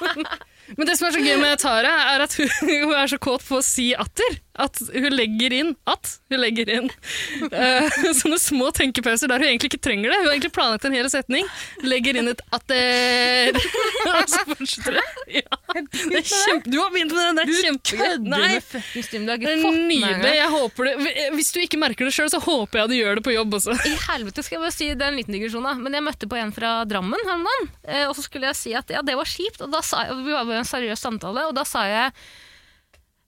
[0.77, 3.43] Men det som er så gøy med Tara, er at hun, hun er så kåt
[3.47, 4.37] på å si atter.
[4.61, 9.71] At hun legger inn at hun legger inn uh, sånne små tenkepauser der hun egentlig
[9.71, 10.19] ikke trenger det.
[10.19, 11.47] Hun har egentlig planlagt en hel setning,
[11.85, 13.57] legger inn et atter,
[14.11, 15.05] og så fortsetter det.
[15.41, 15.59] Ja.
[15.73, 17.39] det kjempe, du har begynt med den.
[17.39, 18.27] det er kjempegøy.
[18.27, 20.33] Nei, det er nydelig.
[20.37, 21.15] Jeg håper det.
[21.37, 23.75] Hvis du ikke merker det sjøl, så håper jeg du gjør det på jobb også.
[23.87, 26.29] I helvete skal jeg bare si, det er en liten digresjon da, men jeg møtte
[26.31, 29.03] på en fra Drammen her om dagen, eh, og så skulle jeg si at ja,
[29.05, 31.65] det var kjipt, og da sa jeg, vi var ved en seriøs samtale, og da
[31.67, 32.11] sa jeg,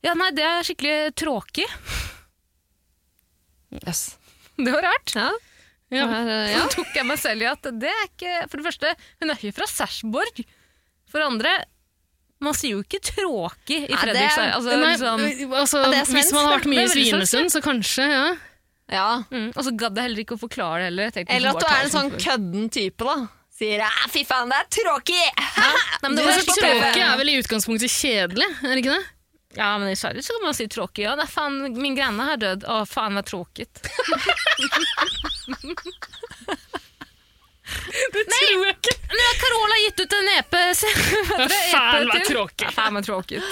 [0.04, 1.68] ja nei, det er skikkelig tråkig.
[3.82, 4.18] Yes.
[4.58, 5.16] Det var rart.
[5.16, 5.32] Ja.
[5.94, 6.08] Ja.
[6.64, 9.40] Så tok jeg meg selv i at det er ikke, for det første, hun er
[9.40, 10.42] ikke fra Sersborg.
[11.12, 11.54] For det andre,
[12.44, 14.56] man sier jo ikke tråkig i Fredrikstad.
[14.58, 15.22] Altså, liksom,
[15.54, 18.26] altså, Ja, hvis man har vært mye i Svinesund, så kanskje, ja.
[18.92, 19.08] ja.
[19.30, 21.24] mm, og så gadd jeg heller ikke å forklare det heller.
[21.38, 23.30] Eller at du er en sånn kødden type, da.
[23.54, 25.44] Sier «Æ, 'fy faen, det er tråkig'!
[25.62, 29.04] Nei, men det Det er Tråkig er vel i utgangspunktet kjedelig, er det ikke det?
[29.56, 31.04] Ja, men i Sverige så kan man si tråkig.
[31.06, 32.66] Ja, nei, fan, min granne har død.
[32.66, 33.84] Å, faen, vad tråkigt.
[38.14, 38.96] Det tror jeg ikke.
[39.14, 40.52] Nu har Carola gitt ut en EP.
[40.52, 42.62] du, EP Fan, vad tråkigt.
[42.66, 43.44] Ja, fan vad tråkigt.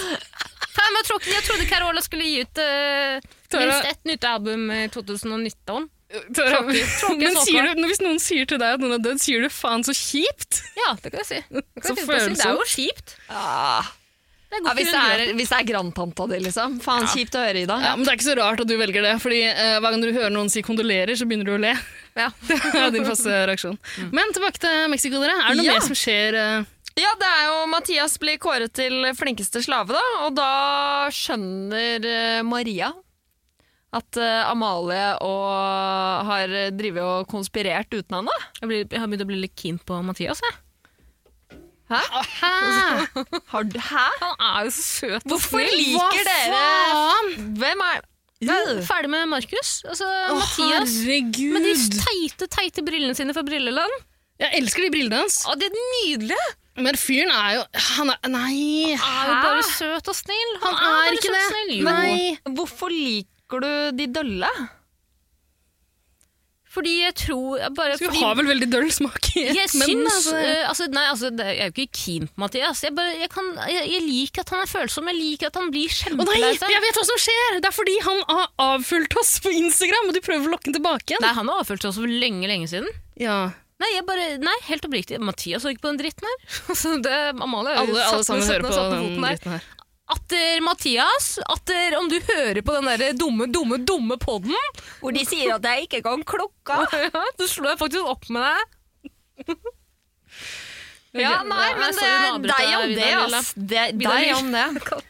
[0.76, 1.34] Fan vad tråkigt.
[1.34, 5.88] Jag trodde Carola skulle gi ut eh, minst ett nytt album i 2019.
[6.34, 6.84] Tara, Tråkig.
[7.00, 9.48] Tråkig Men sier du, hvis noen sier til deg at noen er død, sier du
[9.52, 10.60] faen så kjipt?
[10.76, 11.40] Ja, det kan jeg si.
[11.48, 12.34] Det, kan Så jeg si.
[12.36, 13.14] det er jo kjipt.
[13.32, 13.88] Ah.
[14.52, 16.74] Det Ja, hvis, det er, hvis det er grandtanta di, liksom.
[16.84, 17.78] Faen, kjipt å høre, Ida.
[17.80, 20.02] Ja, men Det er ikke så rart at du velger det, fordi eh, hver gang
[20.04, 21.72] du hører noen si kondolerer, så begynner du å le.
[22.18, 22.26] Ja.
[22.50, 23.78] Det er din faste reaksjon.
[24.12, 25.38] Men tilbake til Mexico, dere.
[25.40, 25.78] Er det noe Ja.
[25.78, 26.68] mer som skjer eh,
[27.00, 30.50] Ja, det er jo Mathias blir kåret til flinkeste slave, da, og da
[31.16, 32.92] skjønner eh, Maria
[33.92, 38.36] at uh, Amalie og har drevet og konspirert uten henne.
[38.60, 40.40] Jeg, blir, jeg har begynt å bli litt keen på Mathias.
[40.40, 40.54] Jeg.
[41.92, 42.52] Hæ?
[43.52, 44.06] Har du, hæ?
[44.22, 45.76] Han er jo så søt og Hvorfor snill.
[45.80, 46.64] liker dere
[47.60, 48.00] Hvem er
[48.42, 49.70] er ferdig med Markus.
[49.86, 50.96] Altså, Mathias.
[51.04, 51.52] herregud.
[51.54, 53.94] Med de teite, teite brillene sine fra Brilleland.
[54.42, 55.44] Jeg elsker de brillene hans.
[55.46, 56.48] Å, de er nydelige!
[56.82, 57.64] Men fyren er jo
[57.98, 58.96] Han er Nei.
[58.96, 60.54] Han er jo bare søt og snill.
[60.62, 61.82] Han han er ikke det.
[61.84, 62.54] Nei.
[62.56, 63.68] Hvorfor liker du
[63.98, 64.48] de dølle?
[66.72, 70.14] Fordi jeg tror bare, Du fordi, har vel veldig døll smak i Jeg men, syns
[70.14, 72.80] altså, eh, altså, Nei, altså, jeg er jo ikke keen på Mathias.
[72.86, 75.10] Jeg, bare, jeg, kan, jeg, jeg liker at han er følsom.
[75.12, 76.72] Jeg liker at han blir kjempelei seg.
[76.72, 77.58] jeg vet hva som skjer!
[77.60, 80.78] Det er fordi han har avfulgt oss på Instagram, og du prøver å lokke han
[80.78, 81.26] tilbake igjen.
[81.26, 82.88] Nei, han har avfølt oss for lenge, lenge siden.
[83.20, 83.40] Ja.
[83.82, 85.18] Nei, bare, nei, helt oppriktig.
[85.20, 86.40] Mathias så ikke på den dritten her.
[86.72, 89.70] Altså, det, Amalie Alle, alle sammen satt- hører på den dritten her.
[90.12, 94.56] Atter Mathias, atter om du hører på den der dumme, dumme, dumme podden
[95.00, 96.82] Hvor de sier at jeg ikke kan klokka.
[97.06, 99.56] ja, Så slår jeg faktisk opp med deg.
[101.12, 103.50] Ja, nei, men det er deg om det, ass.
[103.52, 104.62] Det er deg om det.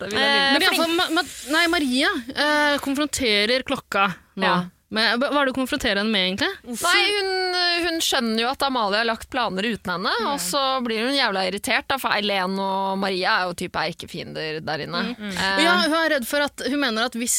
[0.09, 1.23] Eh, Men i ma ma
[1.55, 4.43] nei, Maria eh, konfronterer klokka nå.
[4.49, 4.57] Ja.
[4.93, 6.77] Men, hva er det du konfronterer henne med, egentlig?
[6.85, 11.07] Nei, hun, hun skjønner jo at Amalie har lagt planer uten henne, og så blir
[11.07, 15.03] hun jævla irritert, da, for Eileen og Maria er jo type erkefiender der inne.
[15.17, 17.39] Eh, Ja, hun er redd for at Hun mener at hvis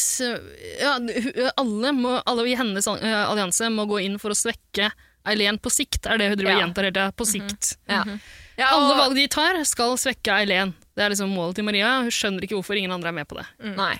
[0.81, 0.95] ja,
[1.61, 4.89] alle, må, alle i hennes eh, allianse må gå inn for å svekke
[5.29, 6.63] Eileen på sikt, er det hun driver og Ja.
[6.65, 7.11] gjentar hele tida.
[7.15, 7.75] På sikt.
[7.87, 8.01] ja.
[8.57, 10.73] Ja, Alle valg de tar, skal svekke Eileen.
[10.93, 12.01] Det er liksom målet til Maria.
[12.05, 13.45] Hun skjønner ikke hvorfor ingen andre er med på det.
[13.77, 13.95] Nei.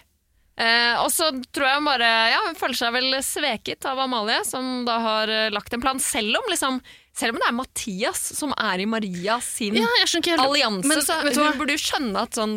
[0.54, 4.44] Eh, og så tror jeg hun bare Ja, hun føler seg vel sveket av Amalie,
[4.46, 6.78] som da har eh, lagt en plan, selv om liksom
[7.18, 11.18] Selv om det er Mathias som er i Maria sin Ja, jeg allianse, Men så
[11.26, 12.54] du hun burde jo skjønne at sånn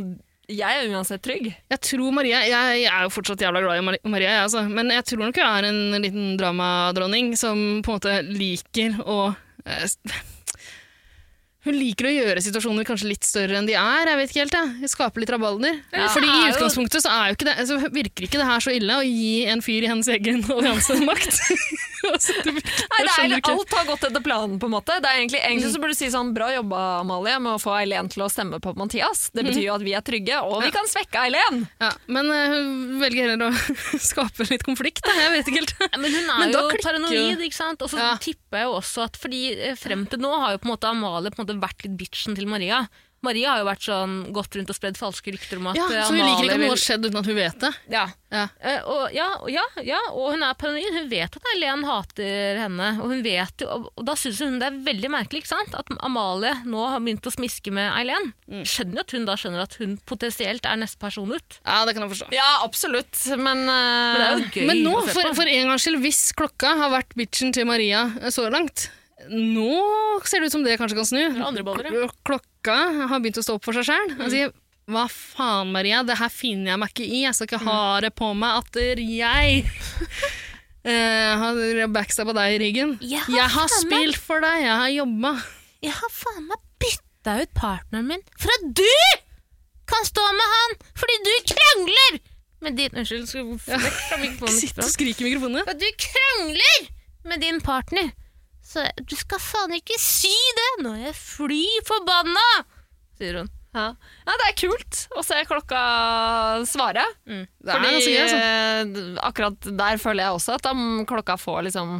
[0.53, 1.49] Jeg er uansett trygg.
[1.73, 4.67] Jeg tror Maria Jeg er jo fortsatt jævla glad i Mar- Maria, jeg, altså.
[4.69, 9.21] men jeg tror nok hun er en liten dramadronning som på en måte liker å
[9.65, 9.89] eh,
[11.67, 14.11] Hun liker å gjøre situasjoner kanskje litt større enn de er.
[14.13, 14.91] jeg vet ikke helt, jeg.
[14.93, 15.81] Skape litt rabalder.
[15.91, 19.05] Ja, Fordi i utgangspunktet så, ikke det, så virker ikke det her så ille å
[19.07, 21.41] gi en fyr i hennes egen allianse makt.
[22.13, 24.97] altså, det Nei, det er, alt har gått etter planen, på en måte.
[25.03, 27.75] Det er egentlig, egentlig så burde du si sånn Bra jobba, Amalie, med å få
[27.81, 29.27] Eileen til å stemme på Mathias.
[29.35, 31.65] Det betyr jo at vi er trygge, og vi kan svekke Eileen.
[31.83, 33.77] Ja, men eh, hun velger heller å
[34.11, 35.15] skape litt konflikt, da.
[35.19, 35.75] Jeg vet ikke helt.
[35.97, 37.83] Men hun er Men jo paranoid, ikke sant?
[37.83, 38.13] Og så Ja.
[38.23, 40.91] tipper jeg jo også at fordi eh, frem til nå har jo på en måte
[40.91, 42.85] Amalie på en måte vært litt bitchen til Maria.
[43.25, 46.05] Maria har jo vært sånn, gått rundt og spredd falske rykter om at Ja, eh,
[46.05, 47.71] så hun liker ikke at noe har skjedd uten at hun vet det.
[47.91, 48.05] Ja.
[48.37, 48.43] Ja.
[48.61, 50.97] Uh, og, ja, og ja, ja, og hun er paranoid.
[50.99, 52.91] Hun vet at Eileen hater henne.
[53.01, 55.77] Og hun vet jo, og, og da syns hun det er veldig merkelig ikke sant?
[55.79, 58.31] at Amalie nå har begynt å smiske med Eileen.
[58.69, 61.59] Skjønner jo at hun da skjønner at hun potensielt er neste person ut.
[61.65, 62.31] Ja, det kan jeg forstå.
[62.37, 65.41] Ja, absolutt, men, uh, Men det er jo gøy Men nå, å se for, på.
[65.41, 68.91] for en gangs skyld, hvis klokka har vært bitchen til Maria så langt,
[69.33, 69.81] nå
[70.29, 71.23] ser det ut som det kanskje kan snu.
[71.41, 72.09] andre boller, ja.
[72.27, 72.77] Klokka
[73.09, 74.17] har begynt å stå opp for seg sjøl.
[74.33, 74.53] Sier
[74.87, 77.23] hva faen, Maria, det her finner jeg meg ikke i.
[77.25, 79.65] Jeg skal ikke ha det på meg at jeg
[80.87, 82.95] eh, har backstabba deg i ryggen.
[83.03, 85.33] Jeg har Jeg har spilt for deg, jeg har jobba.
[85.83, 88.93] Jeg har faen meg bytta ut partneren min for at du
[89.91, 92.21] kan stå med han fordi du krangler
[92.65, 94.57] med din Unnskyld, skal jeg vekk fra mikrofonen.
[94.63, 95.61] Sitt og skrik i mikrofonen.
[95.63, 95.75] Ja.
[95.75, 96.89] at du krangler
[97.27, 98.13] med din partner.
[98.77, 100.71] Så du skal faen ikke si det!
[100.85, 102.43] Nå er jeg fly forbanna!
[103.17, 103.47] Sier hun.
[103.73, 103.87] ja.
[103.97, 105.81] ja, det er kult å se klokka
[106.69, 107.07] svare.
[107.25, 108.41] Er Fordi gøy, altså.
[108.43, 110.69] eh, akkurat der føler jeg også at
[111.09, 111.95] klokka får liksom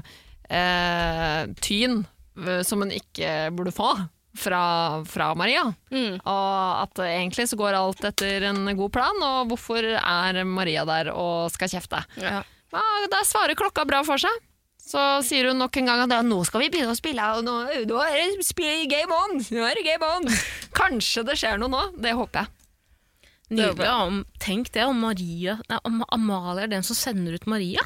[0.53, 2.03] eh, tyn
[2.45, 3.95] eh, som hun ikke burde få
[4.37, 4.61] fra,
[5.09, 5.65] fra Maria.
[5.89, 6.19] Mm.
[6.21, 11.09] Og at egentlig så går alt etter en god plan, og hvorfor er Maria der
[11.17, 12.05] og skal kjefte?
[12.21, 12.43] Ja.
[12.77, 14.45] Ja, der svarer klokka bra for seg.
[14.87, 17.43] Så sier hun nok en gang at ja, nå skal vi begynne å spille, og
[17.47, 17.57] nå,
[17.91, 19.41] nå er det spill game on!
[19.43, 20.29] Nå er det game on!
[20.79, 22.53] Kanskje det skjer noe nå, det håper jeg.
[23.57, 23.87] Nydelig.
[23.87, 27.83] Om, tenk det om Maria nei, om Amalie er den som sender ut Maria.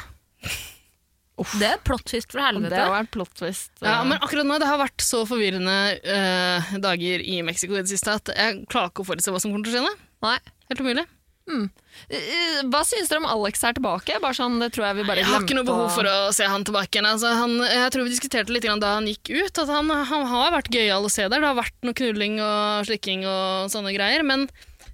[1.57, 2.73] Det er plot twist fra helvete.
[2.75, 3.73] Det har vært plot twist.
[3.81, 7.93] Ja, men akkurat nå, det har vært så forvirrende uh, dager i Mexico i det
[7.93, 9.97] siste at jeg klarer ikke å forutse hva som kommer til å skje.
[10.27, 10.37] Nei.
[10.69, 11.07] Helt umulig.
[12.09, 14.17] Eh, Hva syns dere om Alex er tilbake?
[14.23, 16.47] Bare sånn, det tror jeg vi bare Jeg har ikke noe behov for å se
[16.49, 17.09] han tilbake igjen.
[17.11, 20.55] Altså, han, jeg tror vi diskuterte litt da han gikk ut, at han, han har
[20.57, 21.39] vært gøyal å se der.
[21.43, 24.49] Det har vært noe knulling og slikking og sånne greier, men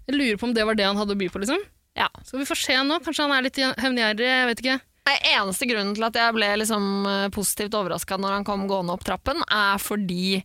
[0.07, 1.63] jeg lurer på om det var det han hadde å by på, liksom.
[1.97, 2.11] Ja.
[2.29, 3.01] Så vi får se nå.
[3.05, 4.79] Kanskje han er litt hevngjerrig, jeg vet ikke.
[5.07, 8.95] Nei, Eneste grunnen til at jeg ble liksom eh, positivt overraska når han kom gående
[8.97, 10.41] opp trappen, er fordi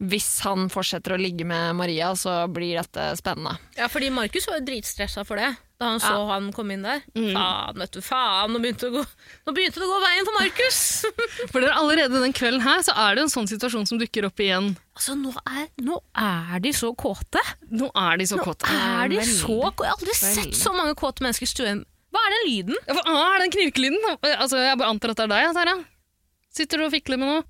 [0.00, 3.58] hvis han fortsetter å ligge med Maria, så blir dette spennende.
[3.76, 5.50] Ja, fordi Markus var jo dritstressa for det
[5.80, 6.24] da han så Ja.
[6.34, 7.00] han komme inn der.
[7.16, 9.04] Faen, vet du, faen, nå begynte, det å gå,
[9.48, 10.80] nå begynte det å gå veien for Markus!
[11.52, 14.42] For dere, allerede den kvelden her så er det en sånn situasjon som dukker opp
[14.44, 14.74] igjen.
[14.96, 17.40] altså, nå er, nå er de så kåte.
[17.72, 18.68] Nå er de så Nå kåte.
[18.68, 19.56] er de så.
[19.56, 21.80] Jeg har aldri sett så mange kåte mennesker i stuen.
[22.12, 22.76] Hva er den lyden?
[22.88, 24.04] Ja, Hva er den knirkelyden?
[24.36, 25.78] Altså, jeg bare antar at det er deg, Tara.
[26.52, 27.42] Sitter du og fikler med noe?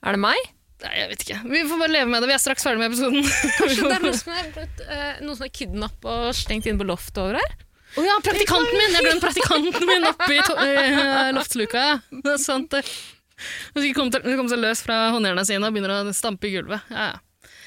[0.00, 0.40] Er det meg?
[0.80, 1.38] Nei, jeg vet ikke.
[1.52, 2.28] Vi får bare leve med det.
[2.30, 3.26] Vi er straks ferdig med episoden.
[3.58, 4.46] Kanskje det er noen som er,
[4.86, 7.56] eh, noen som er kidnappa og stengt inne på loftet over her?
[8.00, 8.94] Å ja, praktikanten min!
[8.96, 11.82] Jeg glemte praktikanten min oppi to eh, loftsluka.
[11.90, 12.20] Ja.
[12.24, 12.84] Det er sant, det.
[13.74, 16.86] Hun kommer kom seg løs fra håndjernene sine og begynner å stampe i gulvet.
[16.92, 17.18] Ja, ja.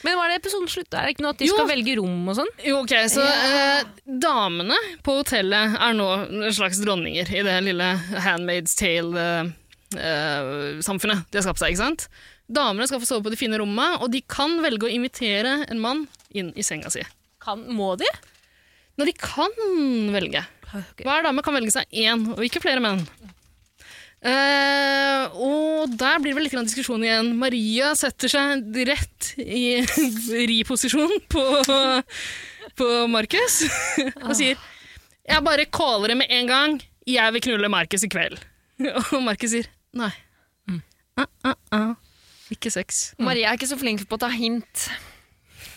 [0.04, 1.00] Men hva er det episoden slutta?
[1.00, 1.54] Er det ikke noe at de Jo.
[1.56, 2.50] skal velge rom og sånn?
[2.66, 3.86] Jo, ok, så eh,
[4.20, 7.88] damene på hotellet er nå en slags dronninger i det lille
[8.26, 8.76] Handmaid's
[9.94, 12.08] Tale-samfunnet de har skapt seg, ikke sant?
[12.54, 15.82] Damene skal få sove på de fine rommene, og de kan velge å invitere en
[15.84, 16.06] mann
[16.36, 17.04] inn i senga si.
[17.44, 18.10] Kan, må de?
[19.00, 19.56] Når de kan
[20.14, 20.44] velge.
[21.02, 23.04] Hver dame kan velge seg én, og ikke flere menn.
[24.24, 27.34] Uh, og der blir det vel litt grann diskusjon igjen.
[27.36, 29.82] Maria setter seg rett i
[30.54, 31.44] riposisjon på,
[32.80, 33.66] på Markus
[34.24, 34.56] og sier
[35.28, 36.80] Jeg bare caller det med en gang.
[37.04, 38.40] Jeg vil knulle Markus i kveld.
[39.14, 39.68] Og Markus sier
[39.98, 40.14] nei.
[41.14, 41.90] Ah, ah, ah.
[42.54, 43.14] Ikke sex.
[43.22, 44.88] Maria er ikke så flink på å ta hint,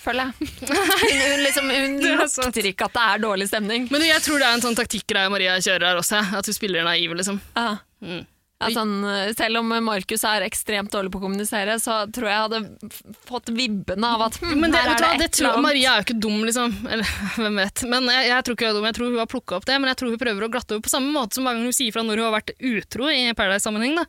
[0.02, 0.48] føler jeg.
[1.02, 3.86] Hun, hun, liksom, hun er lukter ikke at det er dårlig stemning.
[3.93, 6.22] Men jeg tror det er en sånn taktikkgreie Maria kjører her også.
[6.38, 7.40] At hun spiller naiv, liksom.
[7.56, 7.76] Ja.
[8.05, 8.24] Mm.
[8.72, 8.92] Sånn,
[9.36, 13.50] selv om Markus er ekstremt dårlig på å kommunisere, så tror jeg jeg hadde fått
[13.52, 15.64] vibbene av at hm, Men det, her er det det et eller annet.
[15.66, 16.72] Maria er jo ikke dum, liksom.
[16.88, 17.82] Eller hvem vet.
[17.92, 18.86] Men jeg, jeg tror ikke hun er dum.
[18.88, 20.86] Jeg tror hun har plukka opp det, men jeg tror hun prøver å glatte over
[20.88, 23.20] på samme måte som hver gang hun sier fra når hun har vært utro i
[23.36, 24.00] Paradise-sammenheng.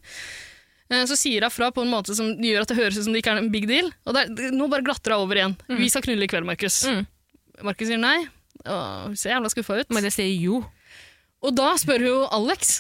[0.88, 3.12] Eh, Så sier hun fra på en måte som gjør at det høres ut som
[3.18, 3.92] det ikke er en big deal.
[4.08, 5.58] Og det, er- nå bare glatter hun over igjen.
[5.76, 6.86] Vi skal knulle i kveld, Markus.
[6.88, 7.04] Mm.
[7.68, 8.22] Markus sier nei.
[8.64, 8.80] Å,
[9.12, 9.92] hun ser jævla skuffa ut.
[9.92, 10.64] Men jeg sier jo.
[11.44, 12.78] Og da spør hun jo Alex.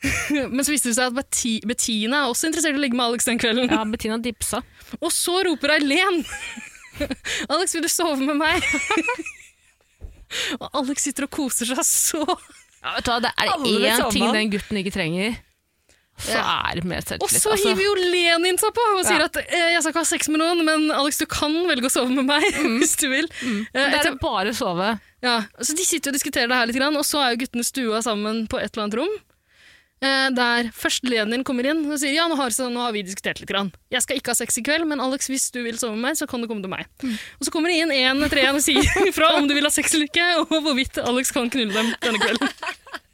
[0.54, 3.28] Men så viste det seg at Bettina er også interessert i å ligge med Alex
[3.28, 3.68] den kvelden.
[3.72, 4.62] Ja, Bettina dipsa.
[5.04, 6.22] Og så roper Eileen
[7.52, 8.64] Alex, vil du sove med meg?
[10.60, 12.24] og Alex sitter og koser seg så.
[12.80, 15.34] Ja, vet du hva, det er Alle én ting den gutten ikke trenger,
[16.20, 19.28] så er det mer Og så så hiver jo Lenin seg på og sier Ja.
[19.30, 21.92] at eh, jeg skal ikke ha sex med noen, men Alex, du kan velge å
[21.92, 22.44] sove med meg
[22.78, 23.28] hvis du vil.
[23.40, 24.92] Eh, det er bare å sove.
[25.24, 28.02] ja, så De sitter og diskuterer det her litt, og så er jo guttene stua
[28.04, 29.16] sammen på et eller annet rom.
[30.00, 33.02] Eh, der førstelederen din kommer inn og sier ja, nå har, så, nå har vi
[33.04, 33.50] diskutert litt.
[33.50, 33.68] Grann.
[33.92, 36.16] Jeg skal ikke ha sex i kveld, men Alex, hvis du vil sove med meg,
[36.16, 36.88] så kan du komme til meg.
[37.36, 39.72] Og så kommer det inn en etter en og sier ifra om du vil ha
[39.74, 42.48] sex eller ikke, og hvorvidt Alex kan knulle dem denne kvelden.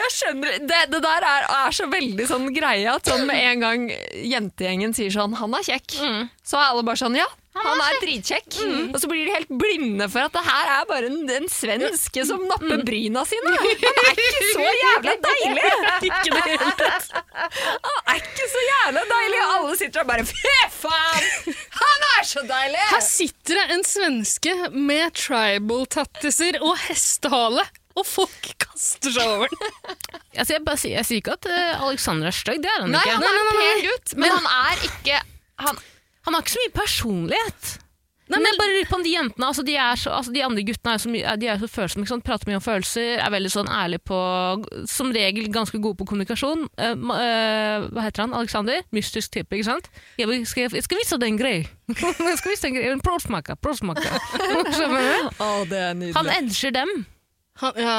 [0.00, 3.64] Jeg skjønner, det, det der er, er så veldig sånn greie at sånn med en
[3.64, 5.96] gang jentegjengen sier sånn 'han er kjekk',
[6.44, 8.58] så er alle bare sånn 'ja, han er dritkjekk'.
[8.94, 12.22] Og så blir de helt blinde for at det her er bare en, en svenske
[12.28, 13.54] som napper bryna sine.
[13.58, 15.72] Han er ikke så jævla deilig!
[16.10, 17.10] Ikke det hele tatt.
[17.34, 19.40] Han er ikke så jævla deilig!
[19.42, 22.86] Og alle sitter og bare 'fy faen, han er så deilig'!
[22.94, 27.66] Her sitter det en svenske med tribal-tattiser og hestehale,
[27.98, 29.60] og folk kaster seg over den.
[30.40, 33.00] Altså, jeg, sier, jeg sier ikke at uh, Alexander er stygg, det er han Nei,
[33.02, 33.16] ikke.
[33.18, 33.80] han er en nei.
[33.90, 35.16] gutt, men han er ikke
[35.66, 35.80] han,
[36.26, 37.70] Han har ikke så mye personlighet.
[38.30, 40.42] Nei, men jeg bare lurer på om de jentene, altså de, er så, altså de
[40.46, 42.24] andre guttene er så, mye, de er så følsomme, ikke sant?
[42.26, 44.18] prater mye om følelser, er veldig sånn ærlig på
[44.90, 46.62] Som regel ganske gode på kommunikasjon.
[46.78, 48.36] Uh, eh, hva heter han?
[48.38, 48.84] Alexander?
[48.94, 49.90] Mystisk type, ikke sant?
[50.20, 51.56] Jeg, skal, jeg skal vise deg en grei.
[52.30, 52.92] jeg skal vise deg en grei.
[52.94, 53.58] En prosmaker.
[53.58, 54.20] prosmaker.
[55.42, 55.64] oh.
[55.66, 56.14] Det er nydelig.
[56.20, 56.94] Han edger dem.
[57.60, 57.96] Han, ja,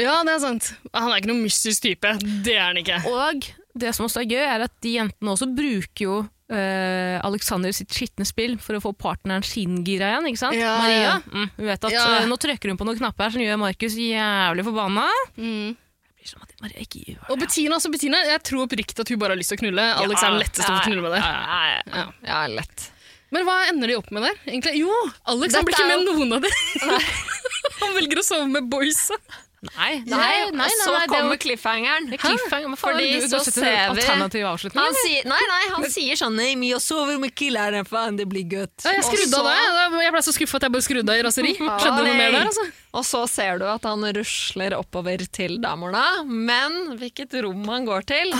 [0.00, 0.72] ja, det er sant.
[0.96, 2.16] Han er ikke noen mystisk type.
[2.24, 3.02] Det er han ikke.
[3.10, 6.22] Og det som også er gøy, er at de jentene også bruker jo
[6.52, 10.28] eh, Alexander sitt skitne spill for å få partneren sin gira igjen.
[10.32, 10.58] ikke sant?
[10.58, 11.14] Ja, Maria ja.
[11.24, 12.04] mm, hun vet at Ja.
[12.20, 15.08] eh, nå trykker hun på noen knapper som gjør Markus jævlig forbanna.
[15.38, 15.76] Mm.
[16.64, 19.52] Maria ikke gjør Og Bettina, altså Bettina, jeg tror oppriktig at hun bare har lyst
[19.52, 19.84] til å knulle.
[20.00, 21.26] Alex er den letteste å knulle med der.
[21.92, 22.90] Ja, ja, lett.
[23.34, 24.36] Men hva ender de opp med der?
[24.46, 24.78] egentlig?
[24.78, 24.94] Jo,
[25.32, 27.00] Alex han blir ikke med med noen av dem.
[27.82, 29.18] han velger å sove med boysa.
[29.76, 32.08] Nei, nei, Nei, nei, så er kommer cliffhangeren.
[32.18, 32.72] cliffhangeren.
[32.72, 34.02] er Fordi så ser vi-
[34.74, 38.44] Han sier, nei, nei, han sier sånn Nei, men sover med killeren, faen, det blir
[38.44, 38.84] godt.
[38.84, 39.44] Jeg skrudde av
[39.92, 40.02] det.
[40.04, 41.54] Jeg ble så skuffa at jeg bare skrudde av i raseri.
[41.82, 42.66] Skjedde noe mer der, altså?
[42.94, 48.06] Og så ser du at han rusler oppover til damorna, men hvilket rom han går
[48.06, 48.30] til,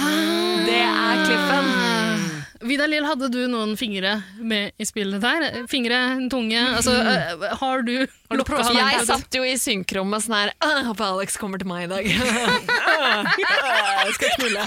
[0.66, 2.14] det er kliffen.
[2.65, 5.66] Vidar Lill, hadde du noen fingre med i spillet der?
[5.69, 5.99] Fingre,
[6.32, 6.57] tunge?
[6.78, 7.91] Altså, øh, har du
[8.32, 9.07] lukka han Jeg inn?
[9.11, 12.05] satt jo i synkrommet sånn her «Åh, Håper Alex kommer til meg i dag.
[12.09, 12.16] Jeg
[14.16, 14.65] skal knulle.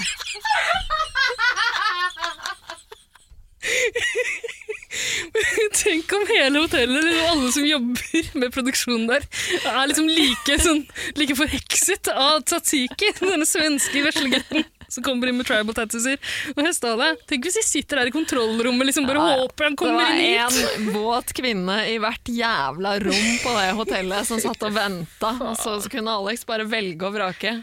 [5.78, 9.26] Tenk om hele hotellet og alle som jobber med produksjonen der,
[9.68, 10.82] er liksom like, sånn,
[11.18, 16.16] like forhekset av tzatziki, denne svenske veslegutten som kommer inn med tribal tattooser
[16.54, 17.10] og hestehale.
[17.28, 20.58] Tenk hvis de sitter der i kontrollrommet liksom bare Ja, håper han kommer inn hit.
[20.58, 24.76] Det var en våt kvinne i hvert jævla rom på det hotellet som satt og
[24.76, 27.58] venta, og så, så kunne Alex bare velge og vrake.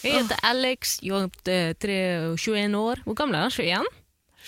[0.00, 1.74] Jeg heter Alex, jeg er
[2.40, 3.02] 21 år.
[3.04, 3.52] Hvor gammel er han?
[3.52, 3.96] 21?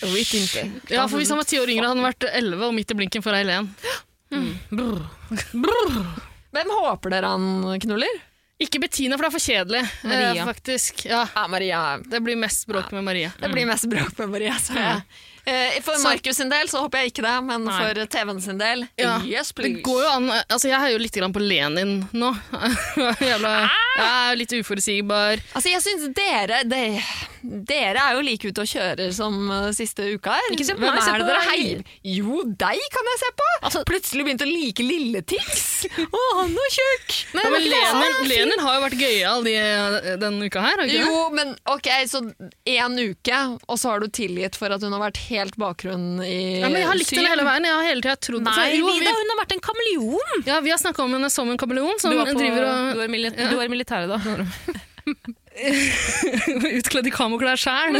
[0.03, 0.63] Jeg vet ikke.
[0.95, 2.97] Ja, for Hvis han var ti år yngre, hadde han vært elleve og midt i
[2.97, 3.69] blinken for Eileen.
[6.53, 7.45] Hvem håper dere han
[7.85, 8.21] knuller?
[8.63, 9.83] Ikke Bettina, for det er for kjedelig.
[10.07, 10.31] Maria.
[10.37, 11.05] Eh, faktisk.
[11.09, 11.83] Ja, Ja, Maria.
[11.99, 13.33] det blir mest bråk med Maria.
[13.41, 14.55] Det blir mest bråk med Maria.
[14.63, 15.03] Så jeg.
[15.45, 17.75] Eh, For Markus sin del så håper jeg ikke det, men Nei.
[17.81, 21.17] for TV-en sin del Ja, yes, Det går jo an, altså Jeg heier jo litt
[21.19, 22.31] grann på Lenin nå.
[23.33, 23.53] Jævla,
[23.99, 25.43] jeg er litt uforutsigbar.
[25.57, 26.83] Altså, jeg synes dere de,
[27.43, 30.53] Dere er jo like ute og kjører som uh, siste uka her.
[30.55, 31.83] Ikke se på Hvem er det dere heier?
[32.07, 33.49] Jo, deg kan jeg se på!
[33.67, 35.65] Altså- Plutselig begynte å like Lilletix.
[36.07, 37.17] Å, han er tjukk!
[37.35, 40.79] Ja, men Lenin, Lenin har jo vært gøyal de- denne uka her.
[40.79, 41.03] har ikke?
[41.03, 42.23] Jo, men ok, så
[42.71, 46.61] én uke, og så har du tilgitt for at hun har vært helt bakgrunn i
[46.61, 47.69] Ja, men jeg har likt henne hele veien.
[47.69, 50.47] Jeg har hele tida trodd Nei, jo, Vida, vi, hun har vært en kameleon!
[50.49, 52.71] ja, vi har snakka om henne som en kameleon som Du var, på, driver du
[52.73, 54.21] og var, mili du var da.
[56.79, 57.99] utkledd i kamoklær sjæl.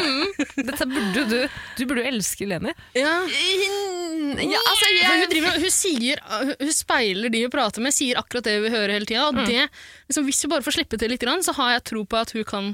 [0.57, 1.39] Dette burde du
[1.79, 2.73] Du burde jo elske Leni.
[2.97, 3.15] Ja.
[3.27, 6.23] Ja, altså, jeg, Hun, driver, hun, sier,
[6.61, 9.27] hun speiler de hun prater med, sier akkurat det vi vil høre hele tida.
[9.29, 9.67] Og det,
[10.09, 12.47] liksom, hvis vi bare får slippe til litt, så har jeg tro på at hun
[12.49, 12.73] kan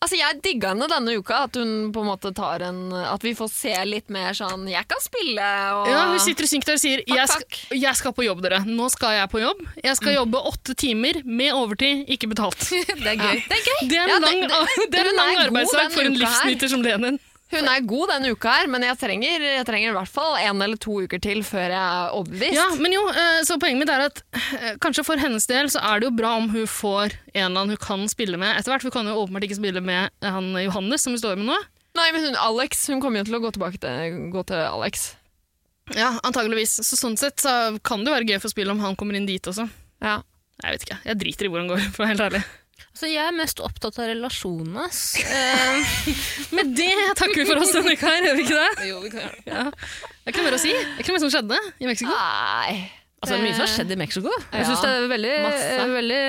[0.00, 3.32] altså, jeg digga henne denne uka, at hun på en måte tar en At vi
[3.34, 6.78] får se litt mer sånn Jeg kan spille, og Ja, Hun sitter og synker der
[6.80, 8.60] og sier takk, jeg skal, 'Jeg skal på jobb, dere.
[8.66, 9.58] Nå skal jeg på jobb.
[9.84, 12.68] Jeg skal jobbe åtte timer med overtid, ikke betalt'.
[13.04, 13.36] Det er gøy.
[13.48, 13.88] Det er gøy.
[13.88, 16.68] Det er en Ja, det- lang, det- det er en lang arbeidsdag for en livsnyter
[16.68, 17.18] som Lenin.
[17.50, 20.62] Hun er god denne uka her, men jeg trenger, jeg trenger i hvert fall en
[20.62, 22.54] eller to uker til før jeg er overbevist.
[22.54, 25.82] Ja, men jo, eh, så Poenget mitt er at eh, kanskje for hennes del så
[25.82, 28.70] er det jo bra om hun får en eller annen hun kan spille med etter
[28.70, 28.86] hvert.
[28.86, 31.58] Hun kan jo åpenbart ikke spille med han Johannes som hun står med nå.
[31.98, 35.10] Nei, men hun, Alex hun kommer jo til å gå tilbake til, gå til Alex.
[35.98, 36.78] Ja, antageligvis.
[36.86, 39.26] Så sånn sett så kan det jo være gøy for spillet om han kommer inn
[39.26, 39.66] dit også.
[40.04, 40.20] Ja.
[40.60, 40.98] Jeg vet ikke.
[41.08, 42.42] Jeg driter i hvor han går, for å være helt ærlig.
[42.96, 44.86] Så jeg er mest opptatt av relasjonene.
[45.30, 45.90] Eh,
[46.56, 48.88] Med det takker vi for oss denne uka her, gjør vi ikke det?
[48.90, 49.50] jo, vi kan gjøre det.
[49.50, 49.66] Ja.
[49.70, 50.72] Det er ikke noe mer å si.
[50.72, 52.16] Det er ikke noe mer som skjedde i Mexico.
[52.16, 52.80] Nei.
[53.20, 54.30] Altså, det er mye som har skjedd i Mexico.
[54.48, 55.64] Jeg syns det er veldig, masse.
[55.76, 56.20] eh, veldig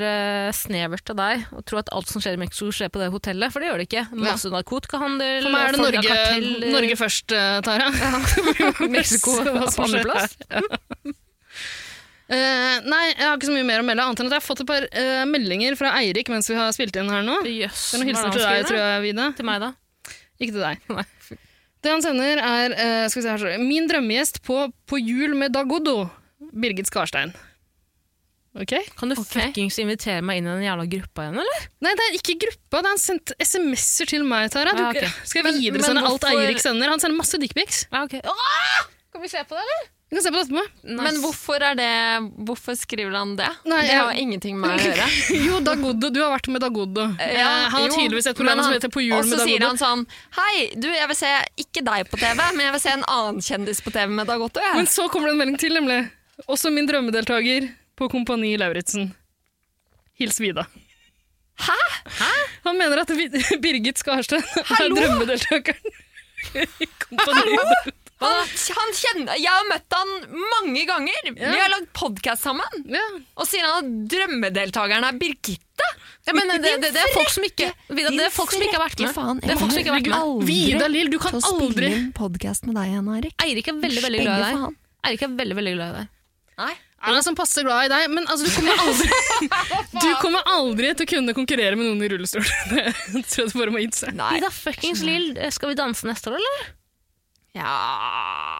[0.00, 0.14] dere,
[0.58, 3.54] snevert av deg å tro at alt som skjer i Mexico, skjer på det hotellet,
[3.54, 4.02] for det gjør det ikke.
[4.18, 6.74] Masse narkotikahandel, For meg er det Norge.
[6.74, 7.86] Norge først, Tara.
[7.94, 8.22] Tara.
[8.98, 10.34] Mexico Hva på andreplass.
[10.50, 11.14] her.
[12.30, 14.46] Eh, nei, jeg har ikke så mye mer å melde, annet enn at jeg har
[14.46, 17.40] fått et par uh, meldinger fra Eirik mens vi har spilt inn her nå.
[17.48, 17.90] Yes.
[17.90, 19.26] Det er noen hilsener til deg, tror jeg, Vida.
[19.34, 19.72] Til meg, da?
[20.38, 20.86] Ikke til deg.
[21.00, 21.06] Nei.
[21.80, 25.56] Det han sender, er uh, skal vi se her, Min drømmegjest på På jul med
[25.56, 26.04] Dagodo.
[26.54, 27.34] Birgit Skarstein.
[28.58, 28.76] Ok?
[28.98, 29.46] Kan du okay.
[29.46, 31.68] fuckings invitere meg inn i den jævla gruppa igjen, eller?
[31.86, 32.80] Nei, det er ikke gruppa.
[32.80, 34.74] Det er han sendt SMS-er til meg, Tara.
[34.74, 35.10] Du, Ja, okay.
[35.26, 36.90] Skal jeg videresende alt Eirik sender?
[36.90, 37.84] Han sender masse dickpics.
[37.90, 38.22] Ja, okay.
[38.26, 38.84] Åh!
[39.14, 39.88] Kan vi se på det, eller?
[40.10, 40.94] Vi kan se på det etterpå.
[40.98, 41.88] Men hvorfor er det
[42.48, 43.46] Hvorfor skriver han det?
[43.70, 45.44] Nei, det jeg- har ingenting med meg å gjøre.
[45.46, 46.10] Jo, Dagodo.
[46.10, 47.04] Du har vært med Dagodo.
[47.20, 49.62] Ja, han har jo, tydeligvis et program program som heter På jul Og så sier
[49.68, 50.02] han sånn
[50.34, 51.30] Hei, du, jeg vil se
[51.62, 54.58] ikke deg på TV, men jeg vil se en annen kjendis på TV med Dagodo.
[54.66, 54.74] Ja.
[54.80, 56.00] Men så kommer det en melding til, nemlig.
[56.50, 57.70] Også min drømmedeltaker
[58.00, 59.12] på Kompani Lauritzen.
[60.18, 60.66] Hils Vida.
[61.60, 61.76] Hæ?
[62.66, 63.10] Han mener at
[63.62, 65.98] Birgit Skarstein er drømmedeltakeren.
[66.56, 67.99] i Kompani Lauritzen.
[68.20, 71.30] Han, han kjenner, jeg har møtt han mange ganger.
[71.30, 71.52] Ja.
[71.54, 72.82] Vi har lagd podkast sammen.
[72.92, 73.04] Ja.
[73.40, 75.86] Og sier han at drømmedeltakeren er Birgitte.
[76.28, 78.76] Ja, men det, det, det er folk som ikke Vidar, det er folk som ikke
[78.76, 79.14] har vært med.
[79.16, 80.44] Faen, Det er folk som ikke har vært med.
[80.50, 83.34] Vida Lill, du kan aldri inn podkast med deg igjen, Eirik.
[83.46, 84.78] Eirik er veldig, veldig glad i deg.
[85.08, 86.10] Eirik er veldig, veldig glad i deg.
[86.60, 86.74] Nei.
[87.00, 89.06] Han er som passer glad i deg, men altså, du kommer aldri
[90.04, 92.44] Du kommer aldri til å kunne konkurrere med noen i rullestol.
[92.74, 94.12] Det tror jeg du bare må innse.
[94.12, 94.34] Nei.
[94.42, 96.68] Ida fuckings Lill, skal vi danse neste år, eller?
[97.56, 97.70] Ja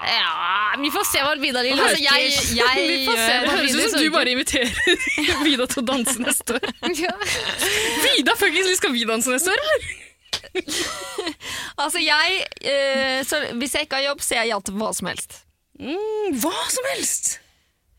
[0.03, 3.57] Ja, vi får se hva Vida Lill Altså, jeg, jeg Vi får se Det hva
[3.61, 4.73] høres ut som du bare inviterer
[5.47, 6.73] Vida til å danse neste år.
[8.07, 9.93] Vida, fuckings, skal vi danse neste år, eller?
[11.81, 15.09] Altså, jeg eh, så Hvis jeg ikke har jobb, sier jeg ja til hva som
[15.11, 15.41] helst.
[15.81, 17.31] Mm, hva som helst!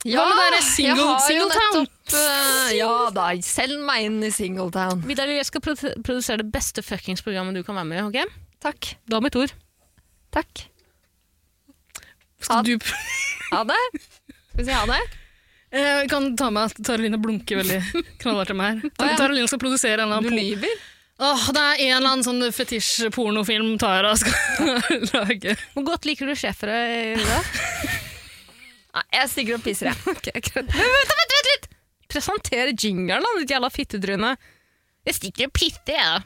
[0.08, 1.84] Ja, med det jeg single- har Singletown?
[1.86, 5.04] nettopp, eh, ja da, send meg inn i Singletown.
[5.06, 8.06] Vidar, jeg skal produ- produsere det beste fuckings programmet du kan være med i.
[8.10, 8.36] ok?
[8.66, 8.96] Takk.
[9.06, 9.54] Du har mitt ord.
[10.34, 10.66] Takk.
[12.42, 12.76] Skal du
[13.52, 13.80] Ha det.
[13.98, 15.02] Skal vi si ha det?
[15.72, 17.82] Eh, Vi kan ta med at Taralina blunker veldig
[18.24, 19.16] knallhardt til meg her.
[19.20, 20.82] Taralina skal produsere en eller Du annen Du lyver.
[21.22, 24.72] Åh, det er en eller annen sånn fetisj-pornofilm Tara skal
[25.14, 25.54] lage.
[25.76, 26.80] Hvor godt liker du schæfere
[27.14, 27.52] i dag?
[28.92, 30.02] Nei, jeg stikker og pisser, jeg.
[30.16, 30.74] Okay, greit.
[30.74, 31.68] Men Vent, vent, vent litt!
[32.12, 34.34] Presentere jingeren, da, ditt jævla fittetryne.
[35.08, 36.26] Jeg stikker og pisser, jeg.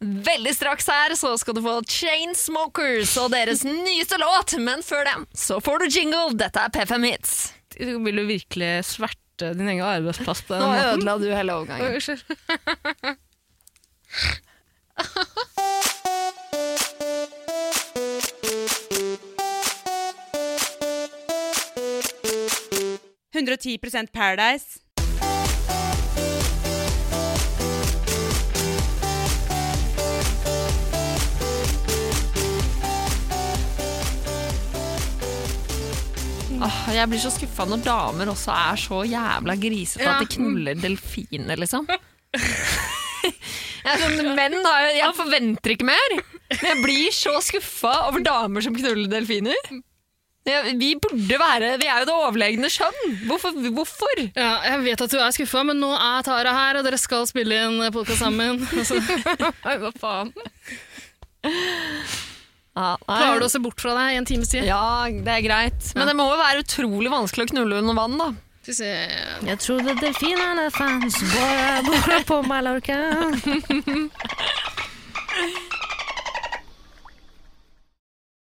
[0.00, 5.16] Veldig straks her så skal du få Chainsmokers og deres nyeste låt, men før det
[5.36, 6.22] så får du jingle.
[6.40, 7.34] Dette er P5 Hits.
[7.76, 10.94] Vil du virkelig sverte din egen arbeidsplass på den Nå måten?
[11.02, 11.98] ødela du hele overgangen.
[12.00, 13.20] Unnskyld.
[23.34, 24.80] 110% Paradise.
[36.60, 40.16] Åh, jeg blir så skuffa når damer også er så jævla grisete Ja.
[40.18, 41.86] at de knuller delfiner, liksom.
[41.90, 43.32] Jeg,
[43.84, 46.10] er sånn, menn har, jo- jeg forventer ikke mer,
[46.50, 49.56] men jeg blir så skuffa over damer som knuller delfiner.
[50.48, 53.00] Jeg, vi burde være Vi er jo det overlegne skjønn.
[53.28, 53.52] Hvorfor?
[53.76, 54.22] hvorfor?
[54.34, 57.26] Ja, jeg vet at du er skuffa, men nå er Tara her, og dere skal
[57.28, 58.60] spille inn podkast sammen.
[58.80, 59.00] Altså,
[59.80, 60.32] hva faen?
[62.78, 64.64] Ja, klarer du å se bort fra deg i en times tid?
[64.68, 65.90] Ja, det er greit.
[65.98, 68.30] Men det må jo være utrolig vanskelig å knulle under vann, da.
[68.70, 72.98] Jeg trodde delfinene fantes bare, bare på Mallorca.